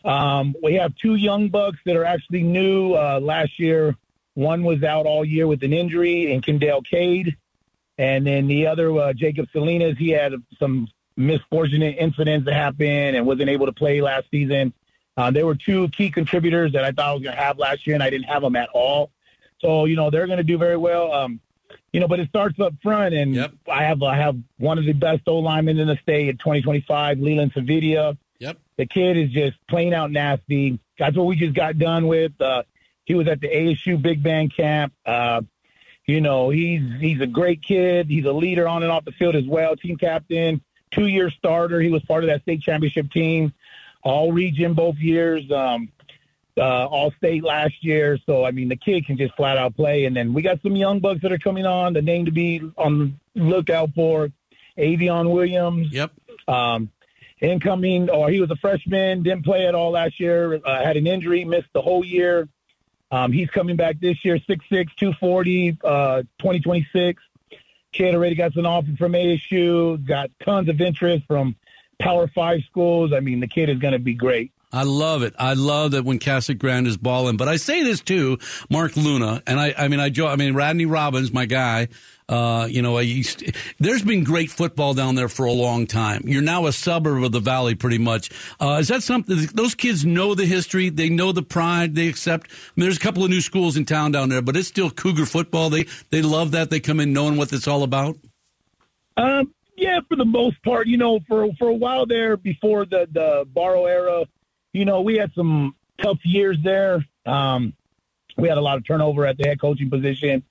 Um, 0.06 0.56
we 0.64 0.76
have 0.76 0.96
two 0.96 1.16
young 1.16 1.50
bucks 1.50 1.80
that 1.86 1.98
are 1.98 2.06
actually 2.06 2.44
new. 2.44 2.94
Uh, 2.94 3.20
last 3.22 3.60
year, 3.60 3.94
one 4.36 4.64
was 4.64 4.84
out 4.84 5.06
all 5.06 5.26
year 5.26 5.48
with 5.48 5.64
an 5.64 5.74
injury, 5.74 6.32
and 6.32 6.46
Kendall 6.46 6.82
Cade, 6.82 7.36
and 7.98 8.26
then 8.26 8.48
the 8.48 8.68
other, 8.68 8.98
uh, 8.98 9.12
Jacob 9.12 9.48
Salinas, 9.52 9.98
he 9.98 10.12
had 10.12 10.32
some 10.58 10.88
misfortunate 11.20 11.98
incidents 12.00 12.46
that 12.46 12.54
happened 12.54 13.16
and 13.16 13.26
wasn't 13.26 13.50
able 13.50 13.66
to 13.66 13.72
play 13.74 14.02
last 14.02 14.26
season. 14.32 14.74
Uh, 15.18 15.30
there 15.30 15.46
were 15.46 15.56
two 15.56 15.90
key 15.90 16.10
contributors 16.10 16.72
that 16.72 16.86
I 16.86 16.92
thought 16.92 17.10
I 17.10 17.14
was 17.14 17.22
going 17.24 17.36
to 17.36 17.42
have 17.42 17.60
last 17.60 17.86
year, 17.86 17.94
and 17.96 18.02
I 18.02 18.10
didn't 18.10 18.26
have 18.28 18.42
them 18.42 18.56
at 18.56 18.70
all. 18.74 19.12
So 19.60 19.86
you 19.86 19.96
know 19.98 20.10
they're 20.10 20.28
going 20.28 20.38
to 20.38 20.44
do 20.44 20.58
very 20.58 20.78
well. 20.78 21.12
Um, 21.12 21.42
you 21.92 22.00
know, 22.00 22.08
but 22.08 22.20
it 22.20 22.30
starts 22.30 22.60
up 22.60 22.74
front, 22.82 23.14
and 23.14 23.36
Yep. 23.36 23.52
I 23.70 23.84
have 23.84 24.02
I 24.02 24.16
have 24.16 24.38
one 24.58 24.78
of 24.78 24.86
the 24.86 24.94
best 24.94 25.24
O 25.28 25.40
linemen 25.40 25.78
in 25.78 25.88
the 25.88 25.98
state 26.02 26.30
at 26.30 26.40
2025, 26.40 27.20
Leland 27.20 27.54
Savidia. 27.54 28.18
Yep. 28.40 28.58
The 28.78 28.86
kid 28.86 29.18
is 29.18 29.30
just 29.32 29.58
plain 29.68 29.94
out 29.94 30.12
nasty. 30.12 30.80
That's 30.98 31.18
what 31.18 31.26
we 31.26 31.36
just 31.36 31.54
got 31.54 31.78
done 31.78 32.08
with. 32.08 32.40
Uh, 32.40 32.64
he 33.04 33.16
was 33.16 33.28
at 33.28 33.42
the 33.42 33.50
ASU 33.50 34.02
Big 34.02 34.24
Man 34.24 34.48
camp. 34.48 34.94
Uh, 35.06 35.42
you 36.08 36.22
know, 36.22 36.50
he's 36.50 36.82
he's 37.02 37.20
a 37.20 37.28
great 37.28 37.62
kid. 37.62 38.08
He's 38.08 38.26
a 38.26 38.32
leader 38.32 38.68
on 38.68 38.84
and 38.84 38.92
off 38.92 39.04
the 39.04 39.12
field 39.12 39.36
as 39.36 39.46
well, 39.46 39.76
team 39.76 39.98
captain. 39.98 40.62
Two 40.92 41.08
year 41.08 41.30
starter. 41.30 41.80
He 41.82 41.90
was 41.90 42.04
part 42.04 42.24
of 42.24 42.30
that 42.30 42.42
state 42.42 42.62
championship 42.62 43.12
team, 43.12 43.54
all 44.04 44.32
region 44.32 44.74
both 44.74 44.96
years, 44.98 45.50
um, 45.52 45.92
uh, 46.58 46.86
all 46.86 47.12
state 47.12 47.44
last 47.44 47.84
year. 47.84 48.18
So, 48.26 48.46
I 48.46 48.52
mean, 48.52 48.70
the 48.70 48.76
kid 48.76 49.06
can 49.06 49.18
just 49.18 49.36
flat 49.36 49.58
out 49.58 49.76
play. 49.76 50.06
And 50.06 50.16
then 50.16 50.34
we 50.34 50.42
got 50.42 50.62
some 50.62 50.76
young 50.76 51.00
bucks 51.00 51.22
that 51.22 51.32
are 51.32 51.40
coming 51.40 51.66
on. 51.66 51.94
The 51.94 52.02
name 52.02 52.26
to 52.26 52.32
be 52.32 52.62
on 52.78 53.20
the 53.36 53.42
lookout 53.42 53.92
for 53.96 54.30
Avion 54.78 55.32
Williams. 55.32 55.92
Yep. 55.92 56.12
Um, 56.48 56.92
incoming, 57.42 58.10
or 58.10 58.30
he 58.30 58.42
was 58.42 58.52
a 58.52 58.56
freshman, 58.58 59.24
didn't 59.24 59.46
play 59.46 59.66
at 59.66 59.76
all 59.76 59.92
last 59.92 60.20
year, 60.20 60.60
uh, 60.66 60.84
had 60.84 60.98
an 60.98 61.08
injury, 61.08 61.46
missed 61.46 61.70
the 61.74 61.82
whole 61.82 62.04
year. 62.04 62.48
Um, 63.12 63.32
he's 63.32 63.50
coming 63.50 63.76
back 63.76 64.00
this 64.00 64.24
year, 64.24 64.38
6'6", 64.38 64.88
240, 64.98 65.78
uh, 65.84 66.22
2026. 66.40 67.22
Kid 67.92 68.16
already 68.16 68.36
got 68.36 68.56
an 68.56 68.66
offer 68.66 68.90
from 68.98 69.14
ASU, 69.14 70.06
got 70.06 70.30
tons 70.44 70.70
of 70.70 70.80
interest 70.80 71.26
from 71.28 71.56
Power 72.00 72.28
Five 72.28 72.62
schools. 72.70 73.12
I 73.14 73.20
mean, 73.20 73.40
the 73.40 73.48
kid 73.48 73.70
is 73.70 73.80
going 73.80 73.94
to 73.94 74.00
be 74.00 74.14
great. 74.14 74.52
I 74.72 74.84
love 74.84 75.24
it. 75.24 75.34
I 75.40 75.54
love 75.54 75.92
that 75.92 76.06
when 76.06 76.20
Casa 76.20 76.54
Grande 76.54 76.88
is 76.88 76.98
balling. 76.98 77.38
But 77.38 77.48
I 77.48 77.56
say 77.56 77.84
this 77.84 78.02
too, 78.02 78.38
Mark 78.70 78.96
Luna, 78.96 79.42
and 79.48 79.60
I, 79.60 79.74
I 79.76 79.88
mean, 79.88 80.00
I, 80.00 80.12
I 80.26 80.36
mean, 80.36 80.54
Rodney 80.54 80.86
Robbins, 80.86 81.34
my 81.34 81.46
guy. 81.46 81.88
Uh, 82.30 82.68
you 82.70 82.84
know, 82.84 83.02
there's 83.80 84.04
been 84.04 84.24
great 84.24 84.52
football 84.52 84.94
down 84.94 85.16
there 85.16 85.28
for 85.28 85.46
a 85.46 85.52
long 85.52 85.88
time. 85.88 86.22
You're 86.26 86.44
now 86.44 86.68
a 86.68 86.72
suburb 86.72 87.24
of 87.24 87.32
the 87.32 87.40
valley, 87.40 87.74
pretty 87.74 87.98
much. 87.98 88.30
Uh, 88.62 88.78
is 88.80 88.88
that 88.90 89.02
something? 89.02 89.48
Those 89.56 89.74
kids 89.74 90.06
know 90.06 90.36
the 90.36 90.46
history. 90.46 90.90
They 90.90 91.10
know 91.10 91.32
the 91.32 91.42
pride. 91.42 91.96
They 91.96 92.08
accept. 92.08 92.52
I 92.52 92.54
mean, 92.76 92.86
there's 92.86 92.98
a 92.98 93.00
couple 93.00 93.24
of 93.24 93.32
new 93.32 93.42
schools 93.42 93.78
in 93.78 93.86
town 93.86 94.12
down 94.12 94.30
there, 94.30 94.44
but 94.44 94.56
it's 94.56 94.68
still 94.68 94.92
Cougar 94.92 95.26
football. 95.26 95.72
They 95.72 95.88
they 96.12 96.22
love 96.22 96.52
that. 96.52 96.70
They 96.70 96.80
come 96.80 97.00
in 97.00 97.14
knowing 97.14 97.36
what 97.36 97.52
it's 97.52 97.68
all 97.68 97.82
about. 97.82 98.16
Um, 99.18 99.52
yeah, 99.76 100.00
for 100.08 100.16
the 100.16 100.26
most 100.26 100.62
part, 100.62 100.86
you 100.86 100.98
know, 100.98 101.20
for 101.28 101.50
for 101.58 101.70
a 101.70 101.74
while 101.74 102.06
there 102.06 102.38
before 102.38 102.86
the 102.86 103.08
the 103.12 103.48
Barrow 103.56 103.86
era, 103.86 104.26
you 104.72 104.86
know, 104.86 105.02
we 105.02 105.16
had 105.18 105.32
some 105.34 105.76
tough 106.00 106.20
years 106.24 106.58
there. 106.64 107.04
Um, 107.26 107.74
we 108.38 108.48
had 108.48 108.60
a 108.60 108.62
lot 108.62 108.78
of 108.78 108.86
turnover 108.86 109.26
at 109.26 109.38
the 109.38 109.48
head 109.48 109.60
coaching 109.60 109.90
position. 109.90 110.44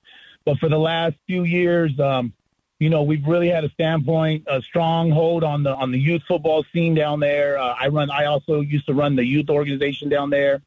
But 0.45 0.57
for 0.57 0.69
the 0.69 0.77
last 0.77 1.15
few 1.27 1.43
years, 1.43 1.99
um, 1.99 2.33
you 2.79 2.89
know, 2.89 3.03
we've 3.03 3.25
really 3.27 3.49
had 3.49 3.65
a 3.65 3.69
standpoint, 3.71 4.45
a 4.47 4.61
stronghold 4.61 5.43
on 5.43 5.63
the 5.63 5.75
on 5.75 5.91
the 5.91 5.99
youth 5.99 6.23
football 6.27 6.63
scene 6.73 6.95
down 6.95 7.19
there. 7.19 7.57
Uh, 7.57 7.75
I 7.79 7.89
run. 7.89 8.09
I 8.09 8.25
also 8.25 8.61
used 8.61 8.85
to 8.87 8.93
run 8.93 9.15
the 9.15 9.25
youth 9.25 9.49
organization 9.49 10.09
down 10.09 10.29
there. 10.29 10.61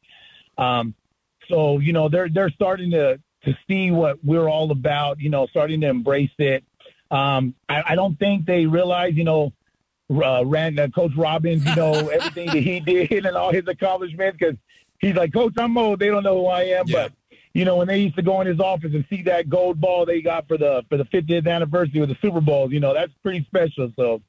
Um, 0.57 0.93
so 1.49 1.79
you 1.79 1.91
know, 1.91 2.09
they're 2.09 2.29
they're 2.29 2.51
starting 2.51 2.91
to 2.91 3.19
to 3.45 3.57
see 3.67 3.91
what 3.91 4.23
we're 4.23 4.47
all 4.47 4.71
about. 4.71 5.19
You 5.19 5.29
know, 5.29 5.47
starting 5.47 5.81
to 5.81 5.87
embrace 5.87 6.31
it. 6.37 6.63
Um, 7.09 7.53
I, 7.69 7.83
I 7.89 7.95
don't 7.95 8.17
think 8.17 8.45
they 8.45 8.65
realize, 8.65 9.13
you 9.13 9.23
know, 9.23 9.53
uh, 10.09 10.43
ran 10.45 10.77
uh, 10.79 10.87
Coach 10.87 11.11
Robbins, 11.15 11.65
you 11.65 11.75
know, 11.75 11.93
everything 12.09 12.47
that 12.47 12.57
he 12.57 12.79
did 12.79 13.25
and 13.25 13.37
all 13.37 13.51
his 13.51 13.67
accomplishments 13.67 14.37
because 14.39 14.55
he's 14.99 15.15
like, 15.15 15.31
Coach, 15.31 15.53
I'm 15.57 15.77
old. 15.77 15.99
They 15.99 16.07
don't 16.07 16.23
know 16.23 16.39
who 16.39 16.47
I 16.47 16.63
am, 16.63 16.87
yeah. 16.87 17.03
but 17.03 17.13
you 17.53 17.65
know, 17.65 17.75
when 17.77 17.87
they 17.87 17.99
used 17.99 18.15
to 18.15 18.23
go 18.23 18.41
in 18.41 18.47
his 18.47 18.59
office 18.59 18.93
and 18.93 19.05
see 19.09 19.21
that 19.23 19.47
gold 19.47 19.79
ball 19.79 20.05
they 20.05 20.21
got 20.21 20.47
for 20.47 20.57
the 20.57 20.83
for 20.89 20.97
the 20.97 21.05
50th 21.05 21.47
anniversary 21.47 22.01
of 22.01 22.09
the 22.09 22.17
Super 22.21 22.41
Bowls, 22.41 22.71
you 22.71 22.79
know, 22.79 22.93
that's 22.93 23.13
pretty 23.21 23.45
special. 23.45 23.91
So, 23.95 24.21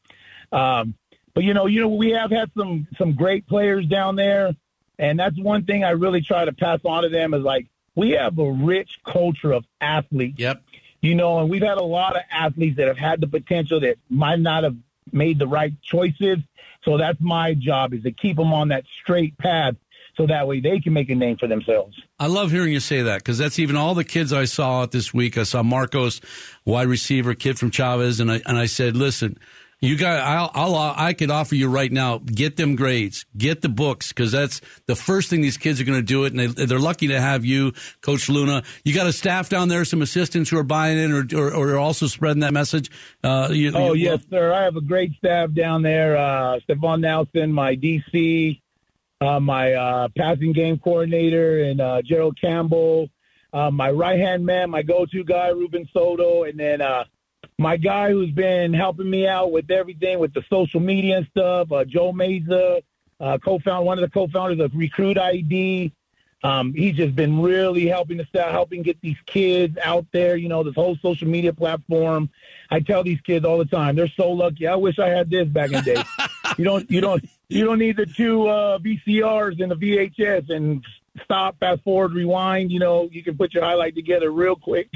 um, 0.52 0.94
but 1.32 1.42
you 1.44 1.54
know, 1.54 1.66
you 1.66 1.80
know, 1.80 1.88
we 1.88 2.10
have 2.10 2.30
had 2.30 2.50
some 2.56 2.86
some 2.98 3.14
great 3.14 3.46
players 3.46 3.86
down 3.86 4.16
there, 4.16 4.54
and 4.98 5.18
that's 5.18 5.38
one 5.38 5.64
thing 5.64 5.84
I 5.84 5.90
really 5.90 6.20
try 6.20 6.44
to 6.44 6.52
pass 6.52 6.80
on 6.84 7.02
to 7.02 7.08
them 7.08 7.32
is 7.32 7.42
like 7.42 7.66
we 7.94 8.10
have 8.10 8.38
a 8.38 8.52
rich 8.52 9.00
culture 9.06 9.52
of 9.52 9.64
athletes. 9.80 10.38
Yep. 10.38 10.62
You 11.00 11.14
know, 11.14 11.38
and 11.38 11.50
we've 11.50 11.62
had 11.62 11.78
a 11.78 11.84
lot 11.84 12.16
of 12.16 12.22
athletes 12.30 12.76
that 12.78 12.88
have 12.88 12.96
had 12.96 13.20
the 13.20 13.26
potential 13.26 13.80
that 13.80 13.96
might 14.08 14.40
not 14.40 14.64
have 14.64 14.76
made 15.12 15.38
the 15.38 15.46
right 15.46 15.72
choices. 15.82 16.38
So 16.84 16.98
that's 16.98 17.20
my 17.20 17.54
job 17.54 17.94
is 17.94 18.02
to 18.04 18.12
keep 18.12 18.36
them 18.36 18.52
on 18.52 18.68
that 18.68 18.84
straight 19.02 19.36
path 19.38 19.74
so 20.16 20.26
that 20.26 20.46
way 20.46 20.60
they 20.60 20.80
can 20.80 20.92
make 20.92 21.10
a 21.10 21.14
name 21.14 21.36
for 21.36 21.48
themselves. 21.48 22.00
I 22.18 22.26
love 22.26 22.50
hearing 22.50 22.72
you 22.72 22.80
say 22.80 23.02
that 23.02 23.18
because 23.18 23.38
that's 23.38 23.58
even 23.58 23.76
all 23.76 23.94
the 23.94 24.04
kids 24.04 24.32
I 24.32 24.44
saw 24.44 24.82
out 24.82 24.92
this 24.92 25.12
week. 25.12 25.36
I 25.38 25.42
saw 25.42 25.62
Marcos, 25.62 26.20
wide 26.64 26.88
receiver, 26.88 27.34
kid 27.34 27.58
from 27.58 27.70
Chavez, 27.70 28.20
and 28.20 28.30
I 28.30 28.40
and 28.46 28.58
I 28.58 28.66
said, 28.66 28.96
listen. 28.96 29.38
You 29.80 29.98
got, 29.98 30.20
I'll, 30.20 30.50
I'll, 30.54 30.94
I 30.96 31.12
could 31.12 31.30
offer 31.30 31.54
you 31.54 31.68
right 31.68 31.92
now, 31.92 32.16
get 32.18 32.56
them 32.56 32.74
grades, 32.74 33.26
get 33.36 33.60
the 33.60 33.68
books, 33.68 34.08
because 34.08 34.32
that's 34.32 34.62
the 34.86 34.96
first 34.96 35.28
thing 35.28 35.42
these 35.42 35.58
kids 35.58 35.78
are 35.78 35.84
going 35.84 35.98
to 35.98 36.02
do 36.02 36.24
it. 36.24 36.32
And 36.32 36.40
they, 36.40 36.64
they're 36.64 36.78
lucky 36.78 37.08
to 37.08 37.20
have 37.20 37.44
you, 37.44 37.72
Coach 38.00 38.30
Luna. 38.30 38.62
You 38.84 38.94
got 38.94 39.06
a 39.06 39.12
staff 39.12 39.50
down 39.50 39.68
there, 39.68 39.84
some 39.84 40.00
assistants 40.00 40.48
who 40.48 40.58
are 40.58 40.64
buying 40.64 40.96
in 40.96 41.12
or, 41.12 41.26
or, 41.36 41.52
or 41.52 41.76
also 41.76 42.06
spreading 42.06 42.40
that 42.40 42.54
message. 42.54 42.90
Uh, 43.22 43.48
you, 43.50 43.72
oh, 43.74 43.92
you, 43.92 44.04
yes, 44.10 44.20
sir. 44.30 44.54
I 44.54 44.62
have 44.62 44.76
a 44.76 44.80
great 44.80 45.12
staff 45.16 45.52
down 45.52 45.82
there. 45.82 46.16
Uh, 46.16 46.60
Stephon 46.66 47.00
Nelson, 47.00 47.52
my 47.52 47.76
DC, 47.76 48.62
uh, 49.24 49.40
my 49.40 49.72
uh, 49.72 50.08
passing 50.16 50.52
game 50.52 50.78
coordinator, 50.78 51.64
and 51.64 51.80
uh, 51.80 52.02
Gerald 52.02 52.38
Campbell. 52.40 53.08
Uh, 53.52 53.70
my 53.70 53.90
right 53.90 54.18
hand 54.18 54.44
man, 54.44 54.70
my 54.70 54.82
go 54.82 55.06
to 55.06 55.24
guy, 55.24 55.48
Ruben 55.48 55.88
Soto, 55.92 56.42
and 56.42 56.58
then 56.58 56.80
uh, 56.80 57.04
my 57.58 57.76
guy 57.76 58.10
who's 58.10 58.32
been 58.32 58.74
helping 58.74 59.08
me 59.08 59.26
out 59.26 59.52
with 59.52 59.70
everything 59.70 60.18
with 60.18 60.34
the 60.34 60.42
social 60.50 60.80
media 60.80 61.18
and 61.18 61.26
stuff, 61.28 61.70
uh, 61.70 61.84
Joe 61.84 62.12
Meza, 62.12 62.82
uh, 63.20 63.38
co-founder, 63.38 63.84
one 63.84 63.98
of 63.98 64.02
the 64.02 64.10
co-founders 64.10 64.58
of 64.58 64.72
Recruit 64.74 65.18
ID. 65.18 65.92
Um, 66.42 66.74
he's 66.74 66.94
just 66.96 67.16
been 67.16 67.40
really 67.40 67.86
helping 67.86 68.20
us 68.20 68.26
out, 68.38 68.50
helping 68.50 68.82
get 68.82 69.00
these 69.00 69.16
kids 69.24 69.78
out 69.82 70.04
there. 70.12 70.36
You 70.36 70.48
know, 70.48 70.62
this 70.62 70.74
whole 70.74 70.96
social 71.00 71.28
media 71.28 71.52
platform. 71.52 72.28
I 72.70 72.80
tell 72.80 73.02
these 73.02 73.20
kids 73.20 73.46
all 73.46 73.58
the 73.58 73.64
time, 73.64 73.96
they're 73.96 74.12
so 74.16 74.30
lucky. 74.30 74.66
I 74.66 74.74
wish 74.74 74.98
I 74.98 75.08
had 75.08 75.30
this 75.30 75.48
back 75.48 75.68
in 75.70 75.84
the 75.84 75.94
day. 75.94 76.02
you 76.58 76.64
don't, 76.64 76.90
you 76.90 77.00
don't, 77.00 77.24
you 77.48 77.64
don't 77.64 77.78
need 77.78 77.96
the 77.96 78.06
two 78.06 78.46
uh, 78.48 78.78
VCRs 78.78 79.62
and 79.62 79.70
the 79.70 79.76
VHS 79.76 80.50
and 80.50 80.84
stop, 81.22 81.58
fast 81.60 81.82
forward, 81.82 82.12
rewind. 82.12 82.72
You 82.72 82.78
know, 82.78 83.08
you 83.10 83.22
can 83.22 83.36
put 83.36 83.54
your 83.54 83.64
highlight 83.64 83.94
together 83.94 84.30
real 84.30 84.56
quick. 84.56 84.88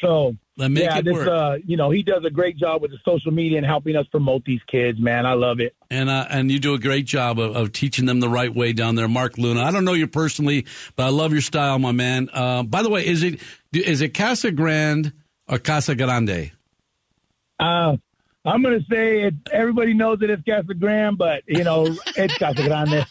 So 0.00 0.36
yeah, 0.56 1.00
this 1.00 1.16
uh, 1.16 1.58
you 1.64 1.76
know 1.76 1.90
he 1.90 2.02
does 2.02 2.24
a 2.24 2.30
great 2.30 2.56
job 2.56 2.82
with 2.82 2.90
the 2.90 2.98
social 3.04 3.32
media 3.32 3.58
and 3.58 3.66
helping 3.66 3.96
us 3.96 4.06
promote 4.08 4.44
these 4.44 4.60
kids. 4.66 4.98
Man, 4.98 5.24
I 5.24 5.34
love 5.34 5.60
it. 5.60 5.74
And 5.90 6.10
uh, 6.10 6.26
and 6.28 6.50
you 6.50 6.58
do 6.58 6.74
a 6.74 6.78
great 6.78 7.06
job 7.06 7.38
of, 7.38 7.56
of, 7.56 7.72
teaching 7.72 8.06
them 8.06 8.20
the 8.20 8.28
right 8.28 8.52
way 8.52 8.72
down 8.72 8.96
there, 8.96 9.08
Mark 9.08 9.38
Luna. 9.38 9.62
I 9.62 9.70
don't 9.70 9.84
know 9.84 9.94
you 9.94 10.06
personally, 10.06 10.66
but 10.96 11.06
I 11.06 11.08
love 11.08 11.32
your 11.32 11.40
style, 11.40 11.78
my 11.78 11.92
man. 11.92 12.28
Uh, 12.32 12.64
by 12.64 12.82
the 12.82 12.90
way, 12.90 13.06
is 13.06 13.22
it 13.22 13.40
is 13.72 14.00
it 14.00 14.14
Casa 14.14 14.50
Grande 14.50 15.12
or 15.48 15.58
Casa 15.58 15.94
Grande? 15.94 16.50
Uh, 17.58 17.96
I'm 18.46 18.62
going 18.62 18.78
to 18.78 18.84
say 18.90 19.22
it, 19.22 19.34
everybody 19.50 19.94
knows 19.94 20.18
that 20.18 20.28
it's 20.28 20.42
Casa 20.44 20.74
Grande, 20.74 21.16
but 21.16 21.44
you 21.46 21.64
know 21.64 21.96
it's 22.14 22.36
Casa 22.36 22.62
Grande. 22.62 23.06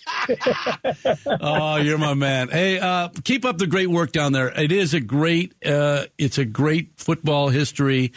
oh, 1.41 1.77
you're 1.77 1.97
my 1.97 2.13
man. 2.13 2.49
Hey, 2.49 2.77
uh, 2.79 3.09
keep 3.23 3.43
up 3.43 3.57
the 3.57 3.65
great 3.65 3.89
work 3.89 4.11
down 4.11 4.31
there. 4.33 4.49
It 4.49 4.71
is 4.71 4.93
a 4.93 4.99
great, 4.99 5.53
uh, 5.65 6.05
it's 6.19 6.37
a 6.37 6.45
great 6.45 6.91
football 6.97 7.49
history. 7.49 8.13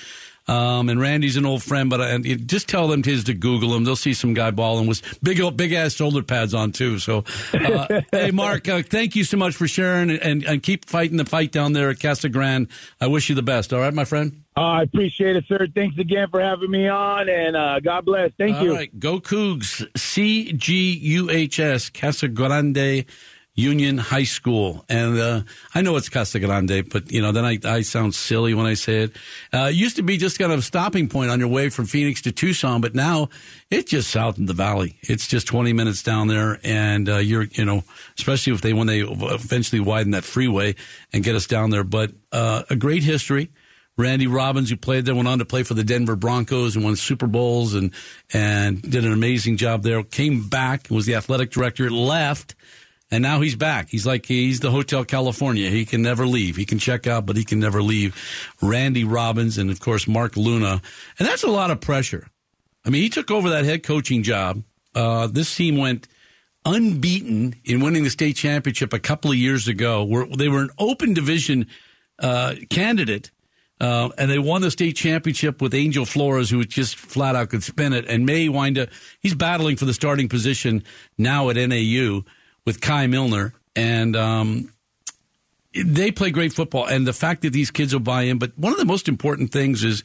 Um, 0.49 0.89
and 0.89 1.01
Randy's 1.01 1.37
an 1.37 1.45
old 1.45 1.65
friend, 1.65 1.91
but 1.91 2.01
I, 2.01 2.19
just 2.19 2.69
tell 2.69 2.87
them 2.87 3.03
to, 3.03 3.23
to 3.23 3.35
Google 3.35 3.75
him. 3.75 3.83
They'll 3.83 3.97
see 3.97 4.15
some 4.15 4.33
guy 4.33 4.53
balling 4.53 4.87
with 4.87 5.03
big, 5.21 5.41
big 5.57 5.73
ass 5.73 5.95
shoulder 5.95 6.23
pads 6.23 6.55
on 6.55 6.71
too. 6.71 7.01
So, 7.01 7.25
uh, 7.53 8.03
hey, 8.13 8.31
Mark, 8.31 8.69
uh, 8.69 8.83
thank 8.83 9.17
you 9.17 9.25
so 9.25 9.37
much 9.37 9.57
for 9.57 9.67
sharing 9.67 10.11
and, 10.11 10.45
and, 10.45 10.63
keep 10.63 10.87
fighting 10.87 11.17
the 11.17 11.25
fight 11.25 11.53
down 11.53 11.73
there 11.73 11.91
at 11.91 12.01
Casa 12.01 12.29
Grande. 12.29 12.69
I 13.01 13.09
wish 13.09 13.29
you 13.29 13.35
the 13.35 13.43
best. 13.43 13.73
All 13.73 13.81
right, 13.81 13.93
my 13.93 14.05
friend. 14.05 14.43
Uh, 14.57 14.61
I 14.61 14.83
appreciate 14.83 15.37
it, 15.37 15.45
sir. 15.49 15.67
Thanks 15.75 15.99
again 15.99 16.29
for 16.31 16.41
having 16.41 16.71
me 16.71 16.89
on, 16.89 17.29
and 17.29 17.57
uh, 17.57 17.79
God 17.81 18.05
bless. 18.05 18.31
Thank 18.39 18.57
All 18.57 18.65
you. 18.65 18.71
All 18.71 18.77
right, 18.77 18.99
go 18.99 19.21
Cougs. 19.21 19.87
C 19.99 20.53
G 20.53 20.93
U 20.97 21.31
H 21.31 21.61
S 21.61 21.91
Casa 21.91 22.29
Grande 22.29 23.05
Union 23.57 23.97
High 23.97 24.25
School, 24.25 24.85
and 24.87 25.19
uh, 25.19 25.41
I 25.75 25.81
know 25.81 25.97
it's 25.97 26.11
Casa 26.11 26.39
Grande, 26.39 26.87
but 26.91 27.11
you 27.11 27.23
know 27.23 27.33
then 27.33 27.47
I, 27.47 27.59
I 27.65 27.81
sound 27.81 28.15
silly 28.15 28.53
when 28.53 28.67
I 28.67 28.75
say 28.75 29.05
it. 29.05 29.17
Uh, 29.53 29.69
it 29.71 29.75
used 29.75 29.97
to 29.97 30.03
be 30.03 30.19
just 30.19 30.39
kind 30.39 30.53
of 30.53 30.59
a 30.59 30.63
stopping 30.63 31.09
point 31.09 31.31
on 31.31 31.41
your 31.41 31.49
way 31.49 31.71
from 31.71 31.87
Phoenix 31.87 32.21
to 32.23 32.33
Tucson, 32.33 32.83
but 32.83 32.95
now 32.95 33.31
it's 33.71 33.91
just 33.91 34.11
south 34.11 34.37
in 34.39 34.45
the 34.45 34.53
valley. 34.53 34.99
It's 35.01 35.27
just 35.27 35.47
twenty 35.47 35.73
minutes 35.73 36.03
down 36.03 36.29
there, 36.29 36.61
and 36.63 37.09
uh, 37.09 37.17
you're 37.17 37.45
you 37.45 37.65
know 37.65 37.83
especially 38.19 38.53
if 38.53 38.61
they 38.61 38.75
when 38.75 38.87
they 38.87 39.01
eventually 39.01 39.81
widen 39.81 40.13
that 40.13 40.25
freeway 40.25 40.75
and 41.15 41.25
get 41.25 41.35
us 41.35 41.47
down 41.47 41.71
there. 41.71 41.85
But 41.85 42.13
uh, 42.33 42.65
a 42.69 42.77
great 42.77 43.03
history. 43.03 43.51
Randy 43.99 44.27
Robbins, 44.27 44.69
who 44.69 44.77
played 44.77 45.07
there, 45.07 45.15
went 45.15 45.27
on 45.27 45.39
to 45.39 45.47
play 45.47 45.63
for 45.63 45.73
the 45.73 45.83
Denver 45.83 46.17
Broncos 46.17 46.77
and 46.77 46.85
won 46.85 46.97
Super 46.97 47.27
Bowls 47.27 47.73
and 47.73 47.93
and 48.35 48.83
did 48.83 49.07
an 49.07 49.13
amazing 49.13 49.57
job 49.57 49.83
there. 49.83 50.03
Came 50.03 50.47
back, 50.47 50.89
was 50.91 51.07
the 51.07 51.15
athletic 51.15 51.51
director, 51.51 51.91
left, 51.91 52.55
and 53.11 53.23
now 53.23 53.41
he's 53.41 53.57
back. 53.57 53.89
He's 53.89 54.07
like 54.07 54.27
he's 54.27 54.61
the 54.61 54.71
Hotel 54.71 55.05
California. 55.05 55.71
He 55.71 55.85
can 55.85 56.03
never 56.03 56.27
leave. 56.27 56.57
He 56.57 56.65
can 56.65 56.79
check 56.79 57.07
out, 57.07 57.27
but 57.27 57.37
he 57.37 57.45
can 57.45 57.61
never 57.61 57.83
leave. 57.83 58.15
Randy 58.61 59.05
Robbins 59.05 59.59
and 59.59 59.71
of 59.71 59.81
course 59.81 60.09
Mark 60.09 60.37
Luna, 60.37 60.83
and 61.19 61.29
that's 61.29 61.43
a 61.45 61.51
lot 61.51 61.71
of 61.71 61.81
pressure. 61.81 62.29
I 62.85 62.91
mean, 62.91 63.03
he 63.03 63.09
took 63.09 63.31
over 63.31 63.51
that 63.51 63.65
head 63.65 63.83
coaching 63.83 64.23
job. 64.23 64.63
Uh, 64.95 65.27
this 65.27 65.55
team 65.55 65.77
went 65.77 66.09
unbeaten 66.65 67.55
in 67.65 67.81
winning 67.81 68.03
the 68.05 68.11
state 68.11 68.37
championship 68.37 68.93
a 68.93 68.99
couple 68.99 69.31
of 69.31 69.37
years 69.37 69.69
ago. 69.69 70.05
Where 70.05 70.27
they 70.27 70.49
were 70.49 70.63
an 70.63 70.71
open 70.79 71.15
division 71.15 71.67
uh, 72.19 72.55
candidate 72.71 73.31
Uh, 73.79 74.09
and 74.17 74.31
they 74.31 74.39
won 74.39 74.63
the 74.63 74.71
state 74.71 74.97
championship 74.97 75.61
with 75.61 75.75
Angel 75.75 76.07
Flores, 76.07 76.49
who 76.49 76.65
just 76.65 76.97
flat 76.97 77.37
out 77.37 77.51
could 77.51 77.63
spin 77.63 77.93
it. 77.93 78.07
And 78.09 78.25
May 78.25 78.49
wind 78.49 78.79
up, 78.79 78.89
he's 79.21 79.35
battling 79.35 79.77
for 79.77 79.85
the 79.85 79.93
starting 79.93 80.29
position 80.31 80.83
now 81.19 81.51
at 81.51 81.57
NAU 81.57 82.23
with 82.67 82.83
Kai 82.83 83.07
Millner. 83.07 83.55
And 83.75 84.15
um, 84.15 84.73
they 85.75 86.11
play 86.11 86.31
great 86.31 86.53
football. 86.53 86.85
And 86.87 87.07
the 87.07 87.15
fact 87.15 87.43
that 87.43 87.55
these 87.55 87.71
kids 87.71 87.95
will 87.95 88.01
buy 88.01 88.23
in. 88.23 88.39
But 88.39 88.53
one 88.59 88.73
of 88.73 88.79
the 88.79 88.85
most 88.85 89.09
important 89.09 89.53
things 89.53 89.83
is, 89.85 90.03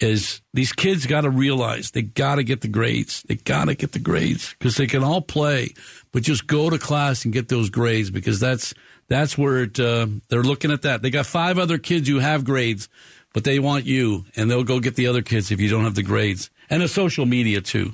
is 0.00 0.40
these 0.54 0.72
kids 0.72 1.04
got 1.06 1.22
to 1.22 1.30
realize 1.30 1.90
they 1.90 2.02
got 2.02 2.36
to 2.36 2.44
get 2.44 2.62
the 2.62 2.68
grades. 2.68 3.22
They 3.24 3.36
got 3.36 3.66
to 3.66 3.74
get 3.74 3.92
the 3.92 3.98
grades 3.98 4.54
because 4.58 4.76
they 4.76 4.86
can 4.86 5.04
all 5.04 5.20
play, 5.20 5.74
but 6.12 6.22
just 6.22 6.46
go 6.46 6.70
to 6.70 6.78
class 6.78 7.24
and 7.24 7.34
get 7.34 7.48
those 7.48 7.68
grades 7.68 8.10
because 8.10 8.40
that's, 8.40 8.72
that's 9.08 9.36
where 9.36 9.64
it, 9.64 9.78
uh, 9.78 10.06
they're 10.28 10.42
looking 10.42 10.70
at 10.70 10.82
that. 10.82 11.02
They 11.02 11.10
got 11.10 11.26
five 11.26 11.58
other 11.58 11.76
kids 11.76 12.08
who 12.08 12.20
have 12.20 12.44
grades 12.44 12.88
but 13.34 13.44
they 13.44 13.58
want 13.58 13.84
you, 13.84 14.24
and 14.36 14.50
they'll 14.50 14.64
go 14.64 14.80
get 14.80 14.94
the 14.94 15.08
other 15.08 15.20
kids 15.20 15.50
if 15.50 15.60
you 15.60 15.68
don't 15.68 15.84
have 15.84 15.96
the 15.96 16.02
grades. 16.02 16.50
And 16.70 16.80
the 16.80 16.88
social 16.88 17.26
media, 17.26 17.60
too. 17.60 17.92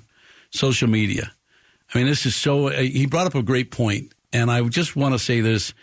Social 0.51 0.87
media. 0.87 1.33
I 1.93 1.99
mean, 1.99 2.07
this 2.07 2.27
is 2.27 2.37
so, 2.37 2.69
uh, 2.69 2.81
he 2.81 3.07
brought 3.07 3.27
up 3.27 3.35
a 3.35 3.43
great 3.43 3.71
point, 3.71 4.13
and 4.33 4.51
I 4.51 4.63
just 4.69 4.97
want 4.97 5.15
to 5.15 5.19
say 5.19 5.41
this. 5.41 5.75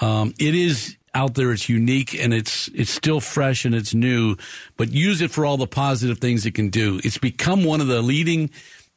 Um, 0.00 0.34
it 0.38 0.54
is 0.54 0.96
out 1.14 1.34
there, 1.34 1.52
it's 1.52 1.68
unique, 1.68 2.14
and 2.14 2.32
it's, 2.32 2.68
it's 2.68 2.90
still 2.90 3.20
fresh 3.20 3.64
and 3.64 3.74
it's 3.74 3.94
new, 3.94 4.36
but 4.76 4.92
use 4.92 5.20
it 5.20 5.30
for 5.30 5.46
all 5.46 5.56
the 5.56 5.66
positive 5.66 6.18
things 6.18 6.44
it 6.44 6.54
can 6.54 6.68
do. 6.68 7.00
It's 7.02 7.18
become 7.18 7.64
one 7.64 7.80
of 7.80 7.86
the 7.86 8.02
leading, 8.02 8.50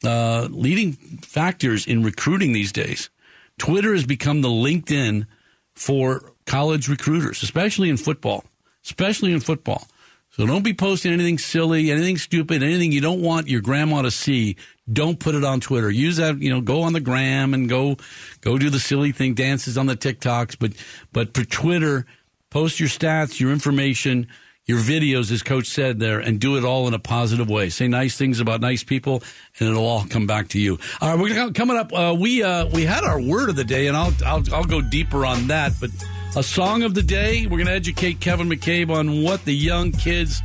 uh, 0.03 0.47
leading 0.51 0.93
factors 0.93 1.87
in 1.87 2.03
recruiting 2.03 2.53
these 2.53 2.71
days. 2.71 3.09
Twitter 3.57 3.93
has 3.93 4.05
become 4.05 4.41
the 4.41 4.49
LinkedIn 4.49 5.25
for 5.73 6.33
college 6.45 6.89
recruiters, 6.89 7.41
especially 7.41 7.89
in 7.89 7.97
football, 7.97 8.43
especially 8.83 9.31
in 9.31 9.39
football. 9.39 9.87
So 10.31 10.45
don't 10.45 10.63
be 10.63 10.73
posting 10.73 11.11
anything 11.11 11.37
silly, 11.37 11.91
anything 11.91 12.17
stupid, 12.17 12.63
anything 12.63 12.91
you 12.91 13.01
don't 13.01 13.21
want 13.21 13.47
your 13.47 13.61
grandma 13.61 14.03
to 14.03 14.11
see. 14.11 14.55
Don't 14.91 15.19
put 15.19 15.35
it 15.35 15.43
on 15.43 15.59
Twitter. 15.59 15.89
Use 15.89 16.17
that, 16.17 16.41
you 16.41 16.49
know, 16.49 16.61
go 16.61 16.81
on 16.81 16.93
the 16.93 16.99
gram 16.99 17.53
and 17.53 17.69
go, 17.69 17.97
go 18.41 18.57
do 18.57 18.69
the 18.69 18.79
silly 18.79 19.11
thing, 19.11 19.33
dances 19.33 19.77
on 19.77 19.85
the 19.85 19.95
TikToks. 19.95 20.57
But, 20.59 20.73
but 21.13 21.33
for 21.33 21.43
Twitter, 21.43 22.05
post 22.49 22.79
your 22.79 22.89
stats, 22.89 23.39
your 23.39 23.51
information, 23.51 24.27
your 24.65 24.79
videos, 24.79 25.31
as 25.31 25.41
Coach 25.41 25.67
said 25.67 25.99
there, 25.99 26.19
and 26.19 26.39
do 26.39 26.55
it 26.55 26.63
all 26.63 26.87
in 26.87 26.93
a 26.93 26.99
positive 26.99 27.49
way. 27.49 27.69
Say 27.69 27.87
nice 27.87 28.17
things 28.17 28.39
about 28.39 28.61
nice 28.61 28.83
people, 28.83 29.23
and 29.59 29.69
it'll 29.69 29.85
all 29.85 30.05
come 30.05 30.27
back 30.27 30.49
to 30.49 30.59
you. 30.59 30.77
All 31.01 31.09
right, 31.09 31.19
we're 31.19 31.51
coming 31.53 31.75
up. 31.75 31.91
Uh, 31.91 32.15
we 32.17 32.43
uh, 32.43 32.67
we 32.67 32.85
had 32.85 33.03
our 33.03 33.19
word 33.19 33.49
of 33.49 33.55
the 33.55 33.63
day, 33.63 33.87
and 33.87 33.97
I'll 33.97 34.13
I'll, 34.23 34.43
I'll 34.53 34.63
go 34.65 34.79
deeper 34.79 35.25
on 35.25 35.47
that, 35.47 35.73
but 35.81 35.89
a 36.35 36.43
song 36.43 36.83
of 36.83 36.93
the 36.93 37.01
day. 37.01 37.47
We're 37.47 37.57
going 37.57 37.65
to 37.65 37.73
educate 37.73 38.19
Kevin 38.19 38.47
McCabe 38.47 38.91
on 38.91 39.23
what 39.23 39.43
the 39.43 39.55
young 39.55 39.91
kids 39.91 40.43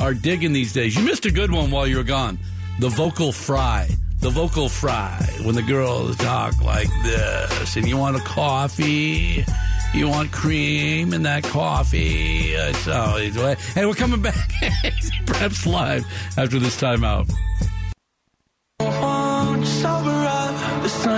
are 0.00 0.14
digging 0.14 0.54
these 0.54 0.72
days. 0.72 0.96
You 0.96 1.02
missed 1.04 1.26
a 1.26 1.30
good 1.30 1.50
one 1.50 1.70
while 1.70 1.86
you 1.86 1.98
were 1.98 2.02
gone. 2.02 2.38
The 2.78 2.88
vocal 2.88 3.32
fry. 3.32 3.88
The 4.20 4.30
vocal 4.30 4.68
fry. 4.68 5.18
When 5.42 5.54
the 5.54 5.62
girls 5.62 6.16
talk 6.16 6.60
like 6.62 6.88
this, 7.02 7.76
and 7.76 7.88
you 7.88 7.96
want 7.96 8.16
a 8.16 8.20
coffee, 8.20 9.44
you 9.94 10.08
want 10.08 10.32
cream 10.32 11.14
in 11.14 11.22
that 11.22 11.44
coffee. 11.44 12.52
It's 12.52 12.88
always 12.88 13.34
Hey, 13.34 13.86
we're 13.86 13.94
coming 13.94 14.22
back, 14.22 14.50
perhaps 15.26 15.66
live 15.66 16.04
after 16.36 16.58
this 16.58 16.80
timeout. 16.80 17.30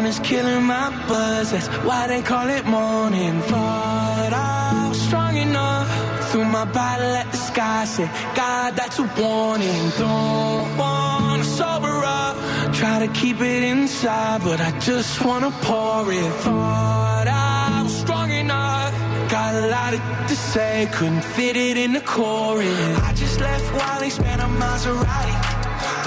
Is 0.08 0.18
killing 0.20 0.64
my 0.64 0.88
buzz. 1.06 1.50
That's 1.50 1.66
why 1.84 2.06
they 2.06 2.22
call 2.22 2.48
it 2.48 2.64
morning. 2.64 3.40
But 3.40 4.32
I'm 4.32 4.94
strong 4.94 5.36
enough. 5.36 6.07
Through 6.30 6.44
my 6.44 6.66
body, 6.66 7.02
let 7.02 7.32
the 7.32 7.38
sky 7.38 7.84
say, 7.86 8.06
God, 8.34 8.76
that's 8.76 8.98
a 8.98 9.08
warning. 9.18 9.90
Don't 9.96 10.76
wanna 10.76 11.42
sober 11.42 12.02
up. 12.04 12.36
Try 12.74 13.06
to 13.06 13.08
keep 13.08 13.40
it 13.40 13.62
inside, 13.64 14.42
but 14.44 14.60
I 14.60 14.78
just 14.78 15.24
wanna 15.24 15.50
pour 15.62 16.12
it. 16.12 16.32
Thought 16.44 17.28
I 17.28 17.82
was 17.82 17.96
strong 17.96 18.30
enough. 18.30 18.92
Got 19.30 19.54
a 19.54 19.68
lot 19.68 19.92
to 20.28 20.36
say, 20.36 20.88
couldn't 20.92 21.24
fit 21.24 21.56
it 21.56 21.78
in 21.78 21.94
the 21.94 22.02
chorus. 22.02 22.98
I 23.08 23.14
just 23.14 23.40
left 23.40 23.66
Wally, 23.74 24.10
spent 24.10 24.42
a 24.42 24.48
Maserati. 24.60 25.37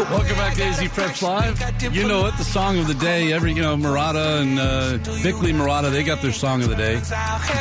Welcome 0.10 0.36
back 0.36 0.56
to 0.56 0.64
AZ 0.64 0.80
Preps 0.80 1.22
Live. 1.22 1.94
You 1.94 2.08
know 2.08 2.26
it, 2.26 2.36
the 2.38 2.44
song 2.44 2.80
of 2.80 2.88
the 2.88 2.96
day. 2.96 3.34
Every 3.34 3.54
you 3.54 3.62
know, 3.62 3.78
Marotta 3.78 4.42
and 4.42 4.58
uh, 4.60 4.98
Bickley 5.22 5.54
Marotta, 5.54 5.92
they 5.92 6.02
got 6.02 6.24
their 6.24 6.32
song 6.32 6.64
of 6.64 6.70
the 6.70 6.76
day. 6.76 7.00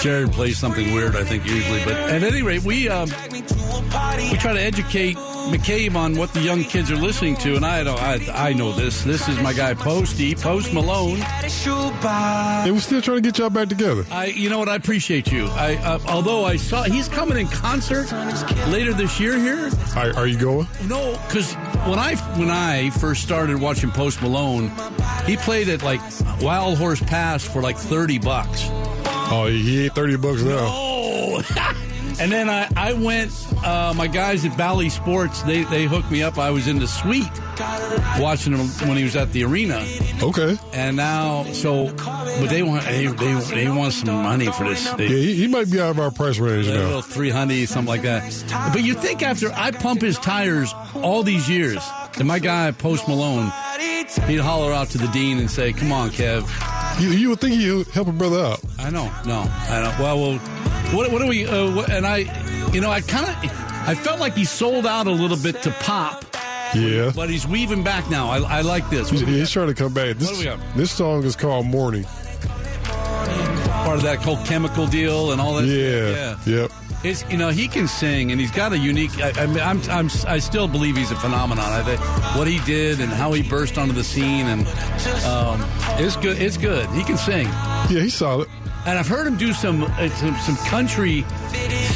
Jared 0.00 0.32
plays 0.32 0.56
something 0.56 0.94
weird, 0.94 1.16
I 1.16 1.24
think, 1.24 1.44
usually. 1.44 1.84
But 1.84 1.92
at 1.92 2.22
any 2.22 2.40
rate, 2.40 2.62
we 2.62 2.88
um, 2.88 3.10
we 3.30 3.42
try 4.38 4.54
to 4.54 4.60
educate 4.60 5.16
McCabe 5.16 5.94
on 5.96 6.16
what 6.16 6.32
the 6.32 6.40
young 6.40 6.64
kids 6.64 6.90
are 6.90 6.96
listening 6.96 7.36
to, 7.38 7.56
and 7.56 7.64
I 7.64 7.84
don't. 7.84 8.00
I, 8.00 8.48
I 8.48 8.52
know 8.54 8.72
this. 8.72 9.04
This 9.04 9.28
is 9.28 9.38
my 9.42 9.52
guy 9.52 9.74
Posty, 9.74 10.34
Post 10.34 10.72
Malone. 10.72 11.20
And 11.20 12.72
we're 12.72 12.80
still 12.80 13.02
trying 13.02 13.18
to 13.18 13.22
get 13.22 13.38
y'all 13.38 13.50
back 13.50 13.68
together. 13.68 14.06
I, 14.10 14.26
you 14.26 14.48
know 14.48 14.58
what? 14.58 14.68
I 14.68 14.76
appreciate 14.76 15.30
you. 15.30 15.46
I, 15.48 15.76
uh, 15.76 15.98
although 16.08 16.44
I 16.44 16.56
saw 16.56 16.84
he's 16.84 17.08
coming 17.08 17.36
in 17.36 17.48
concert 17.48 18.10
later 18.68 18.94
this 18.94 19.20
year 19.20 19.38
here. 19.38 19.70
Are, 19.96 20.16
are 20.16 20.26
you 20.26 20.38
going? 20.38 20.68
No, 20.86 21.20
because 21.26 21.54
when 21.88 21.98
I 21.98 22.14
when 22.36 22.50
I 22.50 22.90
first 22.90 23.22
started 23.22 23.60
watching 23.60 23.90
Post 23.90 24.20
Malone, 24.22 24.70
he 25.26 25.36
played 25.36 25.68
at 25.68 25.82
like 25.82 26.00
Wild 26.40 26.78
Horse 26.78 27.00
Pass 27.00 27.44
for 27.44 27.62
like 27.62 27.76
thirty 27.76 28.18
bucks. 28.18 28.66
Oh, 29.32 29.46
he 29.46 29.84
ain't 29.84 29.94
thirty 29.94 30.16
bucks 30.16 30.42
now. 30.42 30.66
No. 30.66 31.42
And 32.20 32.30
then 32.30 32.50
I, 32.50 32.68
I 32.76 32.92
went, 32.92 33.32
uh, 33.64 33.94
my 33.96 34.06
guys 34.06 34.44
at 34.44 34.54
Bally 34.58 34.90
Sports, 34.90 35.42
they, 35.42 35.64
they 35.64 35.84
hooked 35.84 36.10
me 36.10 36.22
up. 36.22 36.36
I 36.36 36.50
was 36.50 36.68
in 36.68 36.78
the 36.78 36.86
suite 36.86 37.26
watching 38.18 38.54
him 38.54 38.66
when 38.86 38.98
he 38.98 39.04
was 39.04 39.16
at 39.16 39.32
the 39.32 39.44
arena. 39.44 39.86
Okay. 40.22 40.58
And 40.74 40.96
now, 40.96 41.44
so, 41.44 41.86
but 41.96 42.48
they 42.50 42.62
want 42.62 42.84
they, 42.84 43.06
they, 43.06 43.34
they 43.34 43.68
want 43.70 43.94
some 43.94 44.22
money 44.22 44.52
for 44.52 44.64
this. 44.64 44.86
They, 44.92 45.04
yeah, 45.04 45.16
he, 45.16 45.34
he, 45.34 45.46
might 45.46 45.70
be 45.70 45.80
out 45.80 45.90
of 45.90 45.98
our 45.98 46.10
price 46.10 46.38
range 46.38 46.66
now. 46.66 46.74
Little 46.74 47.02
300, 47.02 47.66
something 47.66 47.88
like 47.88 48.02
that. 48.02 48.70
But 48.72 48.82
you 48.84 48.92
think 48.92 49.22
after 49.22 49.50
I 49.52 49.70
pump 49.70 50.02
his 50.02 50.18
tires 50.18 50.74
all 50.96 51.22
these 51.22 51.48
years, 51.48 51.82
and 52.18 52.28
my 52.28 52.38
guy, 52.38 52.70
Post 52.72 53.08
Malone, 53.08 53.50
he'd 54.26 54.40
holler 54.40 54.74
out 54.74 54.88
to 54.90 54.98
the 54.98 55.08
dean 55.08 55.38
and 55.38 55.50
say, 55.50 55.72
come 55.72 55.90
on, 55.90 56.10
Kev. 56.10 56.46
You, 57.00 57.10
you 57.10 57.30
would 57.30 57.40
think 57.40 57.54
he'd 57.54 57.86
help 57.94 58.08
a 58.08 58.12
brother 58.12 58.44
out. 58.44 58.60
I 58.78 58.90
know. 58.90 59.10
No. 59.24 59.40
I 59.48 59.80
know. 59.80 59.96
Well, 59.98 60.20
well, 60.20 60.59
what, 60.92 61.10
what 61.12 61.20
do 61.20 61.26
we? 61.26 61.46
Uh, 61.46 61.74
what, 61.74 61.90
and 61.90 62.06
I, 62.06 62.70
you 62.72 62.80
know, 62.80 62.90
I 62.90 63.00
kind 63.00 63.26
of, 63.26 63.36
I 63.88 63.94
felt 63.94 64.20
like 64.20 64.34
he 64.34 64.44
sold 64.44 64.86
out 64.86 65.06
a 65.06 65.10
little 65.10 65.36
bit 65.36 65.62
to 65.62 65.70
pop. 65.80 66.24
Yeah, 66.74 67.10
but 67.14 67.28
he's 67.28 67.46
weaving 67.48 67.82
back 67.82 68.08
now. 68.10 68.28
I, 68.30 68.38
I 68.38 68.60
like 68.60 68.88
this. 68.90 69.10
Yeah, 69.10 69.26
he's 69.26 69.50
trying 69.50 69.68
to 69.68 69.74
come 69.74 69.92
back. 69.92 70.16
This, 70.16 70.46
this 70.76 70.90
song 70.92 71.24
is 71.24 71.34
called 71.34 71.66
Mourning. 71.66 72.04
Part 73.84 73.96
of 73.96 74.02
that 74.02 74.18
whole 74.22 74.36
chemical 74.44 74.86
deal 74.86 75.32
and 75.32 75.40
all 75.40 75.54
that. 75.54 75.64
Yeah, 75.64 76.36
yeah. 76.46 76.60
Yep. 76.60 76.72
It's, 77.02 77.24
you 77.30 77.36
know 77.38 77.48
he 77.48 77.66
can 77.66 77.88
sing 77.88 78.30
and 78.30 78.40
he's 78.40 78.50
got 78.50 78.72
a 78.72 78.78
unique. 78.78 79.18
I, 79.20 79.32
I 79.42 79.46
mean, 79.46 79.60
I'm, 79.60 79.80
I'm, 79.90 80.10
I 80.26 80.38
still 80.38 80.68
believe 80.68 80.96
he's 80.96 81.10
a 81.10 81.16
phenomenon. 81.16 81.64
I 81.64 81.82
think 81.82 82.00
what 82.36 82.46
he 82.46 82.60
did 82.60 83.00
and 83.00 83.10
how 83.10 83.32
he 83.32 83.42
burst 83.42 83.78
onto 83.78 83.94
the 83.94 84.04
scene 84.04 84.46
and 84.46 84.66
um, 85.24 85.66
it's 85.98 86.16
good. 86.16 86.40
It's 86.40 86.56
good. 86.56 86.88
He 86.90 87.02
can 87.04 87.16
sing. 87.16 87.46
Yeah, 87.46 88.02
he's 88.02 88.14
solid 88.14 88.48
and 88.86 88.98
I've 88.98 89.08
heard 89.08 89.26
him 89.26 89.36
do 89.36 89.52
some 89.52 89.84
uh, 89.84 90.08
some, 90.08 90.34
some 90.36 90.56
country 90.68 91.22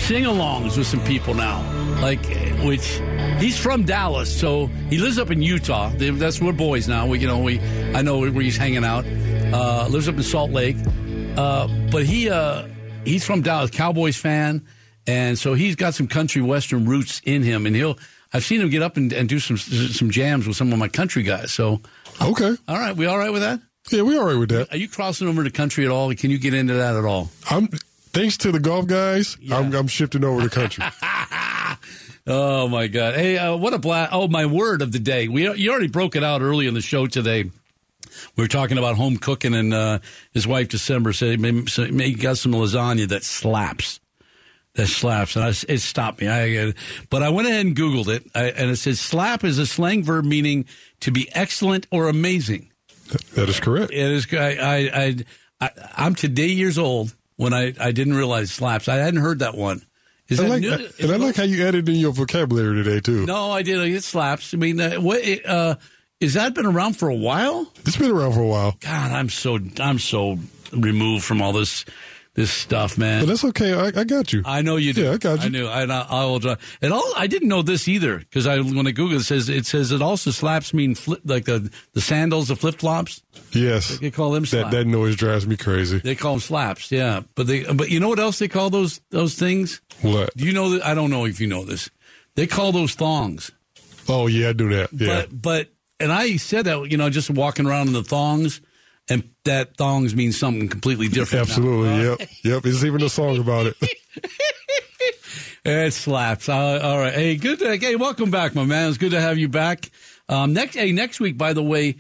sing-alongs 0.06 0.76
with 0.76 0.86
some 0.86 1.02
people 1.04 1.34
now, 1.34 1.62
like 2.00 2.24
which 2.62 3.00
he's 3.38 3.58
from 3.58 3.84
Dallas, 3.84 4.34
so 4.34 4.66
he 4.90 4.98
lives 4.98 5.18
up 5.18 5.30
in 5.30 5.40
Utah. 5.40 5.90
That's 5.96 6.40
we're 6.40 6.52
boys 6.52 6.86
now. 6.86 7.06
We 7.06 7.20
you 7.20 7.26
know 7.26 7.38
we 7.38 7.60
I 7.94 8.02
know 8.02 8.18
where 8.18 8.30
he's 8.30 8.56
hanging 8.56 8.84
out. 8.84 9.04
Uh, 9.06 9.86
lives 9.88 10.08
up 10.08 10.16
in 10.16 10.22
Salt 10.22 10.50
Lake, 10.50 10.76
uh, 11.36 11.68
but 11.90 12.04
he 12.04 12.28
uh, 12.28 12.66
he's 13.04 13.24
from 13.24 13.40
Dallas, 13.40 13.70
Cowboys 13.70 14.16
fan, 14.16 14.66
and 15.06 15.38
so 15.38 15.54
he's 15.54 15.76
got 15.76 15.94
some 15.94 16.08
country 16.08 16.42
western 16.42 16.86
roots 16.86 17.20
in 17.24 17.42
him, 17.42 17.66
and 17.66 17.74
he'll. 17.76 17.98
I've 18.32 18.44
seen 18.44 18.60
him 18.60 18.68
get 18.68 18.82
up 18.82 18.96
and, 18.96 19.12
and 19.12 19.28
do 19.28 19.38
some 19.38 19.56
some 19.56 20.10
jams 20.10 20.46
with 20.48 20.56
some 20.56 20.72
of 20.72 20.78
my 20.78 20.88
country 20.88 21.22
guys. 21.22 21.52
So 21.52 21.80
okay, 22.20 22.56
all 22.66 22.76
right, 22.76 22.96
we 22.96 23.06
all 23.06 23.18
right 23.18 23.32
with 23.32 23.42
that? 23.42 23.60
Yeah, 23.90 24.02
we 24.02 24.18
all 24.18 24.24
right 24.24 24.38
with 24.38 24.48
that. 24.48 24.72
Are 24.72 24.76
you 24.76 24.88
crossing 24.88 25.28
over 25.28 25.44
to 25.44 25.50
country 25.50 25.84
at 25.84 25.90
all? 25.90 26.12
Can 26.14 26.30
you 26.30 26.38
get 26.38 26.54
into 26.54 26.74
that 26.74 26.96
at 26.96 27.04
all? 27.04 27.30
I'm 27.50 27.68
thanks 27.68 28.38
to 28.38 28.52
the 28.52 28.60
golf 28.60 28.86
guys. 28.86 29.36
Yeah. 29.40 29.58
I'm, 29.58 29.74
I'm 29.74 29.88
shifting 29.88 30.24
over 30.24 30.42
to 30.42 30.48
country. 30.48 30.84
oh 32.26 32.66
my 32.68 32.86
god! 32.86 33.14
Hey, 33.14 33.36
uh, 33.36 33.56
what 33.56 33.74
a 33.74 33.78
blast! 33.78 34.12
Oh, 34.12 34.26
my 34.26 34.46
word 34.46 34.80
of 34.80 34.90
the 34.90 34.98
day. 34.98 35.28
We 35.28 35.52
you 35.54 35.70
already 35.70 35.88
broke 35.88 36.16
it 36.16 36.24
out 36.24 36.40
early 36.40 36.66
in 36.66 36.74
the 36.74 36.80
show 36.80 37.06
today. 37.06 37.50
We 38.36 38.44
were 38.44 38.48
talking 38.48 38.78
about 38.78 38.96
home 38.96 39.18
cooking, 39.18 39.54
and 39.54 39.74
uh, 39.74 39.98
his 40.32 40.46
wife 40.46 40.68
December 40.68 41.12
said 41.12 41.38
he 41.38 42.14
got 42.14 42.38
some 42.38 42.52
lasagna 42.52 43.08
that 43.08 43.22
slaps. 43.22 44.00
That 44.74 44.88
slaps, 44.88 45.36
and 45.36 45.44
I, 45.44 45.48
it 45.68 45.78
stopped 45.78 46.20
me. 46.20 46.28
I, 46.28 46.74
but 47.08 47.22
I 47.22 47.28
went 47.28 47.46
ahead 47.46 47.64
and 47.64 47.76
Googled 47.76 48.08
it, 48.08 48.28
I, 48.34 48.46
and 48.46 48.70
it 48.70 48.76
says 48.76 48.98
slap 48.98 49.44
is 49.44 49.58
a 49.58 49.66
slang 49.66 50.02
verb 50.02 50.24
meaning 50.24 50.64
to 51.00 51.12
be 51.12 51.28
excellent 51.32 51.86
or 51.92 52.08
amazing. 52.08 52.72
That 53.34 53.48
is 53.48 53.60
correct. 53.60 53.92
It 53.92 53.98
is. 53.98 54.26
I, 54.32 54.56
I, 54.60 55.24
I, 55.60 55.70
am 55.96 56.16
today 56.16 56.48
years 56.48 56.76
old 56.76 57.14
when 57.36 57.54
I, 57.54 57.74
I 57.78 57.92
didn't 57.92 58.14
realize 58.14 58.50
slaps. 58.50 58.88
I 58.88 58.96
hadn't 58.96 59.20
heard 59.20 59.40
that 59.40 59.54
one 59.54 59.84
Is 60.28 60.40
I 60.40 60.44
that 60.44 60.48
like, 60.48 60.62
new? 60.62 60.88
and 61.00 61.12
I 61.12 61.16
like 61.16 61.36
how 61.36 61.44
you 61.44 61.64
added 61.66 61.88
in 61.88 61.96
your 61.96 62.12
vocabulary 62.12 62.82
today 62.82 63.00
too. 63.00 63.26
No, 63.26 63.52
I 63.52 63.62
did. 63.62 63.78
It 63.78 64.02
slaps. 64.02 64.54
I 64.54 64.56
mean, 64.56 64.80
uh, 64.80 64.96
what? 64.96 65.22
Uh, 65.46 65.76
is 66.20 66.34
that 66.34 66.54
been 66.54 66.66
around 66.66 66.94
for 66.94 67.08
a 67.08 67.14
while? 67.14 67.70
It's 67.84 67.96
been 67.96 68.10
around 68.10 68.32
for 68.32 68.40
a 68.40 68.46
while. 68.46 68.76
God, 68.80 69.12
I'm 69.12 69.28
so 69.28 69.58
I'm 69.78 69.98
so 69.98 70.38
removed 70.72 71.24
from 71.24 71.42
all 71.42 71.52
this 71.52 71.84
this 72.34 72.50
stuff, 72.50 72.98
man. 72.98 73.22
But 73.22 73.26
that's 73.26 73.44
okay. 73.44 73.72
I, 73.72 74.00
I 74.00 74.04
got 74.04 74.32
you. 74.32 74.42
I 74.44 74.62
know 74.62 74.76
you 74.76 74.92
do. 74.92 75.04
Yeah, 75.04 75.12
I 75.12 75.16
got 75.18 75.40
you. 75.40 75.46
I 75.46 75.48
knew. 75.48 75.66
I, 75.66 75.84
I 75.84 76.24
will. 76.24 76.36
Uh, 76.36 76.40
try. 76.40 76.56
And 76.82 76.92
all 76.92 77.12
I 77.16 77.26
didn't 77.26 77.48
know 77.48 77.62
this 77.62 77.86
either 77.88 78.18
because 78.18 78.46
I 78.46 78.60
when 78.60 78.86
I 78.86 78.90
Google 78.90 79.16
it, 79.16 79.20
it 79.20 79.24
says 79.24 79.48
it 79.48 79.66
says 79.66 79.92
it 79.92 80.02
also 80.02 80.30
slaps 80.30 80.74
mean 80.74 80.94
flip, 80.94 81.20
like 81.24 81.44
the 81.44 81.70
the 81.92 82.00
sandals, 82.00 82.48
the 82.48 82.56
flip 82.56 82.76
flops. 82.76 83.22
Yes, 83.52 83.98
They 83.98 84.10
call 84.10 84.32
them 84.32 84.44
that 84.44 84.70
that 84.72 84.86
noise 84.86 85.16
drives 85.16 85.46
me 85.46 85.56
crazy. 85.56 85.98
They 85.98 86.14
call 86.14 86.32
them 86.32 86.40
slaps. 86.40 86.90
Yeah, 86.90 87.22
but 87.34 87.46
they 87.46 87.64
but 87.64 87.90
you 87.90 88.00
know 88.00 88.08
what 88.08 88.18
else 88.18 88.38
they 88.38 88.48
call 88.48 88.70
those 88.70 89.00
those 89.10 89.34
things? 89.36 89.80
What? 90.02 90.36
Do 90.36 90.44
you 90.44 90.52
know 90.52 90.70
that? 90.70 90.86
I 90.86 90.94
don't 90.94 91.10
know 91.10 91.24
if 91.24 91.40
you 91.40 91.46
know 91.46 91.64
this. 91.64 91.88
They 92.34 92.46
call 92.46 92.72
those 92.72 92.94
thongs. 92.94 93.52
Oh 94.08 94.26
yeah, 94.26 94.48
I 94.48 94.52
do 94.52 94.68
that. 94.70 94.92
Yeah. 94.92 95.26
But 95.30 95.42
but 95.42 95.68
and 96.00 96.12
I 96.12 96.36
said 96.36 96.64
that 96.66 96.90
you 96.90 96.96
know 96.96 97.10
just 97.10 97.30
walking 97.30 97.66
around 97.66 97.86
in 97.88 97.92
the 97.92 98.02
thongs, 98.02 98.60
and 99.08 99.28
that 99.44 99.76
thongs 99.76 100.14
means 100.14 100.38
something 100.38 100.68
completely 100.68 101.08
different. 101.08 101.48
now. 101.48 101.54
Absolutely. 101.54 102.02
Yep. 102.02 102.30
Yep. 102.44 102.62
There's 102.62 102.84
even 102.84 103.02
a 103.02 103.08
song 103.08 103.38
about 103.38 103.66
it. 103.66 103.76
It 105.66 105.92
slaps. 105.94 106.48
Uh, 106.50 106.78
all 106.82 106.98
right. 106.98 107.14
Hey, 107.14 107.36
good. 107.36 107.58
To, 107.60 107.76
hey, 107.76 107.96
welcome 107.96 108.30
back, 108.30 108.54
my 108.54 108.64
man. 108.64 108.90
It's 108.90 108.98
good 108.98 109.12
to 109.12 109.20
have 109.20 109.38
you 109.38 109.48
back. 109.48 109.90
Um, 110.28 110.52
next, 110.52 110.74
hey, 110.74 110.92
next 110.92 111.20
week, 111.20 111.38
by 111.38 111.54
the 111.54 111.62
way, 111.62 111.96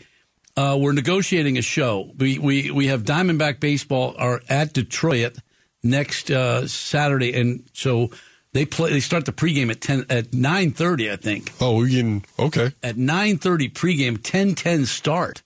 uh, 0.54 0.76
we're 0.78 0.92
negotiating 0.92 1.56
a 1.56 1.62
show. 1.62 2.12
We 2.18 2.38
we 2.38 2.70
we 2.70 2.88
have 2.88 3.04
Diamondback 3.04 3.60
baseball 3.60 4.14
are 4.18 4.42
at 4.50 4.74
Detroit 4.74 5.38
next 5.82 6.30
uh, 6.30 6.68
Saturday, 6.68 7.32
and 7.32 7.66
so 7.72 8.10
they 8.52 8.66
play. 8.66 8.90
They 8.90 9.00
start 9.00 9.24
the 9.24 9.32
pregame 9.32 9.70
at 9.70 9.80
ten 9.80 10.04
at 10.10 10.34
nine 10.34 10.72
thirty, 10.72 11.10
I 11.10 11.16
think. 11.16 11.50
Oh, 11.58 11.78
we 11.78 11.90
getting 11.90 12.24
okay. 12.38 12.72
At 12.82 12.98
nine 12.98 13.38
thirty 13.38 13.70
pregame, 13.70 14.22
ten 14.22 14.54
ten 14.54 14.84
start. 14.84 15.42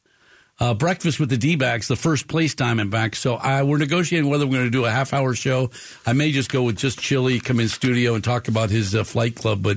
Uh, 0.61 0.74
breakfast 0.74 1.20
with 1.20 1.28
the 1.28 1.36
D-backs, 1.36 1.86
the 1.86 1.94
first 1.94 2.26
place 2.26 2.52
Diamondbacks. 2.52 3.14
So 3.14 3.36
I, 3.36 3.62
we're 3.62 3.78
negotiating 3.78 4.28
whether 4.28 4.44
we're 4.44 4.54
going 4.54 4.64
to 4.64 4.70
do 4.70 4.84
a 4.84 4.90
half 4.90 5.12
hour 5.12 5.32
show. 5.34 5.70
I 6.04 6.14
may 6.14 6.32
just 6.32 6.50
go 6.50 6.64
with 6.64 6.76
just 6.76 6.98
Chili, 6.98 7.38
come 7.38 7.61
in 7.61 7.68
studio 7.68 8.14
and 8.14 8.24
talk 8.24 8.48
about 8.48 8.68
his 8.68 8.92
uh, 8.92 9.04
flight 9.04 9.36
club, 9.36 9.62
but 9.62 9.76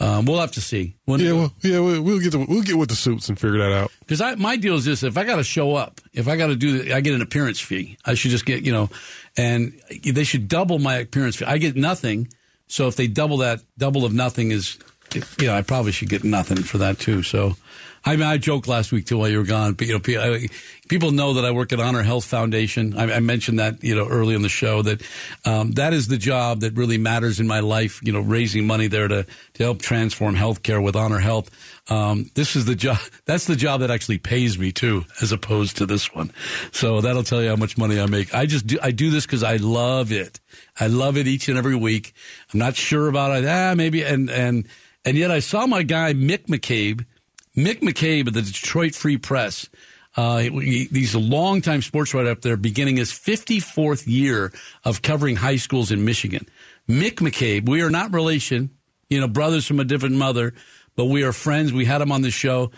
um, 0.00 0.24
we'll 0.24 0.40
have 0.40 0.52
to 0.52 0.60
see. 0.62 0.96
When, 1.04 1.20
Yeah, 1.20 1.32
well, 1.32 1.52
yeah, 1.60 1.80
we'll, 1.80 2.00
we'll 2.00 2.18
get 2.18 2.32
the, 2.32 2.38
we'll 2.48 2.62
get 2.62 2.76
with 2.76 2.88
the 2.88 2.96
suits 2.96 3.28
and 3.28 3.38
figure 3.38 3.58
that 3.58 3.72
out. 3.72 3.92
because 4.00 4.22
I 4.22 4.34
my 4.36 4.56
deal 4.56 4.74
is 4.76 4.86
this: 4.86 5.02
if 5.02 5.18
I 5.18 5.24
got 5.24 5.36
to 5.36 5.44
show 5.44 5.74
up, 5.76 6.00
if 6.14 6.28
I 6.28 6.36
got 6.36 6.46
to 6.46 6.56
do, 6.56 6.92
I 6.94 7.02
get 7.02 7.14
an 7.14 7.20
appearance 7.20 7.60
fee. 7.60 7.98
I 8.04 8.14
should 8.14 8.30
just 8.30 8.46
get 8.46 8.62
you 8.62 8.72
know, 8.72 8.88
and 9.36 9.78
they 10.02 10.24
should 10.24 10.48
double 10.48 10.78
my 10.78 10.96
appearance 10.96 11.36
fee. 11.36 11.44
I 11.44 11.58
get 11.58 11.76
nothing, 11.76 12.28
so 12.68 12.88
if 12.88 12.96
they 12.96 13.06
double 13.06 13.36
that, 13.38 13.60
double 13.76 14.04
of 14.06 14.14
nothing 14.14 14.50
is, 14.50 14.78
you 15.38 15.46
know, 15.46 15.54
I 15.54 15.60
probably 15.60 15.92
should 15.92 16.08
get 16.08 16.24
nothing 16.24 16.62
for 16.62 16.78
that 16.78 16.98
too. 16.98 17.22
So, 17.22 17.56
I 18.04 18.16
mean, 18.16 18.26
I 18.26 18.36
joked 18.36 18.66
last 18.66 18.90
week 18.90 19.06
too 19.06 19.18
while 19.18 19.28
you 19.28 19.38
were 19.38 19.44
gone, 19.44 19.74
but 19.74 19.86
you 19.86 19.94
know, 19.94 20.38
people 20.88 21.12
know 21.12 21.34
that 21.34 21.44
I 21.44 21.52
work 21.52 21.72
at 21.72 21.78
Honor 21.78 22.02
Health 22.02 22.24
Foundation. 22.24 22.98
I, 22.98 23.14
I 23.14 23.20
mentioned 23.20 23.60
that 23.60 23.82
you 23.84 23.94
know 23.94 24.08
early 24.08 24.34
in 24.34 24.42
the 24.42 24.48
show 24.48 24.82
that 24.82 25.02
um, 25.44 25.72
that 25.72 25.92
is 25.92 26.08
the 26.08 26.16
job 26.16 26.60
that 26.60 26.74
really 26.74 26.98
matters 26.98 27.38
in 27.38 27.46
my 27.46 27.60
life. 27.60 28.00
You 28.02 28.12
know, 28.12 28.20
raising 28.20 28.66
money 28.66 28.88
there 28.88 29.06
to 29.06 29.24
to 29.54 29.62
help 29.62 29.80
transform 29.80 30.34
healthcare 30.34 30.82
with 30.82 30.96
Honor 30.96 31.20
Health. 31.20 31.50
Um, 31.90 32.30
this 32.34 32.56
is 32.56 32.64
the 32.64 32.74
job. 32.74 32.98
That's 33.24 33.46
the 33.46 33.56
job 33.56 33.80
that 33.80 33.90
actually 33.90 34.18
pays 34.18 34.58
me 34.58 34.72
too, 34.72 35.04
as 35.20 35.30
opposed 35.30 35.76
to 35.78 35.86
this 35.86 36.12
one. 36.12 36.32
So 36.72 37.00
that'll 37.00 37.22
tell 37.22 37.42
you 37.42 37.50
how 37.50 37.56
much 37.56 37.78
money 37.78 38.00
I 38.00 38.06
make. 38.06 38.34
I 38.34 38.46
just 38.46 38.66
do. 38.66 38.78
I 38.82 38.90
do 38.90 39.10
this 39.10 39.26
because 39.26 39.42
I 39.44 39.56
love 39.56 40.10
it. 40.10 40.40
I 40.78 40.88
love 40.88 41.16
it 41.16 41.26
each 41.28 41.48
and 41.48 41.56
every 41.56 41.76
week. 41.76 42.14
I'm 42.52 42.58
not 42.58 42.74
sure 42.74 43.08
about 43.08 43.36
it. 43.36 43.48
Ah, 43.48 43.74
maybe. 43.76 44.02
And 44.02 44.28
and 44.28 44.66
and 45.04 45.16
yet 45.16 45.30
I 45.30 45.38
saw 45.38 45.66
my 45.66 45.82
guy 45.82 46.14
Mick 46.14 46.46
McCabe. 46.46 47.04
Mick 47.56 47.80
McCabe 47.80 48.26
of 48.28 48.32
the 48.34 48.42
Detroit 48.42 48.94
Free 48.94 49.16
Press. 49.18 49.68
Uh, 50.16 50.38
he- 50.38 50.88
he's 50.92 51.14
a 51.14 51.18
longtime 51.18 51.82
sports 51.82 52.12
writer 52.12 52.30
up 52.30 52.42
there, 52.42 52.56
beginning 52.56 52.96
his 52.96 53.10
54th 53.12 54.06
year 54.06 54.52
of 54.84 55.02
covering 55.02 55.36
high 55.36 55.56
schools 55.56 55.90
in 55.90 56.04
Michigan. 56.04 56.46
Mick 56.88 57.14
McCabe, 57.16 57.68
we 57.68 57.80
are 57.80 57.90
not 57.90 58.12
relation, 58.12 58.70
you 59.08 59.20
know, 59.20 59.28
brothers 59.28 59.66
from 59.66 59.80
a 59.80 59.84
different 59.84 60.16
mother, 60.16 60.52
but 60.96 61.06
we 61.06 61.22
are 61.22 61.32
friends. 61.32 61.72
We 61.72 61.84
had 61.86 62.00
him 62.02 62.12
on 62.12 62.20
the 62.22 62.30
show, 62.30 62.70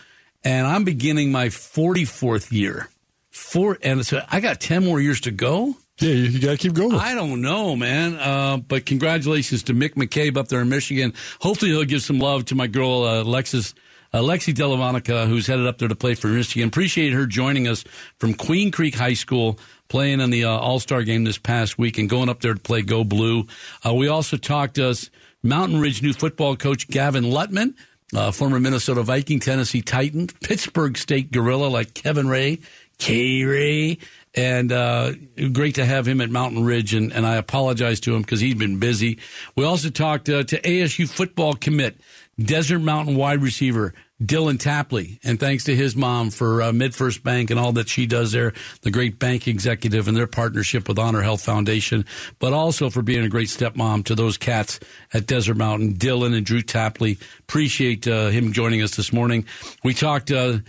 and 0.43 0.65
I'm 0.65 0.83
beginning 0.85 1.31
my 1.31 1.47
44th 1.49 2.51
year. 2.51 2.89
Four, 3.31 3.77
and 3.81 4.05
so 4.05 4.21
I 4.31 4.39
got 4.39 4.61
10 4.61 4.85
more 4.85 5.01
years 5.01 5.19
to 5.21 5.31
go. 5.31 5.75
Yeah, 5.99 6.11
you, 6.11 6.23
you 6.23 6.39
got 6.39 6.51
to 6.51 6.57
keep 6.57 6.73
going. 6.73 6.93
I 6.95 7.13
don't 7.15 7.41
know, 7.41 7.75
man. 7.75 8.15
Uh, 8.15 8.57
but 8.57 8.85
congratulations 8.85 9.63
to 9.63 9.73
Mick 9.73 9.95
McCabe 9.95 10.37
up 10.37 10.47
there 10.47 10.61
in 10.61 10.69
Michigan. 10.69 11.13
Hopefully, 11.41 11.71
he'll 11.71 11.83
give 11.83 12.01
some 12.01 12.19
love 12.19 12.45
to 12.45 12.55
my 12.55 12.67
girl, 12.67 13.03
uh, 13.03 13.23
Alexis. 13.23 13.73
Uh, 14.15 14.19
Lexi 14.19 14.53
Dellamonica, 14.53 15.27
who's 15.27 15.45
headed 15.45 15.67
up 15.67 15.77
there 15.77 15.89
to 15.89 15.95
play 15.95 16.15
for 16.15 16.27
Michigan. 16.27 16.69
Appreciate 16.69 17.11
her 17.11 17.25
joining 17.25 17.67
us 17.67 17.83
from 18.17 18.33
Queen 18.33 18.71
Creek 18.71 18.95
High 18.95 19.13
School, 19.13 19.59
playing 19.89 20.21
in 20.21 20.29
the 20.29 20.45
uh, 20.45 20.51
All 20.51 20.79
Star 20.79 21.03
game 21.03 21.25
this 21.25 21.37
past 21.37 21.77
week 21.77 21.97
and 21.97 22.09
going 22.09 22.29
up 22.29 22.39
there 22.39 22.53
to 22.53 22.59
play 22.61 22.81
Go 22.81 23.03
Blue. 23.03 23.45
Uh, 23.85 23.93
we 23.93 24.07
also 24.07 24.37
talked 24.37 24.75
to 24.75 24.87
us, 24.87 25.09
Mountain 25.43 25.81
Ridge 25.81 26.01
new 26.01 26.13
football 26.13 26.55
coach 26.55 26.87
Gavin 26.87 27.25
Lutman, 27.25 27.75
uh, 28.15 28.31
former 28.31 28.57
Minnesota 28.57 29.03
Viking, 29.03 29.41
Tennessee 29.41 29.81
Titan, 29.81 30.27
Pittsburg 30.27 30.97
State 30.97 31.29
Gorilla 31.33 31.67
like 31.67 31.93
Kevin 31.93 32.29
Ray, 32.29 32.59
K 32.97 33.43
Ray, 33.43 33.97
and 34.33 34.71
uh, 34.71 35.11
great 35.51 35.75
to 35.75 35.85
have 35.85 36.07
him 36.07 36.21
at 36.21 36.29
Mountain 36.29 36.63
Ridge. 36.63 36.93
And, 36.93 37.11
and 37.11 37.25
I 37.25 37.35
apologize 37.35 37.99
to 38.01 38.15
him 38.15 38.21
because 38.21 38.39
he's 38.39 38.55
been 38.55 38.79
busy. 38.79 39.19
We 39.57 39.65
also 39.65 39.89
talked 39.89 40.29
uh, 40.29 40.43
to 40.43 40.61
ASU 40.61 41.09
football 41.09 41.53
commit, 41.55 41.99
Desert 42.39 42.79
Mountain 42.79 43.17
wide 43.17 43.41
receiver. 43.41 43.93
Dylan 44.23 44.57
Tapley, 44.57 45.19
and 45.25 45.37
thanks 45.39 45.65
to 45.65 45.75
his 45.75 45.93
mom 45.93 46.29
for 46.29 46.61
uh, 46.61 46.71
MidFirst 46.71 47.21
Bank 47.21 47.49
and 47.49 47.59
all 47.59 47.73
that 47.73 47.89
she 47.89 48.05
does 48.05 48.31
there, 48.31 48.53
the 48.81 48.91
great 48.91 49.19
bank 49.19 49.45
executive 49.45 50.07
and 50.07 50.15
their 50.15 50.27
partnership 50.27 50.87
with 50.87 50.97
Honor 50.97 51.21
Health 51.21 51.41
Foundation, 51.41 52.05
but 52.39 52.53
also 52.53 52.89
for 52.89 53.01
being 53.01 53.25
a 53.25 53.29
great 53.29 53.49
stepmom 53.49 54.05
to 54.05 54.15
those 54.15 54.37
cats 54.37 54.79
at 55.13 55.27
Desert 55.27 55.57
Mountain, 55.57 55.95
Dylan 55.95 56.35
and 56.35 56.45
Drew 56.45 56.61
Tapley. 56.61 57.17
Appreciate 57.39 58.07
uh, 58.07 58.29
him 58.29 58.53
joining 58.53 58.81
us 58.81 58.95
this 58.95 59.11
morning. 59.11 59.45
We 59.83 59.93
talked 59.93 60.31
uh, 60.31 60.59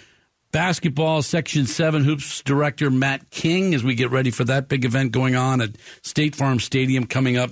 basketball, 0.50 1.22
Section 1.22 1.66
7 1.66 2.02
Hoops 2.02 2.42
Director 2.42 2.90
Matt 2.90 3.30
King 3.30 3.74
as 3.74 3.84
we 3.84 3.94
get 3.94 4.10
ready 4.10 4.32
for 4.32 4.42
that 4.42 4.66
big 4.66 4.84
event 4.84 5.12
going 5.12 5.36
on 5.36 5.60
at 5.60 5.70
State 6.02 6.34
Farm 6.34 6.58
Stadium 6.58 7.06
coming 7.06 7.36
up 7.36 7.50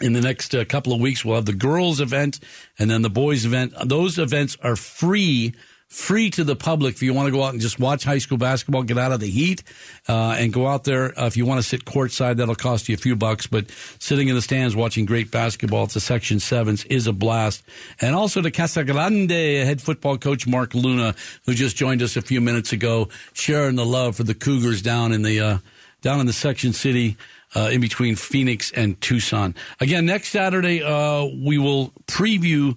in 0.00 0.12
the 0.12 0.20
next 0.20 0.54
uh, 0.54 0.64
couple 0.64 0.92
of 0.92 1.00
weeks. 1.00 1.24
We'll 1.24 1.36
have 1.36 1.46
the 1.46 1.52
girls 1.52 2.00
event 2.00 2.40
and 2.78 2.90
then 2.90 3.02
the 3.02 3.10
boys 3.10 3.44
event. 3.44 3.74
Those 3.84 4.18
events 4.18 4.56
are 4.62 4.76
free. 4.76 5.54
Free 5.88 6.28
to 6.32 6.44
the 6.44 6.54
public 6.54 6.96
if 6.96 7.02
you 7.02 7.14
want 7.14 7.28
to 7.28 7.32
go 7.32 7.42
out 7.42 7.54
and 7.54 7.62
just 7.62 7.80
watch 7.80 8.04
high 8.04 8.18
school 8.18 8.36
basketball, 8.36 8.82
get 8.82 8.98
out 8.98 9.10
of 9.10 9.20
the 9.20 9.30
heat, 9.30 9.62
uh, 10.06 10.36
and 10.38 10.52
go 10.52 10.66
out 10.66 10.84
there. 10.84 11.18
Uh, 11.18 11.26
if 11.26 11.34
you 11.34 11.46
want 11.46 11.62
to 11.62 11.66
sit 11.66 11.86
courtside, 11.86 12.36
that'll 12.36 12.54
cost 12.54 12.90
you 12.90 12.94
a 12.94 12.98
few 12.98 13.16
bucks. 13.16 13.46
But 13.46 13.70
sitting 13.98 14.28
in 14.28 14.34
the 14.34 14.42
stands 14.42 14.76
watching 14.76 15.06
great 15.06 15.30
basketball 15.30 15.84
at 15.84 15.90
the 15.90 16.00
Section 16.00 16.40
Sevens 16.40 16.84
is 16.84 17.06
a 17.06 17.14
blast. 17.14 17.62
And 18.02 18.14
also 18.14 18.42
to 18.42 18.50
Casa 18.50 18.84
Grande 18.84 19.30
head 19.30 19.80
football 19.80 20.18
coach 20.18 20.46
Mark 20.46 20.74
Luna, 20.74 21.14
who 21.46 21.54
just 21.54 21.74
joined 21.74 22.02
us 22.02 22.18
a 22.18 22.22
few 22.22 22.42
minutes 22.42 22.74
ago, 22.74 23.08
sharing 23.32 23.76
the 23.76 23.86
love 23.86 24.14
for 24.14 24.24
the 24.24 24.34
Cougars 24.34 24.82
down 24.82 25.10
in 25.10 25.22
the 25.22 25.40
uh, 25.40 25.58
down 26.02 26.20
in 26.20 26.26
the 26.26 26.34
Section 26.34 26.74
City 26.74 27.16
uh, 27.54 27.70
in 27.72 27.80
between 27.80 28.16
Phoenix 28.16 28.70
and 28.72 29.00
Tucson. 29.00 29.54
Again, 29.80 30.06
next 30.06 30.28
Saturday, 30.28 30.82
uh, 30.82 31.24
we 31.24 31.58
will 31.58 31.92
preview 32.06 32.76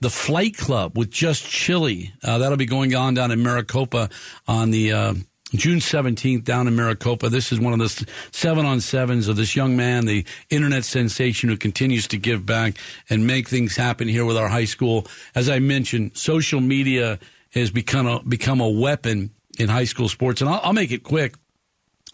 the 0.00 0.10
Flight 0.10 0.56
Club 0.56 0.96
with 0.96 1.10
Just 1.10 1.46
Chili. 1.46 2.12
Uh, 2.22 2.38
that'll 2.38 2.56
be 2.56 2.66
going 2.66 2.94
on 2.94 3.14
down 3.14 3.30
in 3.30 3.42
Maricopa 3.42 4.08
on 4.48 4.70
the 4.70 4.92
uh, 4.92 5.14
June 5.54 5.78
17th 5.78 6.44
down 6.44 6.68
in 6.68 6.76
Maricopa. 6.76 7.28
This 7.28 7.52
is 7.52 7.60
one 7.60 7.72
of 7.72 7.78
the 7.78 8.06
seven 8.32 8.64
on 8.64 8.80
sevens 8.80 9.28
of 9.28 9.36
this 9.36 9.56
young 9.56 9.76
man, 9.76 10.06
the 10.06 10.24
internet 10.48 10.84
sensation 10.84 11.48
who 11.48 11.56
continues 11.56 12.06
to 12.08 12.16
give 12.16 12.46
back 12.46 12.76
and 13.08 13.26
make 13.26 13.48
things 13.48 13.76
happen 13.76 14.08
here 14.08 14.24
with 14.24 14.36
our 14.36 14.48
high 14.48 14.64
school. 14.64 15.06
As 15.34 15.48
I 15.48 15.58
mentioned, 15.58 16.16
social 16.16 16.60
media 16.60 17.18
has 17.52 17.70
become 17.70 18.06
a, 18.06 18.22
become 18.22 18.60
a 18.60 18.68
weapon 18.68 19.30
in 19.58 19.68
high 19.68 19.84
school 19.84 20.08
sports. 20.08 20.40
And 20.40 20.48
I'll, 20.48 20.60
I'll 20.62 20.72
make 20.72 20.92
it 20.92 21.02
quick. 21.02 21.34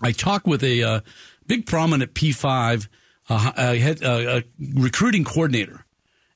I 0.00 0.12
talked 0.12 0.46
with 0.46 0.62
a 0.64 0.82
uh, 0.82 1.00
big 1.47 1.66
prominent 1.66 2.14
P5 2.14 2.88
uh, 3.28 3.53
uh, 3.57 3.76
uh, 4.03 4.07
uh, 4.07 4.40
recruiting 4.74 5.24
coordinator. 5.24 5.84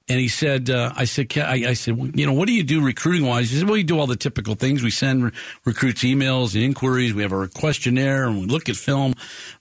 And 0.08 0.18
he 0.18 0.26
said, 0.26 0.70
I 0.70 1.04
said, 1.04 1.38
I, 1.38 1.68
I 1.68 1.72
said, 1.74 1.96
you 2.16 2.26
know, 2.26 2.32
what 2.32 2.48
do 2.48 2.52
you 2.52 2.64
do 2.64 2.84
recruiting 2.84 3.24
wise? 3.24 3.50
He 3.50 3.58
said, 3.58 3.66
well, 3.66 3.74
we 3.74 3.84
do 3.84 3.96
all 3.96 4.08
the 4.08 4.16
typical 4.16 4.56
things. 4.56 4.82
We 4.82 4.90
send 4.90 5.24
re- 5.24 5.30
recruits 5.64 6.02
emails 6.02 6.56
and 6.56 6.64
inquiries. 6.64 7.14
We 7.14 7.22
have 7.22 7.32
our 7.32 7.46
questionnaire 7.46 8.26
and 8.26 8.40
we 8.40 8.46
look 8.46 8.68
at 8.68 8.74
film. 8.74 9.14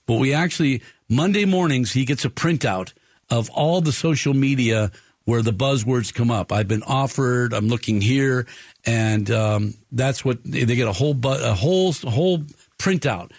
But 0.06 0.18
we 0.18 0.34
actually, 0.34 0.82
Monday 1.08 1.44
mornings, 1.44 1.92
he 1.92 2.04
gets 2.04 2.24
a 2.24 2.30
printout 2.30 2.92
of 3.30 3.48
all 3.50 3.80
the 3.80 3.92
social 3.92 4.34
media 4.34 4.90
where 5.24 5.42
the 5.42 5.52
buzzwords 5.52 6.12
come 6.12 6.32
up. 6.32 6.50
I've 6.50 6.66
been 6.66 6.82
offered. 6.82 7.52
I'm 7.52 7.68
looking 7.68 8.00
here, 8.00 8.46
and 8.84 9.30
um, 9.30 9.74
that's 9.92 10.24
what 10.24 10.38
they 10.42 10.64
get 10.64 10.88
a 10.88 10.92
whole 10.92 11.14
bu- 11.14 11.28
a 11.28 11.54
whole 11.54 11.92
whole 11.92 12.38
printout. 12.78 13.30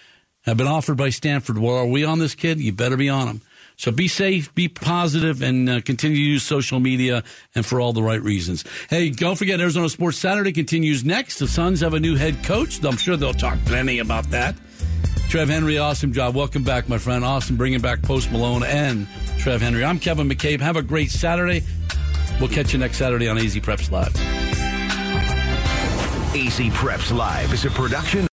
I've 0.45 0.57
been 0.57 0.67
offered 0.67 0.97
by 0.97 1.09
Stanford. 1.09 1.57
Well, 1.57 1.75
are 1.75 1.85
we 1.85 2.03
on 2.03 2.19
this 2.19 2.35
kid? 2.35 2.59
You 2.59 2.73
better 2.73 2.97
be 2.97 3.09
on 3.09 3.27
him. 3.27 3.41
So 3.77 3.91
be 3.91 4.07
safe, 4.07 4.53
be 4.53 4.67
positive, 4.67 5.41
and 5.41 5.69
uh, 5.69 5.81
continue 5.81 6.17
to 6.17 6.21
use 6.21 6.43
social 6.43 6.79
media 6.79 7.23
and 7.55 7.65
for 7.65 7.79
all 7.81 7.93
the 7.93 8.03
right 8.03 8.21
reasons. 8.21 8.63
Hey, 8.89 9.09
don't 9.09 9.37
forget 9.37 9.59
Arizona 9.59 9.89
Sports 9.89 10.17
Saturday 10.17 10.51
continues 10.51 11.03
next. 11.03 11.39
The 11.39 11.47
Suns 11.47 11.81
have 11.81 11.93
a 11.93 11.99
new 11.99 12.15
head 12.15 12.43
coach. 12.43 12.83
I'm 12.83 12.97
sure 12.97 13.17
they'll 13.17 13.33
talk 13.33 13.57
plenty 13.65 13.99
about 13.99 14.29
that. 14.31 14.55
Trev 15.29 15.49
Henry, 15.49 15.77
awesome 15.77 16.11
job. 16.11 16.35
Welcome 16.35 16.63
back, 16.63 16.89
my 16.89 16.97
friend. 16.97 17.23
Awesome 17.23 17.55
bringing 17.55 17.81
back 17.81 18.01
Post 18.01 18.31
Malone 18.31 18.63
and 18.63 19.07
Trev 19.39 19.61
Henry. 19.61 19.83
I'm 19.83 19.97
Kevin 19.97 20.27
McCabe. 20.29 20.59
Have 20.59 20.75
a 20.75 20.83
great 20.83 21.09
Saturday. 21.09 21.63
We'll 22.39 22.49
catch 22.49 22.73
you 22.73 22.79
next 22.79 22.97
Saturday 22.97 23.27
on 23.27 23.37
AZ 23.37 23.55
Preps 23.55 23.89
Live. 23.91 24.15
AZ 26.35 26.59
Preps 26.75 27.15
Live 27.15 27.53
is 27.53 27.65
a 27.65 27.69
production 27.69 28.27